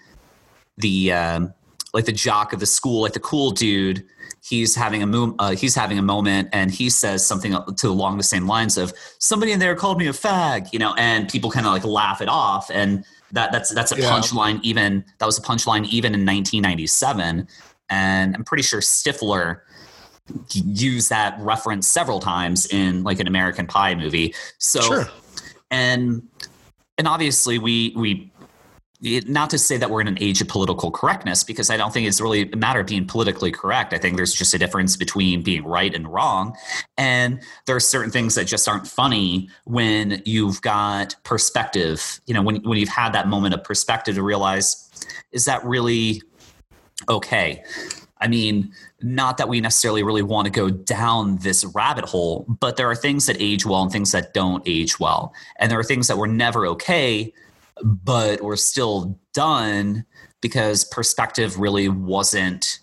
the 0.78 1.14
um, 1.14 1.54
like 1.94 2.06
the 2.06 2.12
jock 2.12 2.52
of 2.52 2.60
the 2.60 2.66
school, 2.66 3.04
like 3.04 3.14
the 3.14 3.20
cool 3.22 3.52
dude, 3.52 4.06
he's 4.48 4.76
having 4.76 5.02
a 5.02 5.08
mo- 5.08 5.36
uh, 5.40 5.56
he's 5.56 5.74
having 5.74 5.98
a 5.98 6.02
moment 6.04 6.50
and 6.54 6.70
he 6.72 6.90
says 6.90 7.26
something 7.26 7.56
to 7.78 7.88
along 7.90 8.18
the 8.18 8.24
same 8.24 8.46
lines 8.48 8.78
of 8.78 8.94
somebody 9.20 9.52
in 9.52 9.60
there 9.60 9.76
called 9.76 9.98
me 9.98 10.08
a 10.08 10.12
fag, 10.12 10.72
you 10.72 10.78
know, 10.80 10.94
and 10.98 11.28
people 11.30 11.50
kind 11.50 11.66
of 11.66 11.72
like 11.74 11.84
laugh 11.84 12.22
it 12.22 12.30
off 12.30 12.70
and 12.72 13.04
that 13.32 13.52
that's 13.52 13.74
that's 13.74 13.92
a 13.92 14.00
Yeah. 14.00 14.12
punchline 14.12 14.60
even 14.62 15.04
that 15.18 15.26
was 15.26 15.38
a 15.40 15.42
punchline 15.42 15.86
even 15.88 16.14
in 16.14 16.26
1997 16.26 17.48
and 17.90 18.36
I'm 18.36 18.44
pretty 18.44 18.64
sure 18.64 18.82
Stifler 18.82 19.62
used 20.54 21.10
that 21.10 21.38
reference 21.40 21.88
several 21.88 22.20
times 22.20 22.66
in 22.68 23.04
like 23.04 23.20
an 23.20 23.28
American 23.28 23.68
Pie 23.68 23.96
movie. 23.96 24.34
So 24.60 24.82
Sure. 24.82 25.08
and 25.72 26.22
and 26.98 27.08
obviously 27.08 27.58
we 27.60 27.94
we 27.96 28.32
not 29.02 29.50
to 29.50 29.58
say 29.58 29.78
that 29.78 29.90
we're 29.90 30.02
in 30.02 30.08
an 30.08 30.18
age 30.22 30.42
of 30.42 30.48
political 30.48 30.90
correctness 30.92 31.44
because 31.44 31.70
I 31.70 31.78
don't 31.78 31.94
think 31.94 32.08
it's 32.08 32.22
really 32.22 32.50
a 32.50 32.56
matter 32.56 32.80
of 32.80 32.88
being 32.88 33.06
politically 33.06 33.52
correct. 33.52 33.94
I 33.94 33.98
think 33.98 34.16
there's 34.16 34.34
just 34.34 34.54
a 34.54 34.58
difference 34.58 34.96
between 34.96 35.44
being 35.44 35.64
right 35.64 35.94
and 35.94 36.12
wrong. 36.12 36.56
And 36.98 37.42
there 37.66 37.76
are 37.76 37.82
certain 37.82 38.12
things 38.12 38.36
that 38.36 38.46
just 38.46 38.68
aren't 38.68 38.88
funny 38.88 39.50
when 39.66 40.22
you've 40.26 40.62
got 40.62 41.16
perspective, 41.24 42.22
you 42.26 42.34
know, 42.34 42.42
when 42.42 42.58
when 42.64 42.78
you've 42.78 42.90
had 42.90 43.14
that 43.14 43.28
moment 43.28 43.54
of 43.54 43.64
perspective 43.64 44.16
to 44.16 44.24
realize 44.24 44.90
is 45.32 45.46
that 45.46 45.64
really 45.66 46.22
okay? 47.10 47.64
I 48.22 48.28
mean, 48.28 48.72
not 49.02 49.38
that 49.38 49.50
we 49.50 49.60
necessarily 49.60 50.02
really 50.02 50.22
want 50.22 50.46
to 50.46 50.52
go 50.52 50.70
down 50.70 51.38
this 51.38 51.66
rabbit 51.66 52.06
hole, 52.06 52.46
but 52.48 52.78
there 52.78 52.90
are 52.90 52.96
things 52.96 53.26
that 53.26 53.36
age 53.40 53.66
well 53.66 53.84
and 53.84 53.92
things 53.92 54.14
that 54.14 54.34
don't 54.34 54.64
age 54.66 55.00
well. 55.00 55.34
And 55.60 55.70
there 55.70 55.78
are 55.78 55.84
things 55.84 56.08
that 56.08 56.18
were 56.18 56.28
never 56.28 56.66
okay, 56.68 57.34
but 57.84 58.42
were 58.42 58.58
still 58.58 59.20
done 59.34 60.06
because 60.42 60.84
perspective 60.84 61.60
really 61.60 61.90
wasn't 61.90 62.80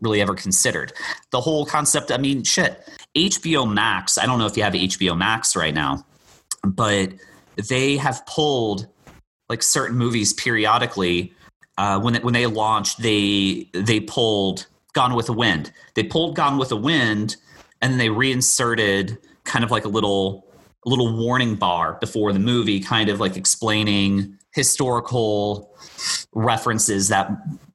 really 0.00 0.20
ever 0.20 0.34
considered. 0.34 0.92
The 1.30 1.40
whole 1.40 1.64
concept, 1.64 2.10
I 2.12 2.18
mean, 2.18 2.44
shit, 2.44 2.86
HBO 3.16 3.72
Max, 3.72 4.18
I 4.18 4.26
don't 4.26 4.38
know 4.38 4.46
if 4.46 4.56
you 4.56 4.62
have 4.62 4.74
HBO 4.74 5.16
Max 5.16 5.56
right 5.56 5.74
now, 5.74 6.04
but 6.62 7.12
they 7.68 7.96
have 7.96 8.24
pulled 8.26 8.88
like 9.48 9.62
certain 9.62 9.96
movies 9.96 10.32
periodically 10.32 11.32
uh, 11.76 11.98
when 12.00 12.14
when 12.16 12.34
they 12.34 12.46
launched, 12.46 13.02
they 13.02 13.68
they 13.72 14.00
pulled 14.00 14.66
Gone 14.92 15.14
with 15.14 15.26
the 15.26 15.32
Wind. 15.32 15.72
They 15.94 16.04
pulled 16.04 16.36
Gone 16.36 16.56
with 16.58 16.68
the 16.68 16.76
Wind, 16.76 17.36
and 17.82 17.92
then 17.92 17.98
they 17.98 18.10
reinserted 18.10 19.18
kind 19.44 19.64
of 19.64 19.70
like 19.70 19.84
a 19.84 19.88
little 19.88 20.46
a 20.84 20.88
little 20.88 21.16
warning 21.16 21.54
bar 21.54 21.94
before 22.00 22.32
the 22.32 22.38
movie, 22.38 22.80
kind 22.80 23.08
of 23.08 23.20
like 23.20 23.36
explaining 23.36 24.38
historical 24.52 25.74
references 26.32 27.08
that 27.08 27.30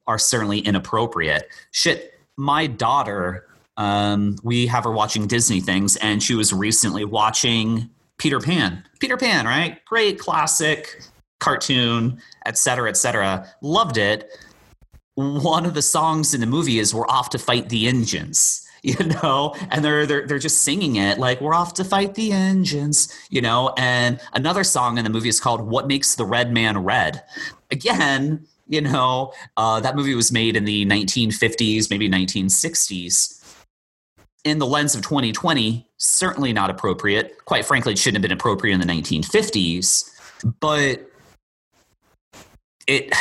are 0.06 0.18
certainly 0.18 0.60
inappropriate. 0.60 1.48
Shit, 1.72 2.14
my 2.36 2.66
daughter, 2.66 3.46
um, 3.76 4.36
we 4.42 4.66
have 4.66 4.84
her 4.84 4.90
watching 4.90 5.26
Disney 5.26 5.60
things, 5.60 5.96
and 5.96 6.22
she 6.22 6.34
was 6.34 6.52
recently 6.52 7.04
watching 7.04 7.90
Peter 8.18 8.40
Pan. 8.40 8.84
Peter 8.98 9.16
Pan, 9.16 9.46
right? 9.46 9.84
Great 9.84 10.18
classic 10.18 11.02
cartoon, 11.38 12.20
et 12.44 12.58
cetera, 12.58 12.88
et 12.88 12.96
cetera. 12.96 13.46
Loved 13.62 13.96
it. 13.96 14.30
One 15.14 15.66
of 15.66 15.74
the 15.74 15.82
songs 15.82 16.34
in 16.34 16.40
the 16.40 16.46
movie 16.46 16.78
is 16.78 16.94
"We're 16.94 17.08
off 17.08 17.30
to 17.30 17.38
fight 17.38 17.68
the 17.68 17.88
engines." 17.88 18.66
You 18.90 18.96
know, 19.22 19.54
and 19.70 19.84
they're 19.84 20.06
they're 20.06 20.26
they're 20.26 20.38
just 20.38 20.62
singing 20.62 20.96
it 20.96 21.18
like 21.18 21.40
we're 21.42 21.54
off 21.54 21.74
to 21.74 21.84
fight 21.84 22.14
the 22.14 22.32
engines. 22.32 23.14
You 23.28 23.42
know, 23.42 23.74
and 23.76 24.18
another 24.32 24.64
song 24.64 24.96
in 24.96 25.04
the 25.04 25.10
movie 25.10 25.28
is 25.28 25.38
called 25.38 25.60
"What 25.60 25.86
Makes 25.86 26.14
the 26.14 26.24
Red 26.24 26.50
Man 26.50 26.78
Red." 26.78 27.22
Again, 27.70 28.46
you 28.70 28.80
know, 28.80 29.34
uh, 29.56 29.80
that 29.80 29.96
movie 29.96 30.14
was 30.14 30.32
made 30.32 30.56
in 30.56 30.64
the 30.64 30.86
1950s, 30.86 31.90
maybe 31.90 32.08
1960s. 32.08 33.36
In 34.44 34.58
the 34.58 34.66
lens 34.66 34.94
of 34.94 35.02
2020, 35.02 35.86
certainly 35.98 36.52
not 36.52 36.70
appropriate. 36.70 37.44
Quite 37.44 37.66
frankly, 37.66 37.92
it 37.92 37.98
shouldn't 37.98 38.16
have 38.16 38.22
been 38.22 38.36
appropriate 38.36 38.72
in 38.72 38.80
the 38.80 38.86
1950s. 38.86 40.10
But 40.60 41.06
it 42.86 43.12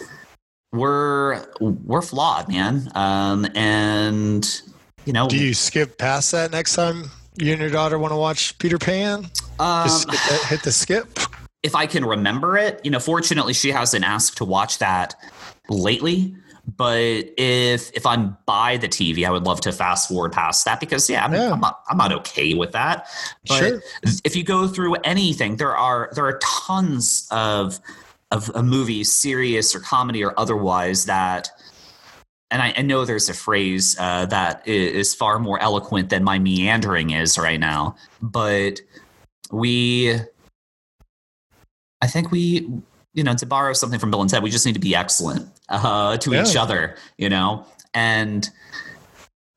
we're 0.72 1.46
we're 1.60 2.02
flawed, 2.02 2.48
man. 2.48 2.90
Um, 2.94 3.46
and 3.54 4.62
you 5.08 5.14
know, 5.14 5.26
Do 5.26 5.38
you 5.38 5.54
skip 5.54 5.96
past 5.96 6.32
that 6.32 6.50
next 6.52 6.74
time 6.74 7.10
you 7.38 7.50
and 7.52 7.60
your 7.62 7.70
daughter 7.70 7.98
want 7.98 8.12
to 8.12 8.16
watch 8.16 8.56
Peter 8.58 8.76
Pan? 8.78 9.24
um, 9.58 9.84
Just 9.88 10.10
hit, 10.10 10.20
the, 10.40 10.46
hit 10.48 10.62
the 10.64 10.70
skip. 10.70 11.18
if 11.62 11.74
I 11.74 11.86
can 11.86 12.04
remember 12.04 12.58
it, 12.58 12.78
you 12.84 12.90
know, 12.90 13.00
fortunately 13.00 13.54
she 13.54 13.70
hasn't 13.70 14.04
asked 14.04 14.36
to 14.36 14.44
watch 14.44 14.76
that 14.80 15.14
lately. 15.70 16.36
But 16.76 17.24
if 17.38 17.90
if 17.94 18.04
I'm 18.04 18.36
by 18.44 18.76
the 18.76 18.86
TV, 18.88 19.26
I 19.26 19.30
would 19.30 19.44
love 19.44 19.62
to 19.62 19.72
fast 19.72 20.10
forward 20.10 20.32
past 20.32 20.66
that 20.66 20.78
because 20.78 21.08
yeah, 21.08 21.24
I'm, 21.24 21.32
Yeah. 21.32 21.52
I'm 21.52 21.60
not 21.60 21.80
I'm 21.88 21.96
not 21.96 22.12
okay 22.12 22.52
with 22.52 22.72
that. 22.72 23.06
But 23.48 23.56
Sure. 23.56 23.82
if 24.24 24.36
you 24.36 24.44
go 24.44 24.68
through 24.68 24.96
anything, 24.96 25.56
there 25.56 25.74
are 25.74 26.10
there 26.12 26.26
are 26.26 26.38
tons 26.42 27.26
of 27.30 27.80
of 28.30 28.50
a 28.54 28.62
movies, 28.62 29.10
serious 29.10 29.74
or 29.74 29.80
comedy 29.80 30.22
or 30.22 30.38
otherwise, 30.38 31.06
that 31.06 31.48
and 32.50 32.62
I, 32.62 32.74
I 32.76 32.82
know 32.82 33.04
there's 33.04 33.28
a 33.28 33.34
phrase 33.34 33.96
uh, 33.98 34.26
that 34.26 34.66
is 34.66 35.14
far 35.14 35.38
more 35.38 35.60
eloquent 35.60 36.10
than 36.10 36.24
my 36.24 36.38
meandering 36.38 37.10
is 37.10 37.38
right 37.38 37.60
now, 37.60 37.96
but 38.22 38.80
we 39.50 40.18
I 42.00 42.06
think 42.06 42.30
we, 42.30 42.68
you 43.14 43.24
know, 43.24 43.34
to 43.34 43.46
borrow 43.46 43.72
something 43.72 43.98
from 43.98 44.10
Bill 44.10 44.20
and 44.20 44.30
Ted, 44.30 44.42
we 44.42 44.50
just 44.50 44.64
need 44.64 44.74
to 44.74 44.80
be 44.80 44.94
excellent 44.94 45.48
uh, 45.68 46.16
to 46.18 46.34
each 46.34 46.56
other, 46.56 46.96
you 47.16 47.28
know? 47.28 47.66
And 47.94 48.48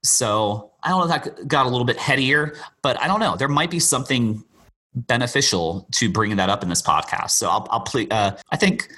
so 0.04 0.72
I 0.84 0.90
don't 0.90 1.08
know 1.08 1.14
if 1.14 1.24
that 1.24 1.48
got 1.48 1.66
a 1.66 1.70
little 1.70 1.86
bit 1.86 1.98
headier, 1.98 2.56
but 2.82 3.00
I 3.00 3.08
don't 3.08 3.20
know. 3.20 3.36
There 3.36 3.48
might 3.48 3.70
be 3.70 3.80
something 3.80 4.44
beneficial 4.96 5.88
to 5.92 6.10
bringing 6.10 6.38
that 6.38 6.50
up 6.50 6.64
in 6.64 6.70
this 6.70 6.82
podcast. 6.82 7.32
So 7.32 7.50
I'll, 7.50 7.68
I'll 7.70 7.82
play, 7.82 8.08
uh, 8.10 8.32
I 8.52 8.58
think, 8.58 8.90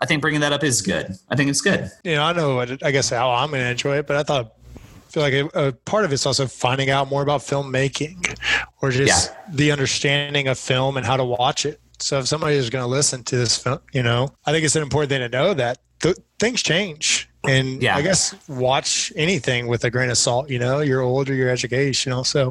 I 0.00 0.06
think 0.06 0.20
bringing 0.22 0.40
that 0.40 0.52
up 0.52 0.64
is 0.64 0.82
good. 0.82 1.14
I 1.28 1.36
think 1.36 1.50
it's 1.50 1.60
good. 1.60 1.90
You 2.02 2.16
know, 2.16 2.22
I 2.24 2.32
know. 2.32 2.56
what 2.56 2.82
I 2.84 2.90
guess 2.90 3.10
how 3.10 3.30
I'm 3.30 3.50
going 3.50 3.62
to 3.62 3.70
enjoy 3.70 3.98
it, 3.98 4.06
but 4.06 4.16
I 4.16 4.22
thought. 4.22 4.54
I 4.76 5.10
feel 5.14 5.22
like 5.22 5.54
a, 5.54 5.68
a 5.68 5.72
part 5.72 6.04
of 6.04 6.12
it's 6.12 6.26
also 6.26 6.48
finding 6.48 6.90
out 6.90 7.08
more 7.08 7.22
about 7.22 7.40
filmmaking, 7.40 8.36
or 8.82 8.90
just 8.90 9.32
the 9.48 9.70
understanding 9.70 10.48
of 10.48 10.58
film 10.58 10.96
and 10.96 11.06
how 11.06 11.16
to 11.16 11.24
watch 11.24 11.64
it. 11.64 11.80
So 12.00 12.18
if 12.18 12.26
somebody 12.26 12.56
is 12.56 12.68
going 12.68 12.82
to 12.82 12.88
listen 12.88 13.22
to 13.22 13.36
this 13.36 13.56
film, 13.56 13.78
you 13.92 14.02
know, 14.02 14.34
I 14.44 14.50
think 14.50 14.64
it's 14.64 14.74
an 14.74 14.82
important 14.82 15.10
thing 15.10 15.20
to 15.20 15.28
know 15.28 15.54
that 15.54 15.78
th- 16.00 16.16
things 16.40 16.64
change, 16.64 17.30
and 17.46 17.80
Yeah. 17.80 17.94
I 17.96 18.02
guess 18.02 18.34
watch 18.48 19.12
anything 19.14 19.68
with 19.68 19.84
a 19.84 19.90
grain 19.90 20.10
of 20.10 20.18
salt. 20.18 20.50
You 20.50 20.58
know, 20.58 20.80
your 20.80 21.00
older, 21.02 21.32
your 21.32 21.48
educational. 21.48 22.24
So, 22.24 22.50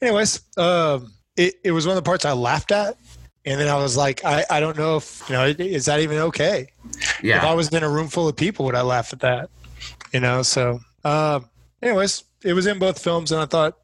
anyways, 0.00 0.42
um, 0.56 1.12
it 1.36 1.54
it 1.64 1.72
was 1.72 1.86
one 1.88 1.96
of 1.96 2.04
the 2.04 2.08
parts 2.08 2.24
I 2.24 2.32
laughed 2.34 2.70
at, 2.70 2.96
and 3.44 3.60
then 3.60 3.68
I 3.68 3.76
was 3.76 3.96
like, 3.96 4.24
I 4.24 4.44
I 4.50 4.60
don't 4.60 4.76
know 4.76 4.96
if 4.96 5.22
you 5.28 5.34
know 5.34 5.46
is 5.46 5.86
that 5.86 6.00
even 6.00 6.18
okay? 6.18 6.68
Yeah. 7.22 7.38
If 7.38 7.44
I 7.44 7.54
was 7.54 7.68
in 7.72 7.82
a 7.82 7.88
room 7.88 8.08
full 8.08 8.28
of 8.28 8.36
people, 8.36 8.64
would 8.66 8.74
I 8.74 8.82
laugh 8.82 9.12
at 9.12 9.20
that? 9.20 9.50
You 10.12 10.20
know. 10.20 10.42
So, 10.42 10.80
um, 11.04 11.48
anyways, 11.82 12.24
it 12.42 12.52
was 12.52 12.66
in 12.66 12.78
both 12.78 13.02
films, 13.02 13.32
and 13.32 13.40
I 13.40 13.46
thought 13.46 13.76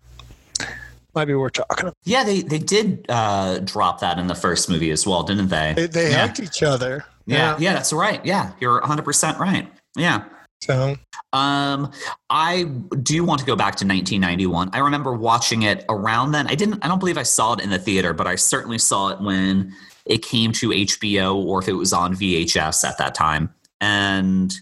might 1.15 1.25
be 1.27 1.35
worth 1.35 1.55
talking. 1.55 1.87
About. 1.87 1.97
Yeah. 2.05 2.25
They, 2.25 2.43
they 2.43 2.59
did 2.59 3.07
uh, 3.09 3.59
drop 3.61 4.01
that 4.01 4.19
in 4.19 4.27
the 4.27 4.35
first 4.35 4.69
movie 4.69 4.91
as 4.91 5.07
well, 5.07 5.23
didn't 5.23 5.49
they? 5.49 5.75
They, 5.77 5.87
they 5.87 6.11
yeah. 6.11 6.33
each 6.41 6.63
other. 6.63 7.05
yeah. 7.27 7.57
Yeah. 7.59 7.75
That's 7.75 7.93
right. 7.93 8.25
Yeah. 8.25 8.53
You're 8.61 8.81
100% 8.81 9.39
right. 9.39 9.71
Yeah. 9.97 10.25
So 10.63 10.97
Um, 11.33 11.91
I 12.29 12.65
do 13.03 13.25
want 13.25 13.41
to 13.41 13.47
go 13.47 13.55
back 13.57 13.77
to 13.77 13.87
1991. 13.87 14.71
I 14.73 14.79
remember 14.79 15.13
watching 15.13 15.63
it 15.63 15.85
around 15.89 16.33
then. 16.33 16.47
I 16.49 16.55
didn't. 16.55 16.85
I 16.85 16.89
don't 16.89 16.99
believe 16.99 17.19
I 17.19 17.23
saw 17.23 17.53
it 17.55 17.61
in 17.61 17.71
the 17.71 17.79
theater, 17.79 18.13
but 18.13 18.27
I 18.27 18.35
certainly 18.35 18.79
saw 18.79 19.09
it 19.09 19.21
when 19.21 19.73
it 20.07 20.23
came 20.23 20.51
to 20.53 20.71
HBO 20.71 21.37
or 21.37 21.61
if 21.63 21.69
it 21.69 21.75
was 21.75 21.93
on 21.93 22.15
VHS 22.15 22.85
at 22.85 22.99
that 22.99 23.15
time. 23.15 23.55
and 23.81 24.55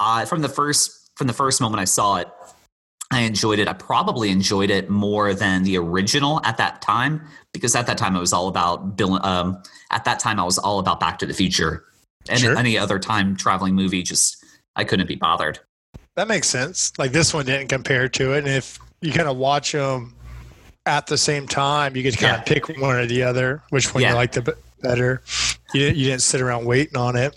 I 0.00 0.24
from 0.26 0.42
the 0.42 0.48
first 0.48 1.10
from 1.16 1.28
the 1.28 1.32
first 1.32 1.60
moment 1.60 1.80
I 1.80 1.84
saw 1.84 2.16
it, 2.16 2.28
I 3.10 3.20
enjoyed 3.20 3.58
it. 3.58 3.68
I 3.68 3.72
probably 3.72 4.30
enjoyed 4.30 4.70
it 4.70 4.90
more 4.90 5.34
than 5.34 5.62
the 5.62 5.78
original 5.78 6.40
at 6.44 6.56
that 6.58 6.82
time 6.82 7.22
because 7.52 7.74
at 7.74 7.86
that 7.86 7.96
time 7.96 8.14
it 8.16 8.20
was 8.20 8.32
all 8.32 8.48
about 8.48 8.96
Bill. 8.96 9.24
Um, 9.24 9.62
at 9.90 10.04
that 10.04 10.18
time 10.18 10.38
I 10.40 10.44
was 10.44 10.58
all 10.58 10.78
about 10.78 11.00
Back 11.00 11.18
to 11.20 11.26
the 11.26 11.32
Future, 11.34 11.84
and 12.28 12.38
Sure. 12.40 12.56
any 12.56 12.76
other 12.76 12.98
time 12.98 13.36
traveling 13.36 13.74
movie 13.74 14.02
just 14.02 14.43
I 14.76 14.84
couldn't 14.84 15.06
be 15.06 15.16
bothered. 15.16 15.58
That 16.16 16.28
makes 16.28 16.48
sense. 16.48 16.92
Like 16.98 17.12
this 17.12 17.34
one 17.34 17.46
didn't 17.46 17.68
compare 17.68 18.08
to 18.08 18.34
it, 18.34 18.38
and 18.38 18.48
if 18.48 18.78
you 19.00 19.12
kind 19.12 19.28
of 19.28 19.36
watch 19.36 19.72
them 19.72 20.14
at 20.86 21.06
the 21.06 21.18
same 21.18 21.46
time, 21.48 21.96
you 21.96 22.02
get 22.02 22.12
to 22.14 22.18
kind 22.18 22.32
Yeah. 22.34 22.40
of 22.40 22.46
pick 22.46 22.68
one 22.80 22.96
or 22.96 23.06
the 23.06 23.22
other, 23.22 23.62
which 23.70 23.92
one 23.94 24.02
Yeah. 24.02 24.10
you 24.10 24.14
like 24.16 24.32
the 24.32 24.56
better. 24.82 25.22
You 25.72 25.80
didn't, 25.80 25.96
you 25.96 26.04
didn't 26.06 26.22
sit 26.22 26.40
around 26.40 26.66
waiting 26.66 26.96
on 26.96 27.16
it. 27.16 27.34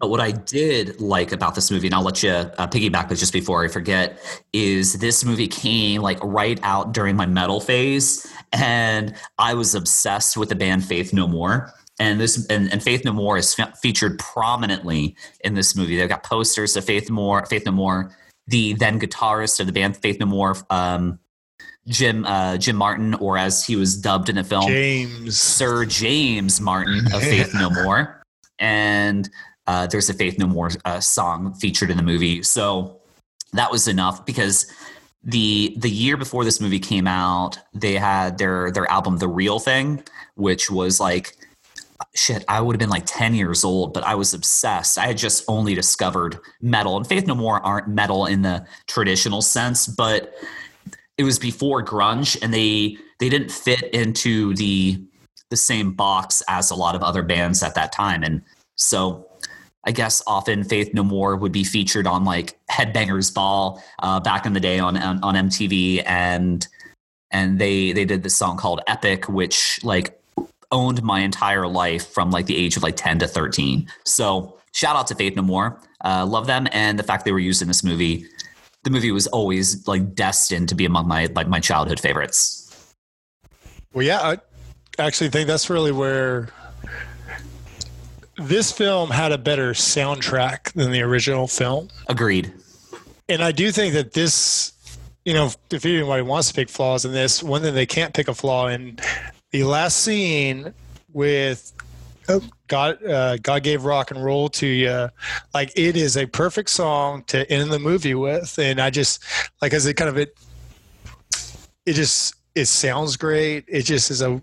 But 0.00 0.08
what 0.08 0.20
I 0.20 0.30
did 0.30 0.98
like 1.00 1.32
about 1.32 1.54
this 1.54 1.70
movie, 1.70 1.88
and 1.88 1.94
I'll 1.94 2.02
let 2.02 2.22
you 2.22 2.30
uh, 2.30 2.66
piggyback, 2.68 3.08
but 3.08 3.18
just 3.18 3.32
before 3.32 3.64
I 3.64 3.68
forget, 3.68 4.18
is 4.52 4.94
this 4.94 5.24
movie 5.24 5.48
came 5.48 6.00
like 6.00 6.18
right 6.22 6.58
out 6.62 6.92
during 6.92 7.16
my 7.16 7.26
metal 7.26 7.60
phase, 7.60 8.26
and 8.52 9.14
I 9.38 9.54
was 9.54 9.74
obsessed 9.74 10.36
with 10.36 10.48
the 10.48 10.54
band 10.54 10.84
Faith 10.84 11.12
No 11.12 11.26
More. 11.28 11.72
And 12.00 12.20
this 12.20 12.46
and, 12.46 12.72
and 12.72 12.82
Faith 12.82 13.04
No 13.04 13.12
More 13.12 13.36
is 13.36 13.54
fe- 13.54 13.72
featured 13.82 14.18
prominently 14.18 15.16
in 15.40 15.54
this 15.54 15.74
movie. 15.74 15.96
They've 15.96 16.08
got 16.08 16.22
posters 16.22 16.76
of 16.76 16.84
Faith 16.84 17.08
No 17.08 17.16
More, 17.16 17.44
Faith 17.46 17.66
No 17.66 17.72
More, 17.72 18.16
the 18.46 18.74
then 18.74 19.00
guitarist 19.00 19.60
of 19.60 19.66
the 19.66 19.72
band 19.72 19.96
Faith 19.96 20.20
No 20.20 20.26
More, 20.26 20.56
um, 20.70 21.18
Jim 21.88 22.24
uh, 22.24 22.56
Jim 22.56 22.76
Martin, 22.76 23.14
or 23.14 23.36
as 23.36 23.64
he 23.64 23.74
was 23.74 23.96
dubbed 23.96 24.28
in 24.28 24.36
the 24.36 24.44
film, 24.44 24.68
James. 24.68 25.36
Sir 25.36 25.84
James 25.84 26.60
Martin 26.60 27.06
of 27.12 27.20
Faith 27.22 27.52
No 27.54 27.68
More, 27.70 28.22
and 28.58 29.28
uh, 29.66 29.86
there's 29.86 30.08
a 30.08 30.14
Faith 30.14 30.38
No 30.38 30.46
More 30.46 30.70
uh, 30.84 31.00
song 31.00 31.52
featured 31.54 31.90
in 31.90 31.96
the 31.96 32.02
movie. 32.02 32.42
So 32.42 33.00
that 33.52 33.70
was 33.72 33.88
enough 33.88 34.24
because 34.24 34.70
the 35.22 35.74
the 35.78 35.90
year 35.90 36.16
before 36.16 36.44
this 36.44 36.60
movie 36.60 36.78
came 36.78 37.06
out, 37.06 37.58
they 37.74 37.94
had 37.94 38.38
their 38.38 38.70
their 38.70 38.90
album 38.90 39.18
The 39.18 39.28
Real 39.28 39.58
Thing, 39.58 40.02
which 40.34 40.70
was 40.70 41.00
like 41.00 41.36
shit. 42.14 42.44
I 42.48 42.60
would 42.60 42.74
have 42.74 42.78
been 42.78 42.90
like 42.90 43.06
ten 43.06 43.34
years 43.34 43.64
old, 43.64 43.94
but 43.94 44.04
I 44.04 44.14
was 44.14 44.34
obsessed. 44.34 44.98
I 44.98 45.06
had 45.06 45.18
just 45.18 45.44
only 45.48 45.74
discovered 45.74 46.38
metal, 46.60 46.96
and 46.96 47.06
Faith 47.06 47.26
No 47.26 47.34
More 47.34 47.64
aren't 47.64 47.88
metal 47.88 48.26
in 48.26 48.42
the 48.42 48.66
traditional 48.86 49.42
sense, 49.42 49.86
but 49.86 50.34
it 51.18 51.24
was 51.24 51.38
before 51.38 51.84
grunge 51.84 52.40
and 52.40 52.54
they 52.54 52.96
they 53.18 53.28
didn't 53.28 53.50
fit 53.50 53.82
into 53.92 54.54
the 54.54 55.02
the 55.50 55.56
same 55.56 55.92
box 55.92 56.42
as 56.48 56.70
a 56.70 56.74
lot 56.74 56.94
of 56.94 57.02
other 57.02 57.22
bands 57.22 57.62
at 57.62 57.74
that 57.74 57.92
time 57.92 58.22
and 58.22 58.40
so 58.76 59.26
i 59.84 59.90
guess 59.90 60.22
often 60.26 60.64
faith 60.64 60.94
no 60.94 61.02
more 61.02 61.36
would 61.36 61.52
be 61.52 61.64
featured 61.64 62.06
on 62.06 62.24
like 62.24 62.58
headbangers 62.70 63.34
ball 63.34 63.82
uh, 63.98 64.20
back 64.20 64.46
in 64.46 64.52
the 64.52 64.60
day 64.60 64.78
on, 64.78 64.96
on 64.96 65.22
on 65.22 65.34
mtv 65.34 66.02
and 66.06 66.68
and 67.30 67.58
they 67.58 67.92
they 67.92 68.04
did 68.04 68.22
this 68.22 68.36
song 68.36 68.56
called 68.56 68.80
epic 68.86 69.28
which 69.28 69.80
like 69.82 70.17
owned 70.70 71.02
my 71.02 71.20
entire 71.20 71.66
life 71.66 72.06
from 72.08 72.30
like 72.30 72.46
the 72.46 72.56
age 72.56 72.76
of 72.76 72.82
like 72.82 72.96
10 72.96 73.20
to 73.20 73.28
13 73.28 73.88
so 74.04 74.58
shout 74.72 74.96
out 74.96 75.06
to 75.06 75.14
faith 75.14 75.34
no 75.34 75.42
more 75.42 75.80
uh, 76.04 76.24
love 76.26 76.46
them 76.46 76.66
and 76.72 76.98
the 76.98 77.02
fact 77.02 77.24
they 77.24 77.32
were 77.32 77.38
used 77.38 77.62
in 77.62 77.68
this 77.68 77.82
movie 77.82 78.26
the 78.84 78.90
movie 78.90 79.12
was 79.12 79.26
always 79.26 79.86
like 79.86 80.14
destined 80.14 80.68
to 80.68 80.74
be 80.74 80.84
among 80.84 81.08
my 81.08 81.26
like 81.34 81.48
my 81.48 81.60
childhood 81.60 82.00
favorites. 82.00 82.94
Well, 83.92 84.04
yeah, 84.04 84.20
I 84.20 84.38
actually 84.98 85.30
think 85.30 85.46
that's 85.46 85.70
really 85.70 85.92
where 85.92 86.48
this 88.36 88.70
film 88.70 89.10
had 89.10 89.32
a 89.32 89.38
better 89.38 89.72
soundtrack 89.72 90.72
than 90.72 90.92
the 90.92 91.02
original 91.02 91.48
film. 91.48 91.88
Agreed. 92.08 92.52
And 93.28 93.42
I 93.42 93.52
do 93.52 93.72
think 93.72 93.94
that 93.94 94.12
this, 94.12 94.72
you 95.24 95.34
know, 95.34 95.50
if 95.70 95.84
anybody 95.84 96.22
wants 96.22 96.48
to 96.48 96.54
pick 96.54 96.68
flaws 96.68 97.04
in 97.04 97.12
this, 97.12 97.42
one 97.42 97.62
thing 97.62 97.74
they 97.74 97.86
can't 97.86 98.14
pick 98.14 98.28
a 98.28 98.34
flaw 98.34 98.68
in 98.68 98.98
the 99.50 99.64
last 99.64 99.98
scene 99.98 100.72
with 101.12 101.72
oh, 102.28 102.42
God, 102.66 103.04
uh, 103.04 103.36
God 103.38 103.62
gave 103.62 103.84
rock 103.84 104.10
and 104.10 104.22
roll 104.22 104.48
to 104.50 104.66
you. 104.66 105.08
Like 105.54 105.72
it 105.76 105.96
is 105.96 106.16
a 106.16 106.26
perfect 106.26 106.70
song 106.70 107.24
to 107.28 107.50
end 107.50 107.70
the 107.70 107.78
movie 107.78 108.14
with, 108.14 108.58
and 108.58 108.80
I 108.80 108.90
just 108.90 109.24
like 109.62 109.72
as 109.72 109.86
it 109.86 109.94
kind 109.94 110.08
of 110.08 110.18
it, 110.18 110.36
it 111.86 111.94
just 111.94 112.34
it 112.54 112.66
sounds 112.66 113.16
great. 113.16 113.64
It 113.68 113.82
just 113.82 114.10
is 114.10 114.20
a, 114.20 114.42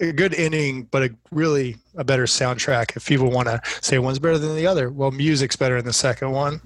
a 0.00 0.12
good 0.12 0.34
ending, 0.34 0.84
but 0.84 1.02
a 1.02 1.14
really 1.30 1.76
a 1.96 2.04
better 2.04 2.24
soundtrack. 2.24 2.96
If 2.96 3.06
people 3.06 3.30
want 3.30 3.48
to 3.48 3.60
say 3.80 3.98
one's 3.98 4.18
better 4.18 4.38
than 4.38 4.56
the 4.56 4.66
other, 4.66 4.90
well, 4.90 5.10
music's 5.10 5.56
better 5.56 5.76
in 5.76 5.84
the 5.84 5.92
second 5.92 6.32
one. 6.32 6.60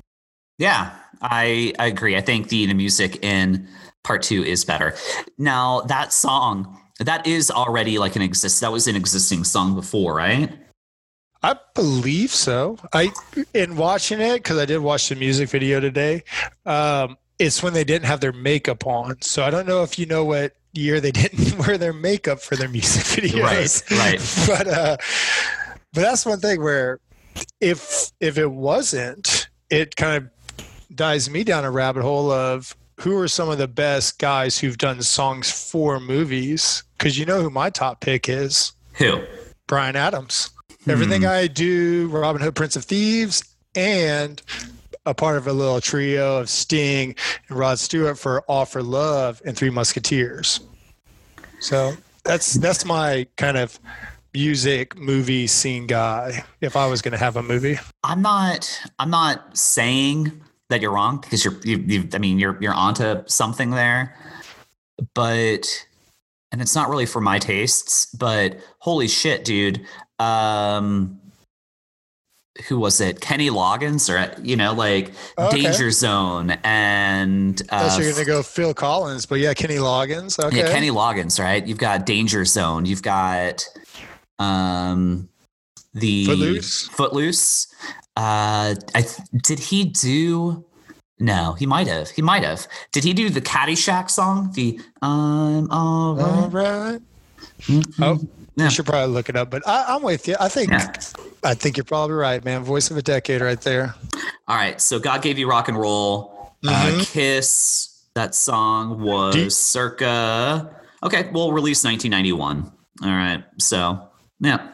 Yeah, 0.59 0.93
I, 1.20 1.74
I 1.78 1.87
agree. 1.87 2.16
I 2.16 2.20
think 2.20 2.49
the 2.49 2.66
the 2.66 2.74
music 2.74 3.22
in 3.24 3.68
part 4.05 4.22
two 4.22 4.45
is 4.45 4.64
better. 4.64 4.95
Now 5.37 5.80
that 5.82 6.12
song 6.12 6.80
that 7.07 7.26
is 7.26 7.50
already 7.50 7.98
like 7.98 8.16
an 8.16 8.22
exist 8.22 8.61
that 8.61 8.72
was 8.72 8.86
an 8.86 8.96
existing 8.96 9.44
song 9.44 9.74
before, 9.74 10.14
right? 10.14 10.52
I 11.42 11.57
believe 11.74 12.30
so. 12.30 12.78
I 12.92 13.12
in 13.52 13.76
watching 13.76 14.20
it 14.20 14.34
because 14.34 14.59
I 14.59 14.64
did 14.64 14.78
watch 14.78 15.09
the 15.09 15.16
music 15.16 15.50
video 15.50 15.78
today. 15.78 16.24
Um, 16.64 17.18
it's 17.38 17.62
when 17.62 17.74
they 17.74 17.84
didn't 17.84 18.07
have 18.07 18.20
their 18.20 18.32
makeup 18.32 18.86
on, 18.86 19.20
so 19.20 19.44
I 19.44 19.50
don't 19.50 19.66
know 19.66 19.82
if 19.82 19.98
you 19.98 20.07
know 20.07 20.24
what 20.24 20.55
year 20.72 21.00
they 21.00 21.11
didn't 21.12 21.59
wear 21.59 21.76
their 21.76 21.92
makeup 21.92 22.40
for 22.40 22.57
their 22.57 22.68
music 22.68 23.02
videos. 23.24 23.90
Right, 23.90 24.18
right. 24.20 24.46
But 24.46 24.68
uh, 24.68 24.96
but 25.92 26.00
that's 26.00 26.24
one 26.24 26.40
thing 26.40 26.62
where 26.62 27.00
if 27.61 28.11
if 28.20 28.38
it 28.38 28.50
wasn't, 28.50 29.48
it 29.70 29.96
kind 29.96 30.24
of 30.24 30.66
dives 30.94 31.28
me 31.28 31.44
down 31.44 31.64
a 31.64 31.70
rabbit 31.70 32.02
hole 32.02 32.30
of 32.30 32.74
who 33.00 33.16
are 33.18 33.28
some 33.28 33.48
of 33.48 33.59
the 33.59 33.68
best 33.68 34.18
guys 34.18 34.59
who've 34.59 34.78
done 34.78 35.02
songs 35.02 35.50
for 35.50 36.00
movies. 36.00 36.84
Because 37.05 37.18
you 37.18 37.26
know 37.26 37.42
who 37.42 37.50
my 37.50 37.68
top 37.68 38.00
pick 38.00 38.30
is. 38.30 38.72
Who? 38.94 39.22
Bryan 39.66 39.94
Adams. 39.94 40.48
Hmm. 40.84 40.90
Everything 40.90 41.26
I 41.26 41.48
do, 41.48 42.09
Robin 42.09 42.40
Hood, 42.40 42.55
Prince 42.55 42.76
of 42.76 42.84
Thieves, 42.86 43.44
and 43.74 44.40
a 45.05 45.12
part 45.12 45.36
of 45.36 45.46
a 45.46 45.52
little 45.52 45.82
trio 45.82 46.38
of 46.38 46.48
Sting 46.48 47.14
and 47.50 47.59
Rod 47.59 47.78
Stewart 47.78 48.18
for 48.18 48.40
All 48.48 48.64
for 48.64 48.82
Love 48.82 49.42
and 49.44 49.55
Three 49.55 49.68
Musketeers. 49.68 50.61
So 51.61 51.92
that's 52.24 52.55
that's 52.55 52.86
my 52.86 53.26
kind 53.36 53.59
of 53.59 53.78
music 54.32 54.96
movie 54.96 55.46
scene 55.46 55.86
guy. 55.86 56.42
If 56.62 56.74
I 56.74 56.86
was 56.86 57.02
going 57.02 57.12
to 57.12 57.18
have 57.18 57.36
a 57.36 57.42
movie, 57.42 57.78
I'm 58.02 58.22
not. 58.22 58.80
I'm 58.98 59.11
not 59.11 59.59
saying 59.59 60.40
that 60.70 60.80
you're 60.80 60.92
wrong 60.92 61.18
because 61.20 61.44
you're. 61.44 61.61
You, 61.64 61.84
you, 61.86 62.09
I 62.14 62.18
mean, 62.18 62.38
you're 62.38 62.57
you're 62.62 62.72
onto 62.72 63.24
something 63.26 63.72
there, 63.72 64.16
but 65.12 65.66
and 66.55 66.62
it's 66.62 66.76
not 66.76 66.88
really 66.88 67.05
for 67.05 67.20
my 67.20 67.40
tastes. 67.40 68.07
But 68.14 68.61
holy 68.78 69.09
shit, 69.09 69.44
dude! 69.44 69.84
Um, 70.20 71.18
who 72.68 72.78
was 72.78 73.00
it? 73.00 73.20
Kenny 73.20 73.50
Loggins, 73.50 74.09
or 74.09 74.40
you 74.40 74.55
know, 74.55 74.72
like 74.72 75.11
Okay. 75.36 75.62
Danger 75.62 75.90
Zone, 75.90 76.50
and 76.62 77.61
I 77.70 77.88
thought 77.88 77.98
uh, 77.98 78.02
you 78.02 78.09
were 78.09 78.12
going 78.14 78.24
to 78.24 78.30
go 78.30 78.42
Phil 78.44 78.72
Collins, 78.72 79.26
but 79.26 79.40
yeah, 79.40 79.52
Kenny 79.52 79.78
Loggins. 79.78 80.38
Okay, 80.38 80.59
yeah, 80.59 80.70
Kenny 80.70 80.90
Loggins, 80.90 81.40
right? 81.40 81.66
You've 81.66 81.78
got 81.78 82.07
Danger 82.07 82.44
Zone. 82.44 82.86
You've 82.86 83.02
got 83.02 83.66
um 84.38 85.28
the 85.92 86.26
Footloose? 86.26 86.88
Footloose. 86.90 87.66
Uh, 88.16 88.76
I 88.94 89.05
did 89.42 89.59
he 89.59 89.86
do? 89.86 90.64
No, 91.21 91.53
he 91.53 91.67
might 91.67 91.87
have. 91.87 92.11
He 92.11 92.23
might 92.23 92.43
have. 92.43 92.67
Did 92.93 93.05
he 93.05 93.12
do 93.12 93.31
the 93.31 93.41
Caddyshack 93.41 94.11
song? 94.11 94.51
The 94.55 94.81
I'm 95.01 95.71
all 95.71 96.21
All 96.21 96.49
right. 96.49 96.53
right. 96.53 97.01
Mhm. 97.62 97.85
Oh, 98.03 98.21
Yeah. 98.57 98.65
You 98.65 98.71
should 98.71 98.87
probably 98.87 99.12
look 99.15 99.29
it 99.29 99.37
up, 99.37 99.51
but 99.51 99.67
I, 99.67 99.85
I'm 99.95 100.03
with 100.03 100.27
you. 100.29 100.37
I 100.41 100.49
think 100.49 100.71
Yeah. 100.71 100.93
I 101.45 101.55
think 101.55 101.77
you're 101.77 101.85
probably 101.85 102.17
right, 102.17 102.45
man. 102.45 102.62
Voice 102.65 102.91
of 102.91 102.97
a 102.97 103.03
decade, 103.03 103.41
right 103.43 103.61
there. 103.61 103.95
All 104.49 104.57
right. 104.57 104.81
So 104.81 104.99
God 104.99 105.23
gave 105.23 105.39
you 105.39 105.49
rock 105.49 105.69
and 105.69 105.79
roll. 105.79 106.53
Uh, 106.67 106.71
Mhm. 106.93 107.07
Kiss. 107.12 107.91
That 108.15 108.35
song 108.35 109.01
was 109.03 109.35
Do- 109.35 109.51
circa. 109.51 110.71
Okay, 111.03 111.29
well, 111.33 111.53
released 111.53 111.85
1991. 111.85 112.71
All 113.03 113.09
right. 113.11 113.45
So 113.59 114.09
yeah. 114.41 114.69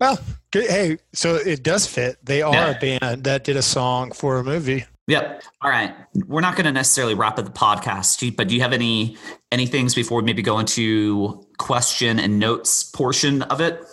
Well, 0.00 0.18
hey, 0.52 0.98
so 1.12 1.34
it 1.36 1.62
does 1.62 1.86
fit. 1.86 2.18
They 2.24 2.42
are 2.42 2.54
Yeah. 2.54 2.70
a 2.70 2.78
band 3.00 3.24
that 3.24 3.44
did 3.44 3.56
a 3.56 3.62
song 3.62 4.12
for 4.12 4.38
a 4.38 4.44
movie. 4.44 4.84
Yep. 5.08 5.42
All 5.62 5.70
right. 5.70 5.94
We're 6.26 6.40
not 6.40 6.56
going 6.56 6.64
to 6.66 6.72
necessarily 6.72 7.14
wrap 7.14 7.38
up 7.38 7.44
the 7.44 7.50
podcast, 7.52 8.36
but 8.36 8.48
do 8.48 8.54
you 8.54 8.60
have 8.60 8.72
any 8.72 9.16
any 9.52 9.66
things 9.66 9.94
before 9.94 10.18
we 10.18 10.24
maybe 10.24 10.42
go 10.42 10.58
into 10.58 11.46
question 11.58 12.18
and 12.18 12.38
notes 12.38 12.82
portion 12.82 13.42
of 13.42 13.60
it? 13.60 13.84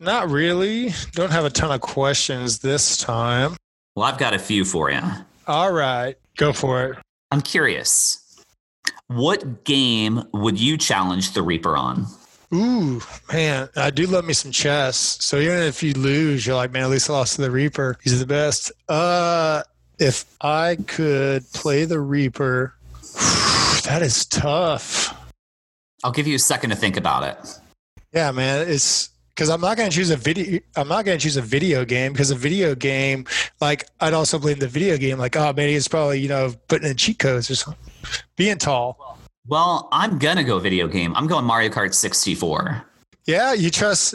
Not 0.00 0.30
really. 0.30 0.94
Don't 1.12 1.32
have 1.32 1.44
a 1.44 1.50
ton 1.50 1.70
of 1.70 1.80
questions 1.80 2.60
this 2.60 2.96
time. 2.96 3.56
Well, 3.94 4.06
I've 4.06 4.18
got 4.18 4.32
a 4.32 4.38
few 4.38 4.64
for 4.64 4.90
you. 4.90 5.00
All 5.46 5.72
right, 5.72 6.16
go 6.36 6.52
for 6.52 6.84
it. 6.84 6.98
I'm 7.30 7.40
curious. 7.40 8.24
What 9.08 9.64
game 9.64 10.22
would 10.32 10.60
you 10.60 10.76
challenge 10.76 11.32
the 11.32 11.42
Reaper 11.42 11.76
on? 11.76 12.06
Ooh, 12.54 13.02
man, 13.32 13.68
I 13.76 13.90
do 13.90 14.06
love 14.06 14.24
me 14.24 14.34
some 14.34 14.52
chess. 14.52 14.96
So 14.96 15.38
even 15.38 15.58
if 15.62 15.82
you 15.82 15.92
lose, 15.94 16.46
you're 16.46 16.56
like, 16.56 16.72
man, 16.72 16.84
at 16.84 16.90
least 16.90 17.10
I 17.10 17.14
lost 17.14 17.36
to 17.36 17.42
the 17.42 17.50
Reaper. 17.50 17.96
He's 18.02 18.18
the 18.20 18.26
best. 18.26 18.72
Uh, 18.88 19.62
if 19.98 20.24
I 20.40 20.76
could 20.86 21.50
play 21.52 21.84
the 21.84 22.00
Reaper, 22.00 22.74
that 23.84 24.00
is 24.02 24.24
tough. 24.26 25.14
I'll 26.04 26.12
give 26.12 26.26
you 26.26 26.36
a 26.36 26.40
second 26.40 26.70
to 26.70 26.76
think 26.76 26.96
about 26.96 27.24
it. 27.24 27.60
Yeah, 28.12 28.30
man, 28.30 28.68
it's 28.68 29.10
because 29.30 29.50
I'm 29.50 29.60
not 29.60 29.76
going 29.76 29.90
to 29.90 29.94
choose 29.94 30.10
a 30.10 30.16
video. 30.16 30.60
I'm 30.76 30.88
not 30.88 31.04
going 31.04 31.18
to 31.18 31.22
choose 31.22 31.36
a 31.36 31.42
video 31.42 31.84
game 31.84 32.12
because 32.12 32.30
a 32.30 32.36
video 32.36 32.74
game, 32.74 33.26
like 33.60 33.86
I'd 34.00 34.14
also 34.14 34.38
blame 34.38 34.58
the 34.58 34.68
video 34.68 34.96
game, 34.96 35.18
like 35.18 35.36
oh 35.36 35.52
maybe 35.54 35.74
it's 35.74 35.88
probably 35.88 36.20
you 36.20 36.28
know 36.28 36.54
putting 36.68 36.88
in 36.88 36.96
cheat 36.96 37.18
codes 37.18 37.50
or 37.50 37.56
something. 37.56 37.82
Being 38.36 38.58
tall. 38.58 39.18
Well, 39.46 39.88
I'm 39.92 40.18
gonna 40.18 40.44
go 40.44 40.58
video 40.58 40.88
game. 40.88 41.14
I'm 41.16 41.26
going 41.26 41.44
Mario 41.44 41.70
Kart 41.70 41.94
64. 41.94 42.84
Yeah, 43.26 43.52
you 43.52 43.70
trust 43.70 44.14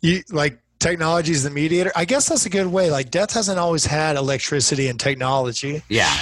you 0.00 0.22
like 0.30 0.61
technology 0.82 1.32
is 1.32 1.42
the 1.44 1.50
mediator. 1.50 1.92
I 1.96 2.04
guess 2.04 2.28
that's 2.28 2.44
a 2.46 2.50
good 2.50 2.66
way. 2.66 2.90
Like 2.90 3.10
death 3.10 3.32
hasn't 3.32 3.58
always 3.58 3.84
had 3.86 4.16
electricity 4.16 4.88
and 4.88 4.98
technology. 5.00 5.82
Yeah. 5.88 6.12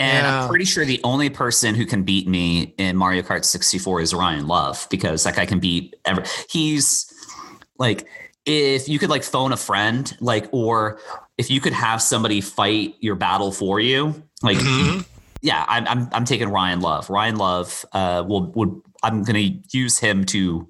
And 0.00 0.26
Yeah. 0.26 0.42
I'm 0.42 0.48
pretty 0.48 0.64
sure 0.64 0.84
the 0.84 1.00
only 1.04 1.30
person 1.30 1.74
who 1.74 1.86
can 1.86 2.02
beat 2.02 2.26
me 2.28 2.74
in 2.78 2.96
Mario 2.96 3.22
Kart 3.22 3.44
64 3.44 4.00
is 4.00 4.12
Ryan 4.14 4.46
Love 4.46 4.86
because 4.90 5.24
that 5.24 5.36
guy 5.36 5.46
can 5.46 5.60
beat 5.60 5.96
ever. 6.04 6.22
He's 6.50 7.12
like, 7.78 8.06
if 8.44 8.88
you 8.88 8.98
could 8.98 9.10
like 9.10 9.22
phone 9.24 9.52
a 9.52 9.56
friend, 9.56 10.14
like, 10.20 10.48
or 10.52 10.98
if 11.36 11.50
you 11.50 11.60
could 11.60 11.72
have 11.74 12.02
somebody 12.02 12.40
fight 12.40 12.94
your 13.00 13.14
battle 13.14 13.52
for 13.52 13.78
you, 13.78 14.22
like, 14.42 14.56
Mhm. 14.58 15.04
yeah, 15.42 15.64
I'm, 15.68 15.86
I'm, 15.86 16.08
I'm 16.12 16.24
taking 16.24 16.48
Ryan 16.48 16.80
Love. 16.80 17.10
Ryan 17.10 17.36
Love, 17.36 17.84
uh, 17.92 18.24
will, 18.26 18.50
would, 18.52 18.80
I'm 19.02 19.22
going 19.22 19.36
to 19.62 19.76
use 19.78 19.98
him 19.98 20.24
to 20.26 20.66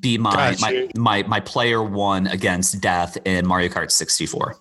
be 0.00 0.18
my, 0.18 0.56
my, 0.60 0.88
my, 0.96 1.22
my 1.24 1.40
player 1.40 1.82
one 1.82 2.26
against 2.28 2.80
death 2.80 3.18
in 3.24 3.46
Mario 3.46 3.68
Kart 3.68 3.90
64. 3.90 4.56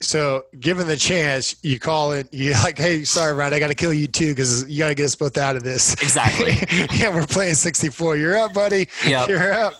So, 0.00 0.44
given 0.58 0.88
the 0.88 0.96
chance, 0.96 1.54
you 1.62 1.78
call 1.78 2.12
it. 2.12 2.28
You're 2.32 2.54
like, 2.64 2.78
hey, 2.78 3.04
sorry, 3.04 3.32
Ryan, 3.32 3.54
I 3.54 3.58
got 3.58 3.68
to 3.68 3.74
kill 3.74 3.92
you 3.92 4.06
too 4.06 4.32
because 4.32 4.68
you 4.68 4.78
got 4.78 4.88
to 4.88 4.94
get 4.94 5.04
us 5.04 5.14
both 5.14 5.38
out 5.38 5.56
of 5.56 5.62
this. 5.62 5.94
Exactly. 5.94 6.56
yeah, 6.98 7.14
we're 7.14 7.26
playing 7.26 7.54
64. 7.54 8.16
You're 8.16 8.36
up, 8.36 8.52
buddy. 8.52 8.88
Yep. 9.06 9.28
You're 9.28 9.52
up. 9.52 9.74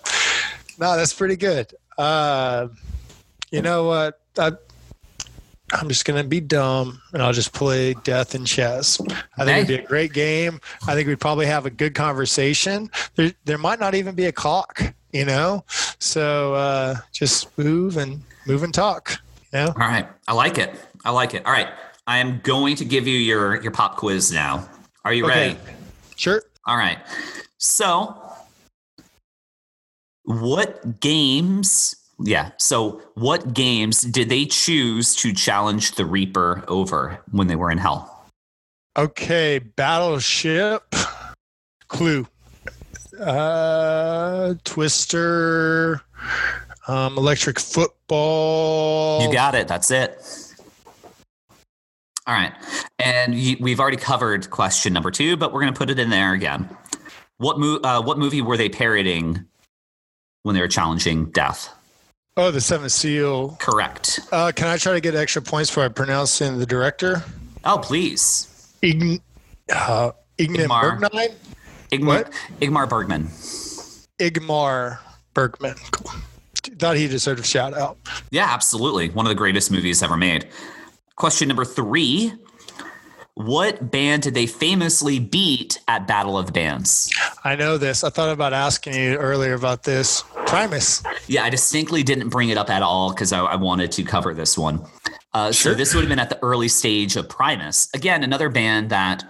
No, 0.79 0.97
that's 0.97 1.13
pretty 1.13 1.37
good. 1.37 1.75
Uh, 1.99 2.69
you 3.51 3.63
know 3.63 3.85
what? 3.85 4.21
I, 4.39 4.53
I'm 5.73 5.89
just 5.89 6.05
gonna 6.05 6.25
be 6.25 6.41
dumb 6.41 7.01
and 7.13 7.23
I'll 7.23 7.33
just 7.33 7.53
play 7.53 7.95
death 8.05 8.35
and 8.35 8.47
chess. 8.47 9.01
I 9.37 9.45
think 9.45 9.59
it'd 9.59 9.69
be 9.69 9.85
a 9.85 9.87
great 9.87 10.13
game. 10.13 10.61
I 10.87 10.95
think 10.95 11.09
we'd 11.09 11.21
probably 11.21 11.47
have 11.47 11.67
a 11.67 11.71
good 11.71 11.95
conversation. 11.95 12.91
There, 13.15 13.33
there 13.45 13.59
might 13.59 13.81
not 13.81 13.95
even 13.95 14.15
be 14.15 14.27
a 14.27 14.33
clock, 14.33 14.83
you 15.13 15.25
know. 15.25 15.65
So 15.99 16.55
uh, 16.55 16.97
just 17.13 17.57
move 17.59 17.97
and 17.97 18.23
move 18.47 18.63
and 18.63 18.75
talk. 18.75 19.19
You 19.53 19.61
know. 19.61 19.67
All 19.69 19.89
right. 19.89 20.07
I 20.29 20.35
like 20.35 20.59
it. 20.59 20.75
I 21.05 21.11
like 21.11 21.35
it. 21.35 21.45
All 21.47 21.53
right. 21.53 21.69
I 22.07 22.19
am 22.19 22.41
going 22.43 22.77
to 22.77 22.85
give 22.85 23.07
you 23.07 23.17
your 23.17 23.63
your 23.63 23.73
pop 23.73 23.97
quiz 23.97 24.33
now. 24.33 24.69
Are 25.05 25.13
you 25.13 25.27
ready? 25.27 25.53
Okay. 25.53 25.75
Sure. 26.17 26.43
All 26.67 26.77
right. 26.77 26.99
So, 27.59 28.17
what 30.25 31.01
games? 31.01 32.02
Yeah. 32.19 32.51
So, 32.59 33.03
what 33.15 33.55
games 33.55 34.03
did 34.03 34.29
they 34.29 34.45
choose 34.45 35.15
to 35.17 35.33
challenge 35.33 35.93
the 35.93 36.05
Reaper 36.05 36.65
over 36.69 37.21
when 37.31 37.47
they 37.47 37.57
were 37.57 37.71
in 37.71 37.79
hell? 37.79 38.27
Okay, 38.97 39.59
Battleship, 39.59 40.95
Clue, 41.89 42.27
uh, 43.19 44.55
Twister, 44.65 46.03
um, 46.87 47.17
Electric 47.17 47.59
Football. 47.59 49.23
You 49.23 49.33
got 49.33 49.55
it. 49.55 49.67
That's 49.67 49.91
it. 49.91 50.23
All 52.27 52.35
right. 52.35 52.53
And 52.99 53.35
you, 53.35 53.57
we've 53.61 53.81
already 53.81 53.97
covered 53.97 54.51
question 54.51 54.93
number 54.93 55.11
two, 55.11 55.37
but 55.37 55.53
we're 55.53 55.61
going 55.61 55.73
to 55.73 55.79
put 55.79 55.91
it 55.91 55.99
in 55.99 56.11
there 56.11 56.35
again. 56.35 56.69
What, 57.39 57.59
mo- 57.59 57.81
uh, 57.83 58.03
what 58.03 58.19
movie 58.19 58.43
were 58.43 58.57
they 58.57 58.69
parodying 58.69 59.45
when 60.43 60.55
they 60.55 60.61
were 60.61 60.69
challenging 60.69 61.31
death? 61.31 61.69
Oh, 62.37 62.51
the 62.51 62.61
Seventh 62.61 62.93
Seal. 62.93 63.57
Correct. 63.61 64.21
Uh, 64.33 64.53
can 64.55 64.67
I 64.67 64.79
try 64.79 64.95
to 64.95 65.01
get 65.01 65.15
extra 65.15 65.43
points 65.43 65.69
for 65.69 65.89
pronouncing 65.91 66.59
the 66.59 66.65
director? 66.67 67.23
Oh, 67.65 67.79
please. 67.83 68.75
Ign, 68.83 69.21
uh, 69.73 70.13
Ignan 70.39 70.67
Igmar. 70.67 70.99
Bergman. 71.01 71.31
Igmar, 71.91 72.07
What? 72.07 72.33
Igmar 72.61 72.89
Bergman. 72.89 73.27
Igmar 74.19 74.99
Bergman. 75.35 75.75
Cool. 75.91 76.11
Thought 76.79 76.97
he 76.97 77.07
deserved 77.07 77.41
a 77.41 77.45
shout 77.45 77.75
out. 77.75 77.99
Yeah, 78.31 78.47
absolutely. 78.49 79.11
One 79.11 79.27
of 79.27 79.31
the 79.31 79.35
greatest 79.37 79.71
movies 79.71 80.03
ever 80.03 80.17
made. 80.17 80.49
Question 81.17 81.49
number 81.49 81.65
three 81.67 82.33
What 83.45 83.91
band 83.91 84.23
did 84.23 84.35
they 84.35 84.47
famously 84.47 85.19
beat 85.19 85.79
at 85.89 86.07
Battle 86.07 86.39
of 86.39 86.47
the 86.47 86.53
Bands? 86.53 87.11
I 87.45 87.57
know 87.57 87.77
this. 87.79 88.05
I 88.05 88.11
thought 88.11 88.31
about 88.31 88.53
asking 88.53 88.95
you 88.95 89.17
earlier 89.17 89.55
about 89.55 89.83
this. 89.83 90.23
Primus. 90.47 91.03
Yeah, 91.27 91.45
I 91.45 91.51
distinctly 91.51 92.03
didn't 92.03 92.29
bring 92.29 92.51
it 92.51 92.57
up 92.59 92.71
at 92.71 92.83
all 92.83 93.11
because 93.13 93.33
I, 93.33 93.41
I 93.41 93.57
wanted 93.57 93.91
to 93.93 94.05
cover 94.05 94.35
this 94.35 94.57
one. 94.57 94.85
Uh, 95.33 95.51
Sure. 95.51 95.73
So 95.73 95.77
this 95.77 95.95
would 95.95 96.03
have 96.03 96.09
been 96.09 96.19
at 96.19 96.29
the 96.29 96.39
early 96.43 96.69
stage 96.69 97.17
of 97.17 97.29
Primus. 97.29 97.89
Again, 97.95 98.23
another 98.23 98.49
band 98.49 98.91
that 98.91 99.25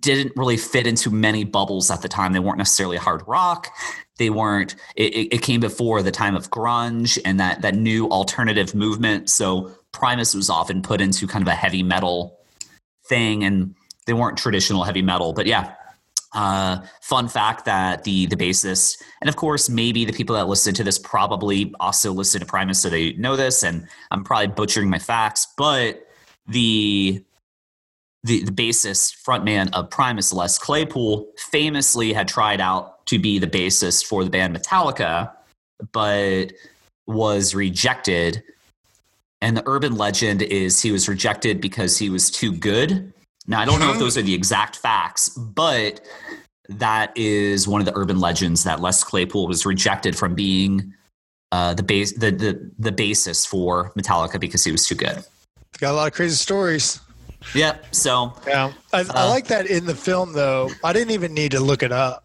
didn't 0.00 0.32
really 0.36 0.56
fit 0.56 0.86
into 0.86 1.10
many 1.10 1.44
bubbles 1.44 1.90
at 1.90 2.02
the 2.02 2.08
time. 2.08 2.32
They 2.32 2.38
weren't 2.38 2.58
necessarily 2.58 2.96
hard 2.96 3.22
rock. 3.28 3.68
They 4.18 4.30
weren't. 4.30 4.74
It, 4.96 5.14
it- 5.14 5.34
it 5.34 5.42
came 5.42 5.60
before 5.60 6.02
the 6.02 6.10
time 6.12 6.34
of 6.34 6.50
grunge 6.50 7.18
and 7.24 7.38
that 7.40 7.62
that 7.62 7.74
new 7.74 8.08
alternative 8.08 8.74
movement. 8.74 9.28
So 9.30 9.72
Primus 9.92 10.34
was 10.34 10.48
often 10.50 10.82
put 10.82 11.00
into 11.00 11.26
kind 11.26 11.42
of 11.42 11.48
a 11.48 11.54
heavy 11.54 11.82
metal 11.82 12.38
thing, 13.06 13.44
and 13.44 13.74
they 14.06 14.12
weren't 14.12 14.38
traditional 14.38 14.84
heavy 14.84 15.02
metal. 15.02 15.32
But 15.32 15.46
yeah, 15.46 15.74
uh, 16.34 16.78
fun 17.00 17.28
fact 17.28 17.64
that 17.66 18.04
the 18.04 18.26
the 18.26 18.36
bassist, 18.36 19.02
and 19.20 19.28
of 19.28 19.36
course, 19.36 19.68
maybe 19.68 20.04
the 20.04 20.12
people 20.12 20.36
that 20.36 20.48
listen 20.48 20.74
to 20.74 20.84
this 20.84 20.98
probably 20.98 21.74
also 21.78 22.12
listen 22.12 22.40
to 22.40 22.46
Primus, 22.46 22.80
so 22.80 22.88
they 22.88 23.12
know 23.14 23.36
this. 23.36 23.62
And 23.62 23.86
I'm 24.10 24.24
probably 24.24 24.48
butchering 24.48 24.88
my 24.88 24.98
facts, 24.98 25.46
but 25.56 26.06
the 26.46 27.22
the, 28.24 28.44
the 28.44 28.52
bassist 28.52 29.16
frontman 29.26 29.68
of 29.72 29.90
Primus, 29.90 30.32
Les 30.32 30.58
Claypool, 30.58 31.28
famously 31.36 32.12
had 32.12 32.28
tried 32.28 32.60
out 32.60 33.04
to 33.06 33.18
be 33.18 33.38
the 33.38 33.48
bassist 33.48 34.06
for 34.06 34.22
the 34.22 34.30
band 34.30 34.56
Metallica, 34.56 35.32
but 35.92 36.52
was 37.06 37.54
rejected. 37.54 38.42
And 39.42 39.56
the 39.56 39.62
urban 39.66 39.96
legend 39.96 40.40
is 40.40 40.80
he 40.80 40.92
was 40.92 41.08
rejected 41.08 41.60
because 41.60 41.98
he 41.98 42.08
was 42.08 42.30
too 42.30 42.52
good. 42.52 43.12
Now, 43.48 43.60
I 43.60 43.64
don't 43.64 43.80
know 43.80 43.90
if 43.92 43.98
those 43.98 44.16
are 44.16 44.22
the 44.22 44.32
exact 44.32 44.76
facts, 44.76 45.28
but 45.30 46.00
that 46.68 47.12
is 47.16 47.66
one 47.66 47.80
of 47.80 47.86
the 47.86 47.92
urban 47.96 48.20
legends 48.20 48.62
that 48.64 48.80
Les 48.80 49.02
Claypool 49.02 49.48
was 49.48 49.66
rejected 49.66 50.16
from 50.16 50.36
being 50.36 50.94
uh, 51.50 51.74
the 51.74 51.82
base 51.82 52.12
the, 52.12 52.30
the 52.30 52.70
the 52.78 52.92
bassist 52.92 53.48
for 53.48 53.92
Metallica 53.94 54.40
because 54.40 54.64
he 54.64 54.70
was 54.70 54.86
too 54.86 54.94
good. 54.94 55.24
Got 55.78 55.90
a 55.90 55.96
lot 55.96 56.06
of 56.06 56.14
crazy 56.14 56.36
stories. 56.36 57.00
Yep. 57.54 57.94
So 57.94 58.32
Yeah, 58.46 58.72
I, 58.92 59.00
I 59.00 59.24
Uh, 59.24 59.28
like 59.28 59.48
that 59.48 59.66
in 59.66 59.84
the 59.86 59.94
film 59.94 60.32
though. 60.32 60.70
I 60.84 60.92
didn't 60.92 61.10
even 61.10 61.34
need 61.34 61.50
to 61.50 61.60
look 61.60 61.82
it 61.82 61.90
up. 61.92 62.24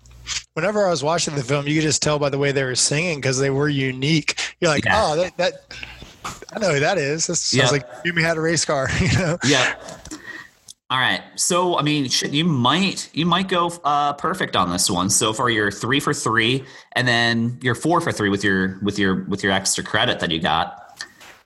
Whenever 0.54 0.86
I 0.86 0.92
was 0.92 1.04
watching 1.04 1.34
the 1.36 1.44
film, 1.44 1.68
you 1.68 1.74
could 1.74 1.82
just 1.84 2.04
tell 2.04 2.20
by 2.20 2.30
the 2.30 2.38
way 2.38 2.52
they 2.52 2.64
were 2.64 2.76
singing 2.76 3.18
because 3.18 3.40
they 3.40 3.50
were 3.50 3.70
unique. 3.70 4.40
You're 4.62 4.70
like, 4.70 4.86
Yeah. 4.86 5.02
oh, 5.04 5.16
that, 5.16 5.36
that 5.38 5.54
I 6.54 6.60
know 6.60 6.74
who 6.74 6.80
that 6.80 6.98
is. 6.98 7.28
That 7.28 7.36
sounds 7.36 7.54
Yeah. 7.54 7.70
like 7.70 7.88
you 8.06 8.14
had 8.14 8.38
a 8.38 8.42
race 8.42 8.66
car. 8.66 8.88
You 9.00 9.18
know, 9.18 9.38
yeah. 9.46 9.76
All 10.90 10.98
right. 11.00 11.22
So 11.36 11.78
I 11.78 11.82
mean, 11.82 12.08
shit, 12.10 12.32
you 12.32 12.46
might 12.46 13.10
you 13.14 13.26
might 13.26 13.50
go 13.50 13.68
uh, 13.84 14.14
perfect 14.14 14.56
on 14.56 14.70
this 14.72 14.90
one. 14.90 15.10
So 15.10 15.34
far, 15.34 15.50
you're 15.50 15.72
three 15.72 16.00
for 16.00 16.14
three, 16.14 16.64
and 16.96 17.06
then 17.08 17.60
you're 17.62 17.76
four 17.76 18.00
for 18.00 18.12
three 18.14 18.30
with 18.30 18.44
your 18.44 18.80
with 18.82 18.98
your 18.98 19.26
with 19.26 19.44
your 19.44 19.52
extra 19.52 19.84
credit 19.84 20.22
that 20.22 20.32
you 20.32 20.40
got. 20.40 20.84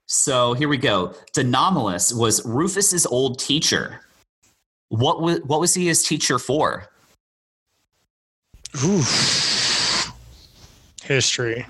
So 0.06 0.54
here 0.54 0.68
we 0.70 0.78
go. 0.78 1.16
De 1.34 1.44
Nomolos 1.44 2.14
was 2.16 2.46
Rufus's 2.46 3.06
old 3.08 3.40
teacher. 3.40 4.02
What 4.90 5.22
was 5.22 5.40
what 5.42 5.60
was 5.60 5.74
he 5.74 5.88
his 5.88 6.04
teacher 6.04 6.38
for? 6.38 6.88
Oof. 8.84 10.12
history. 11.04 11.66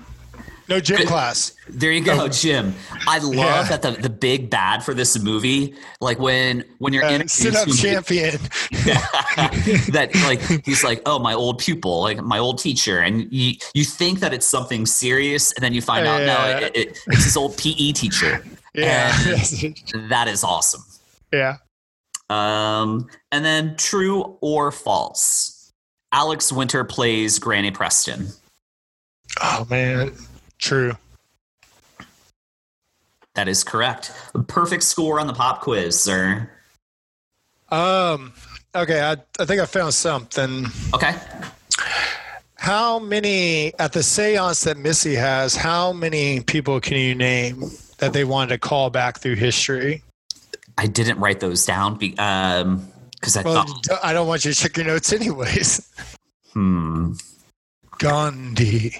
No 0.68 0.80
gym 0.80 1.06
class. 1.06 1.52
There 1.68 1.90
you 1.92 2.02
go, 2.02 2.28
Jim. 2.28 2.74
I 3.06 3.18
love 3.18 3.34
Yeah. 3.34 3.62
that 3.64 3.82
the, 3.82 3.90
the 3.92 4.08
big 4.08 4.48
bad 4.48 4.82
for 4.84 4.94
this 4.94 5.18
movie, 5.18 5.74
like 6.00 6.18
when 6.18 6.64
when 6.78 6.92
you're 6.92 7.04
Uh, 7.04 7.10
introduced 7.12 7.36
sit 7.36 7.54
up 7.56 7.68
champion. 7.68 8.38
that 9.92 10.10
like 10.24 10.64
he's 10.64 10.84
like 10.84 11.02
oh 11.06 11.18
my 11.18 11.34
old 11.34 11.58
pupil 11.58 12.00
like 12.00 12.18
my 12.22 12.38
old 12.38 12.58
teacher. 12.58 12.98
And 13.00 13.30
you 13.32 13.54
you 13.74 13.84
think 13.84 14.20
that 14.20 14.32
it's 14.32 14.46
something 14.46 14.86
serious 14.86 15.52
and 15.52 15.62
then 15.64 15.74
you 15.74 15.82
find 15.82 16.06
out 16.06 16.20
no 16.22 16.66
it, 16.66 16.76
it, 16.76 16.98
it's 17.08 17.24
his 17.24 17.36
old 17.36 17.56
pe 17.56 17.72
teacher. 17.92 18.44
Yeah, 18.74 19.12
And 19.92 20.10
that 20.10 20.28
is 20.28 20.42
awesome. 20.44 20.82
Yeah. 21.32 21.56
um 22.30 23.08
and 23.30 23.44
then 23.44 23.76
true 23.76 24.38
or 24.40 24.70
false? 24.72 25.70
Alex 26.12 26.52
winter 26.52 26.84
plays 26.84 27.38
granny 27.38 27.70
preston. 27.70 28.28
Oh 29.42 29.66
man, 29.70 30.12
true. 30.62 30.96
That 33.34 33.48
is 33.48 33.64
correct. 33.64 34.12
Perfect 34.46 34.82
score 34.82 35.18
on 35.20 35.26
the 35.26 35.32
pop 35.34 35.60
quiz, 35.60 35.98
sir. 36.00 36.50
Um. 37.70 38.32
Okay, 38.74 39.00
I 39.02 39.16
I 39.38 39.44
think 39.44 39.60
I 39.60 39.66
found 39.66 39.92
something. 39.92 40.66
Okay. 40.94 41.14
How 42.56 42.98
many 42.98 43.72
at 43.78 43.92
the 43.92 44.02
seance 44.02 44.62
that 44.64 44.76
Missy 44.76 45.14
has? 45.16 45.56
How 45.56 45.92
many 45.92 46.40
people 46.40 46.80
can 46.80 46.96
you 46.96 47.14
name 47.14 47.64
that 47.98 48.12
they 48.12 48.24
wanted 48.24 48.50
to 48.50 48.58
call 48.58 48.88
back 48.88 49.18
through 49.18 49.34
history? 49.34 50.02
I 50.78 50.86
didn't 50.86 51.18
write 51.18 51.40
those 51.40 51.66
down 51.66 51.96
because 51.96 52.18
um, 52.64 52.88
I 53.36 53.42
Well, 53.42 53.64
thought, 53.66 54.04
I 54.04 54.12
don't 54.12 54.28
want 54.28 54.44
you 54.44 54.52
to 54.52 54.58
check 54.58 54.76
your 54.76 54.86
notes 54.86 55.12
anyways. 55.12 55.90
hmm. 56.52 57.14
Gandhi, 57.98 58.94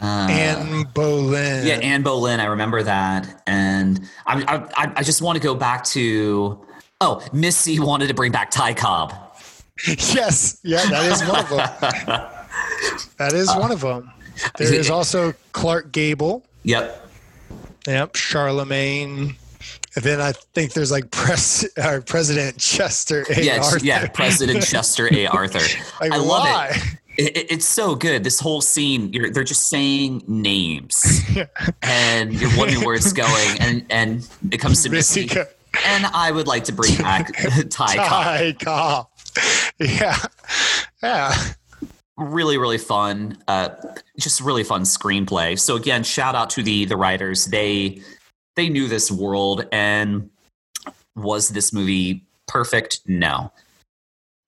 Uh, 0.00 0.28
Anne 0.30 0.84
Boleyn. 0.94 1.66
yeah, 1.66 1.74
Anne 1.74 2.02
Boleyn. 2.02 2.38
I 2.40 2.44
remember 2.46 2.82
that, 2.82 3.42
and 3.46 4.00
I, 4.26 4.66
I, 4.76 4.92
I 4.96 5.02
just 5.02 5.22
want 5.22 5.36
to 5.36 5.42
go 5.42 5.54
back 5.54 5.84
to. 5.86 6.64
Oh, 7.00 7.24
Missy 7.32 7.78
wanted 7.78 8.08
to 8.08 8.14
bring 8.14 8.32
back 8.32 8.50
Ty 8.50 8.74
Cobb. 8.74 9.12
yes, 9.86 10.58
yeah, 10.64 10.84
that 10.86 11.04
is 11.12 11.22
one 11.28 11.40
of 11.40 11.48
them. 11.48 11.58
that 13.18 13.32
is 13.32 13.48
one 13.54 13.70
of 13.70 13.80
them. 13.80 14.10
There 14.56 14.72
is 14.72 14.90
also 14.90 15.34
Clark 15.52 15.92
Gable. 15.92 16.44
Yep. 16.64 17.06
Yep, 17.86 18.16
Charlemagne. 18.16 19.36
And 19.94 20.04
then 20.04 20.20
I 20.20 20.32
think 20.32 20.74
there's 20.74 20.90
like 20.92 21.10
Pres- 21.10 21.68
uh, 21.76 22.00
President 22.06 22.58
Chester 22.58 23.24
A. 23.30 23.42
Yes, 23.42 23.72
Arthur. 23.72 23.84
yeah, 23.84 24.06
President 24.08 24.62
Chester 24.64 25.12
A. 25.12 25.26
Arthur. 25.26 25.58
Like, 26.00 26.12
I 26.12 26.16
love 26.18 26.44
why? 26.44 26.68
it. 26.70 26.97
It, 27.18 27.36
it. 27.36 27.52
It's 27.52 27.66
so 27.66 27.96
good. 27.96 28.22
This 28.22 28.38
whole 28.38 28.60
scene, 28.60 29.12
you're, 29.12 29.30
they're 29.30 29.44
just 29.44 29.68
saying 29.68 30.22
names, 30.28 31.20
and 31.82 32.32
you're 32.32 32.56
wondering 32.56 32.84
where 32.84 32.94
it's 32.94 33.12
going, 33.12 33.60
and 33.60 33.84
and 33.90 34.28
it 34.52 34.58
comes 34.58 34.84
to 34.84 34.90
Missy, 34.90 35.28
and 35.84 36.06
I 36.06 36.30
would 36.30 36.46
like 36.46 36.64
to 36.64 36.72
bring 36.72 36.96
back. 36.96 37.32
Ty 37.70 38.52
Cobb. 38.60 39.08
Yeah, 39.80 40.16
yeah. 41.02 41.34
Really, 42.16 42.56
really 42.56 42.78
fun. 42.78 43.38
Uh, 43.48 43.70
just 44.18 44.40
really 44.40 44.64
fun 44.64 44.82
screenplay. 44.82 45.58
So 45.58 45.76
again, 45.76 46.04
shout 46.04 46.36
out 46.36 46.50
to 46.50 46.62
the 46.62 46.84
the 46.84 46.96
writers. 46.96 47.46
They 47.46 48.00
they 48.54 48.68
knew 48.68 48.86
this 48.86 49.10
world, 49.10 49.66
and 49.72 50.30
was 51.16 51.48
this 51.48 51.72
movie 51.72 52.24
perfect? 52.46 53.00
No. 53.06 53.52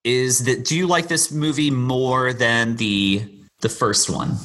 Is 0.05 0.44
that? 0.44 0.64
Do 0.64 0.76
you 0.76 0.86
like 0.86 1.09
this 1.09 1.30
movie 1.30 1.70
more 1.70 2.32
than 2.32 2.76
the 2.76 3.28
the 3.61 3.68
first 3.68 4.09
one? 4.09 4.36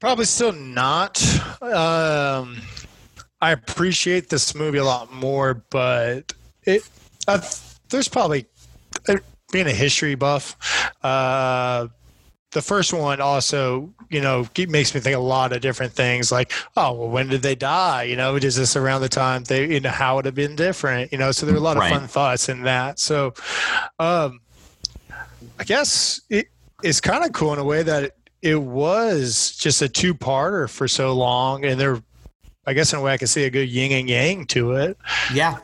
Probably 0.00 0.24
still 0.24 0.52
not. 0.52 1.22
Um, 1.62 2.60
I 3.40 3.52
appreciate 3.52 4.28
this 4.28 4.54
movie 4.54 4.78
a 4.78 4.84
lot 4.84 5.12
more, 5.12 5.62
but 5.70 6.32
it 6.64 6.88
uh, 7.26 7.40
there's 7.88 8.08
probably 8.08 8.46
being 9.52 9.66
a 9.66 9.72
history 9.72 10.16
buff. 10.16 10.56
Uh, 11.02 11.88
the 12.52 12.62
first 12.62 12.92
one 12.92 13.20
also, 13.20 13.92
you 14.10 14.20
know, 14.20 14.46
makes 14.68 14.94
me 14.94 15.00
think 15.00 15.16
a 15.16 15.20
lot 15.20 15.52
of 15.52 15.60
different 15.62 15.92
things. 15.92 16.30
Like, 16.30 16.52
oh, 16.76 16.92
well, 16.92 17.08
when 17.08 17.28
did 17.28 17.42
they 17.42 17.54
die? 17.54 18.04
You 18.04 18.16
know, 18.16 18.36
is 18.36 18.56
this 18.56 18.76
around 18.76 19.00
the 19.00 19.08
time 19.08 19.44
they, 19.44 19.72
you 19.72 19.80
know, 19.80 19.90
how 19.90 20.16
would 20.16 20.26
have 20.26 20.34
been 20.34 20.54
different? 20.54 21.12
You 21.12 21.18
know, 21.18 21.32
so 21.32 21.46
there 21.46 21.54
are 21.54 21.58
a 21.58 21.60
lot 21.60 21.76
Right. 21.76 21.92
of 21.92 21.98
fun 21.98 22.08
thoughts 22.08 22.48
in 22.48 22.62
that. 22.62 22.98
So, 22.98 23.32
um, 23.98 24.40
I 25.58 25.64
guess 25.64 26.20
it, 26.28 26.48
it's 26.82 27.00
kind 27.00 27.24
of 27.24 27.32
cool 27.32 27.52
in 27.52 27.58
a 27.58 27.64
way 27.64 27.82
that 27.82 28.04
it, 28.04 28.16
it 28.42 28.62
was 28.62 29.56
just 29.56 29.80
a 29.82 29.88
two-parter 29.88 30.68
for 30.68 30.88
so 30.88 31.12
long, 31.14 31.64
and 31.64 31.80
there, 31.80 32.02
I 32.66 32.74
guess 32.74 32.92
in 32.92 32.98
a 32.98 33.02
way 33.02 33.12
I 33.12 33.16
can 33.16 33.28
see 33.28 33.44
a 33.44 33.50
good 33.50 33.68
yin 33.68 33.92
and 33.92 34.08
yang 34.08 34.46
to 34.46 34.72
it. 34.72 34.98
Yeah. 35.32 35.58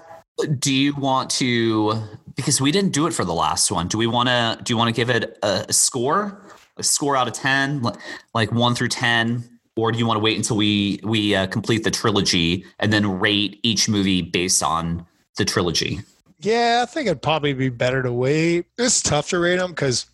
Do 0.59 0.73
you 0.73 0.95
want 0.95 1.31
to? 1.31 2.01
Because 2.37 2.61
we 2.61 2.71
didn't 2.71 2.93
do 2.93 3.09
it 3.09 3.13
for 3.13 3.25
the 3.25 3.35
last 3.35 3.73
one. 3.73 3.89
Do 3.89 3.99
we 3.99 4.07
want 4.07 4.29
to? 4.29 4.59
Do 4.63 4.73
you 4.73 4.77
want 4.77 4.87
to 4.87 4.93
give 4.95 5.11
it 5.11 5.37
a 5.43 5.73
score? 5.73 6.41
A 6.79 6.83
score 6.83 7.17
out 7.17 7.27
of 7.29 7.35
ten, 7.35 7.83
like- 7.83 7.97
like 8.35 8.53
one 8.53 8.75
through 8.75 8.89
ten, 8.89 9.49
or 9.77 9.91
do 9.93 9.99
you 9.99 10.07
want 10.07 10.17
to 10.17 10.23
wait 10.23 10.37
until 10.37 10.57
we 10.57 11.01
we 11.03 11.35
uh, 11.35 11.47
complete 11.49 11.85
the 11.85 11.91
trilogy 11.91 12.65
and 12.79 12.93
then 12.93 13.19
rate 13.19 13.59
each 13.63 13.89
movie 13.89 14.23
based 14.23 14.63
on 14.63 15.05
the 15.37 15.45
trilogy? 15.45 16.01
Yeah, 16.41 16.81
I 16.83 16.87
think 16.87 17.07
it'd 17.09 17.21
probably 17.23 17.53
be 17.53 17.69
better 17.69 18.01
to 18.03 18.13
wait. 18.13 18.67
It's 18.79 19.03
tough 19.03 19.29
to 19.31 19.41
rate 19.41 19.57
them 19.57 19.71
because, 19.71 20.07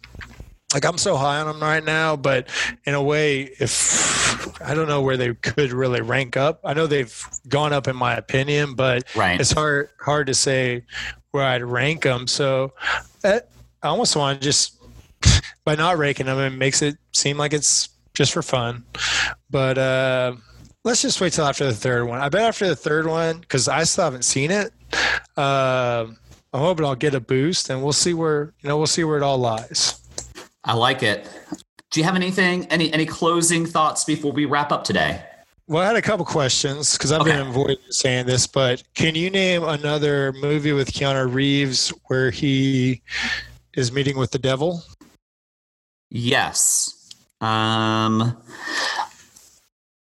like, 0.72 0.86
I'm 0.86 0.96
so 0.96 1.16
high 1.16 1.38
on 1.38 1.46
them 1.46 1.60
right 1.60 1.84
now. 1.84 2.16
But 2.16 2.48
in 2.86 2.94
a 2.94 3.02
way, 3.02 3.42
if 3.60 4.58
I 4.62 4.72
don't 4.74 4.88
know 4.88 5.02
where 5.02 5.18
they 5.18 5.34
could 5.34 5.70
really 5.72 6.00
rank 6.00 6.38
up, 6.38 6.60
I 6.64 6.72
know 6.72 6.86
they've 6.86 7.14
gone 7.48 7.74
up 7.74 7.88
in 7.88 7.96
my 7.96 8.14
opinion, 8.14 8.72
but 8.74 9.04
Right. 9.14 9.38
it's 9.38 9.52
hard 9.52 9.90
hard 10.00 10.26
to 10.28 10.34
say 10.34 10.84
where 11.32 11.44
I'd 11.44 11.62
rank 11.62 12.04
them. 12.04 12.26
So 12.26 12.72
uh, 13.22 13.40
I 13.82 13.88
almost 13.88 14.16
want 14.16 14.40
to 14.40 14.44
just 14.44 14.76
by 15.64 15.74
not 15.74 15.98
raking 15.98 16.26
them, 16.26 16.38
it 16.38 16.50
makes 16.50 16.82
it 16.82 16.96
seem 17.12 17.36
like 17.36 17.52
it's 17.52 17.88
just 18.14 18.32
for 18.32 18.42
fun. 18.42 18.84
But 19.50 19.78
uh, 19.78 20.36
let's 20.84 21.02
just 21.02 21.20
wait 21.20 21.32
till 21.32 21.44
after 21.44 21.64
the 21.64 21.74
third 21.74 22.06
one. 22.06 22.20
I 22.20 22.28
bet 22.28 22.42
after 22.42 22.66
the 22.68 22.76
third 22.76 23.06
one, 23.06 23.38
because 23.38 23.68
I 23.68 23.84
still 23.84 24.04
haven't 24.04 24.24
seen 24.24 24.50
it. 24.50 24.72
Uh, 25.36 26.06
I'm 26.52 26.60
hoping 26.60 26.86
I'll 26.86 26.94
get 26.94 27.14
a 27.14 27.20
boost, 27.20 27.70
and 27.70 27.82
we'll 27.82 27.92
see 27.92 28.14
where 28.14 28.52
you 28.62 28.68
know 28.68 28.76
we'll 28.76 28.86
see 28.86 29.04
where 29.04 29.16
it 29.16 29.22
all 29.22 29.38
lies. 29.38 30.00
I 30.64 30.74
like 30.74 31.02
it. 31.02 31.28
Do 31.90 32.00
you 32.00 32.04
have 32.04 32.16
anything? 32.16 32.66
Any 32.66 32.92
any 32.92 33.06
closing 33.06 33.66
thoughts 33.66 34.04
before 34.04 34.32
we 34.32 34.44
wrap 34.44 34.72
up 34.72 34.84
today? 34.84 35.24
Well, 35.66 35.82
I 35.82 35.86
had 35.86 35.96
a 35.96 36.02
couple 36.02 36.26
questions 36.26 36.92
because 36.92 37.10
I've 37.10 37.24
been 37.24 37.40
avoiding 37.40 37.78
saying 37.88 38.26
this, 38.26 38.46
but 38.46 38.82
can 38.94 39.14
you 39.14 39.30
name 39.30 39.64
another 39.64 40.32
movie 40.34 40.72
with 40.72 40.92
Keanu 40.92 41.32
Reeves 41.32 41.88
where 42.08 42.30
he 42.30 43.00
is 43.72 43.90
meeting 43.90 44.18
with 44.18 44.30
the 44.30 44.38
devil? 44.38 44.82
Yes. 46.14 47.10
Um 47.40 48.36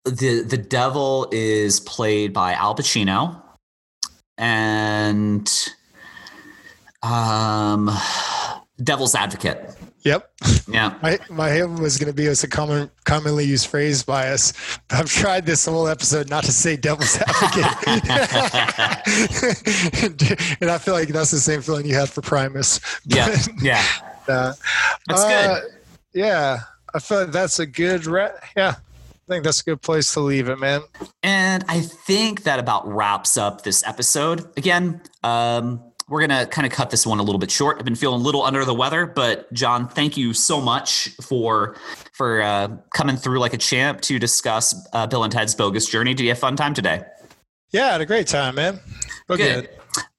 the 0.03 0.41
the 0.41 0.57
devil 0.57 1.29
is 1.31 1.79
played 1.79 2.33
by 2.33 2.53
Al 2.53 2.75
Pacino 2.75 3.41
and 4.37 5.49
um 7.01 7.89
Devil's 8.83 9.15
Advocate. 9.15 9.73
Yep. 10.03 10.29
Yeah. 10.67 10.95
My 11.01 11.17
my 11.29 11.49
hymn 11.49 11.77
was 11.77 11.97
going 11.97 12.11
to 12.11 12.13
be 12.13 12.27
as 12.27 12.43
a 12.43 12.47
common 12.47 12.91
commonly 13.05 13.45
used 13.45 13.67
phrase 13.67 14.03
by 14.03 14.27
us. 14.29 14.51
I've 14.89 15.09
tried 15.09 15.45
this 15.45 15.65
whole 15.65 15.87
episode 15.87 16.29
not 16.29 16.43
to 16.43 16.51
say 16.51 16.75
devil's 16.75 17.17
advocate, 17.17 17.87
and 20.59 20.69
I 20.69 20.77
feel 20.77 20.93
like 20.93 21.07
that's 21.09 21.31
the 21.31 21.39
same 21.39 21.61
feeling 21.61 21.85
you 21.85 21.95
had 21.95 22.09
for 22.09 22.21
Primus. 22.21 22.81
Yeah. 23.05 23.33
Yeah. 23.61 23.83
Uh, 24.27 24.53
That's 25.07 25.21
uh, 25.21 25.61
good. 25.61 25.71
Yeah, 26.13 26.59
I 26.93 26.99
feel 26.99 27.21
like 27.21 27.31
that's 27.31 27.59
a 27.59 27.65
good. 27.65 28.05
Re- 28.05 28.31
yeah, 28.55 28.75
I 28.77 29.27
think 29.27 29.43
that's 29.43 29.61
a 29.61 29.63
good 29.63 29.81
place 29.81 30.13
to 30.13 30.19
leave 30.19 30.49
it, 30.49 30.59
man. 30.59 30.81
And 31.23 31.63
I 31.67 31.81
think 31.81 32.43
that 32.43 32.59
about 32.59 32.87
wraps 32.87 33.37
up 33.37 33.63
this 33.63 33.85
episode. 33.87 34.45
Again, 34.57 35.01
um, 35.23 35.81
we're 36.09 36.27
going 36.27 36.37
to 36.37 36.45
kind 36.47 36.65
of 36.67 36.73
cut 36.73 36.89
this 36.89 37.07
one 37.07 37.19
a 37.19 37.23
little 37.23 37.39
bit 37.39 37.49
short. 37.49 37.77
I've 37.79 37.85
been 37.85 37.95
feeling 37.95 38.19
a 38.19 38.23
little 38.23 38.43
under 38.43 38.65
the 38.65 38.73
weather, 38.73 39.05
but 39.05 39.51
John, 39.53 39.87
thank 39.87 40.17
you 40.17 40.33
so 40.33 40.59
much 40.59 41.09
for 41.21 41.77
for 42.11 42.41
uh, 42.41 42.75
coming 42.93 43.15
through 43.15 43.39
like 43.39 43.53
a 43.53 43.57
champ 43.57 44.01
to 44.01 44.19
discuss 44.19 44.75
uh, 44.91 45.07
Bill 45.07 45.23
and 45.23 45.31
Ted's 45.31 45.55
Bogus 45.55 45.87
Journey. 45.87 46.13
Did 46.13 46.23
you 46.23 46.29
have 46.29 46.39
fun 46.39 46.57
time 46.57 46.73
today? 46.73 47.03
Yeah, 47.71 47.87
I 47.87 47.91
had 47.93 48.01
a 48.01 48.05
great 48.05 48.27
time, 48.27 48.55
man. 48.55 48.81
But 49.27 49.37
Good. 49.37 49.69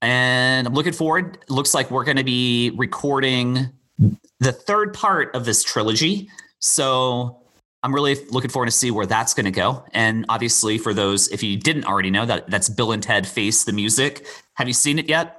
And 0.00 0.66
I'm 0.66 0.72
looking 0.72 0.94
forward. 0.94 1.38
Looks 1.48 1.74
like 1.74 1.90
we're 1.90 2.04
going 2.04 2.16
to 2.16 2.24
be 2.24 2.70
recording 2.76 3.70
the 3.98 4.52
third 4.52 4.94
part 4.94 5.34
of 5.34 5.44
this 5.44 5.62
trilogy. 5.62 6.28
So 6.58 7.42
I'm 7.82 7.94
really 7.94 8.16
looking 8.30 8.50
forward 8.50 8.66
to 8.66 8.72
see 8.72 8.90
where 8.90 9.06
that's 9.06 9.34
going 9.34 9.44
to 9.44 9.50
go. 9.50 9.84
And 9.92 10.24
obviously, 10.28 10.78
for 10.78 10.94
those 10.94 11.28
if 11.28 11.42
you 11.42 11.56
didn't 11.56 11.84
already 11.84 12.10
know 12.10 12.26
that 12.26 12.48
that's 12.48 12.68
Bill 12.68 12.92
and 12.92 13.02
Ted 13.02 13.26
Face 13.26 13.64
the 13.64 13.72
Music. 13.72 14.26
Have 14.54 14.68
you 14.68 14.74
seen 14.74 14.98
it 14.98 15.08
yet? 15.08 15.38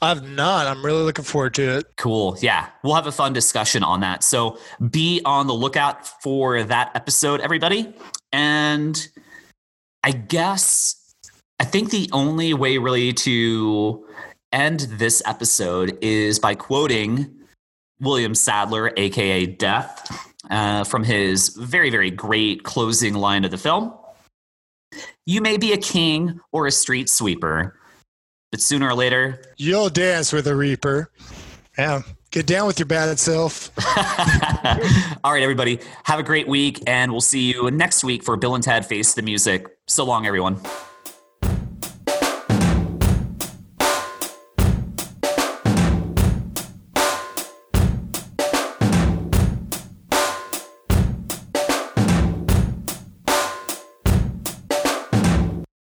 I've 0.00 0.28
not. 0.28 0.66
I'm 0.66 0.84
really 0.84 1.02
looking 1.02 1.24
forward 1.24 1.54
to 1.54 1.78
it. 1.78 1.86
Cool. 1.96 2.38
Yeah. 2.40 2.68
We'll 2.82 2.94
have 2.94 3.06
a 3.06 3.12
fun 3.12 3.32
discussion 3.32 3.82
on 3.82 4.00
that. 4.00 4.22
So 4.22 4.58
be 4.90 5.20
on 5.24 5.46
the 5.46 5.54
lookout 5.54 6.06
for 6.22 6.62
that 6.62 6.92
episode, 6.94 7.40
everybody. 7.40 7.92
And 8.32 9.08
I 10.02 10.12
guess 10.12 11.14
I 11.60 11.64
think 11.64 11.90
the 11.90 12.08
only 12.12 12.54
way 12.54 12.78
really 12.78 13.12
to 13.12 14.06
end 14.52 14.80
this 14.92 15.22
episode 15.26 15.98
is 16.00 16.38
by 16.38 16.54
quoting 16.54 17.37
William 18.00 18.34
Sadler, 18.34 18.92
aka 18.96 19.46
Death, 19.46 20.32
uh, 20.50 20.84
from 20.84 21.04
his 21.04 21.50
very, 21.50 21.90
very 21.90 22.10
great 22.10 22.62
closing 22.62 23.14
line 23.14 23.44
of 23.44 23.50
the 23.50 23.58
film. 23.58 23.94
You 25.26 25.40
may 25.40 25.58
be 25.58 25.72
a 25.72 25.78
king 25.78 26.40
or 26.52 26.66
a 26.66 26.70
street 26.70 27.08
sweeper, 27.10 27.78
but 28.50 28.60
sooner 28.60 28.88
or 28.88 28.94
later, 28.94 29.42
You'll 29.56 29.90
dance 29.90 30.32
with 30.32 30.46
a 30.46 30.56
reaper. 30.56 31.10
Yeah, 31.76 32.02
Get 32.30 32.46
down 32.46 32.66
with 32.66 32.78
your 32.78 32.86
bad 32.86 33.18
self. 33.18 33.70
All 35.24 35.32
right, 35.32 35.42
everybody. 35.42 35.80
Have 36.04 36.18
a 36.18 36.22
great 36.22 36.46
week, 36.46 36.82
and 36.86 37.10
we'll 37.10 37.22
see 37.22 37.52
you 37.52 37.70
next 37.70 38.04
week 38.04 38.22
for 38.22 38.36
Bill 38.36 38.54
and 38.54 38.62
Ted 38.62 38.84
Face 38.84 39.14
the 39.14 39.22
Music. 39.22 39.66
So 39.86 40.04
long, 40.04 40.26
everyone. 40.26 40.60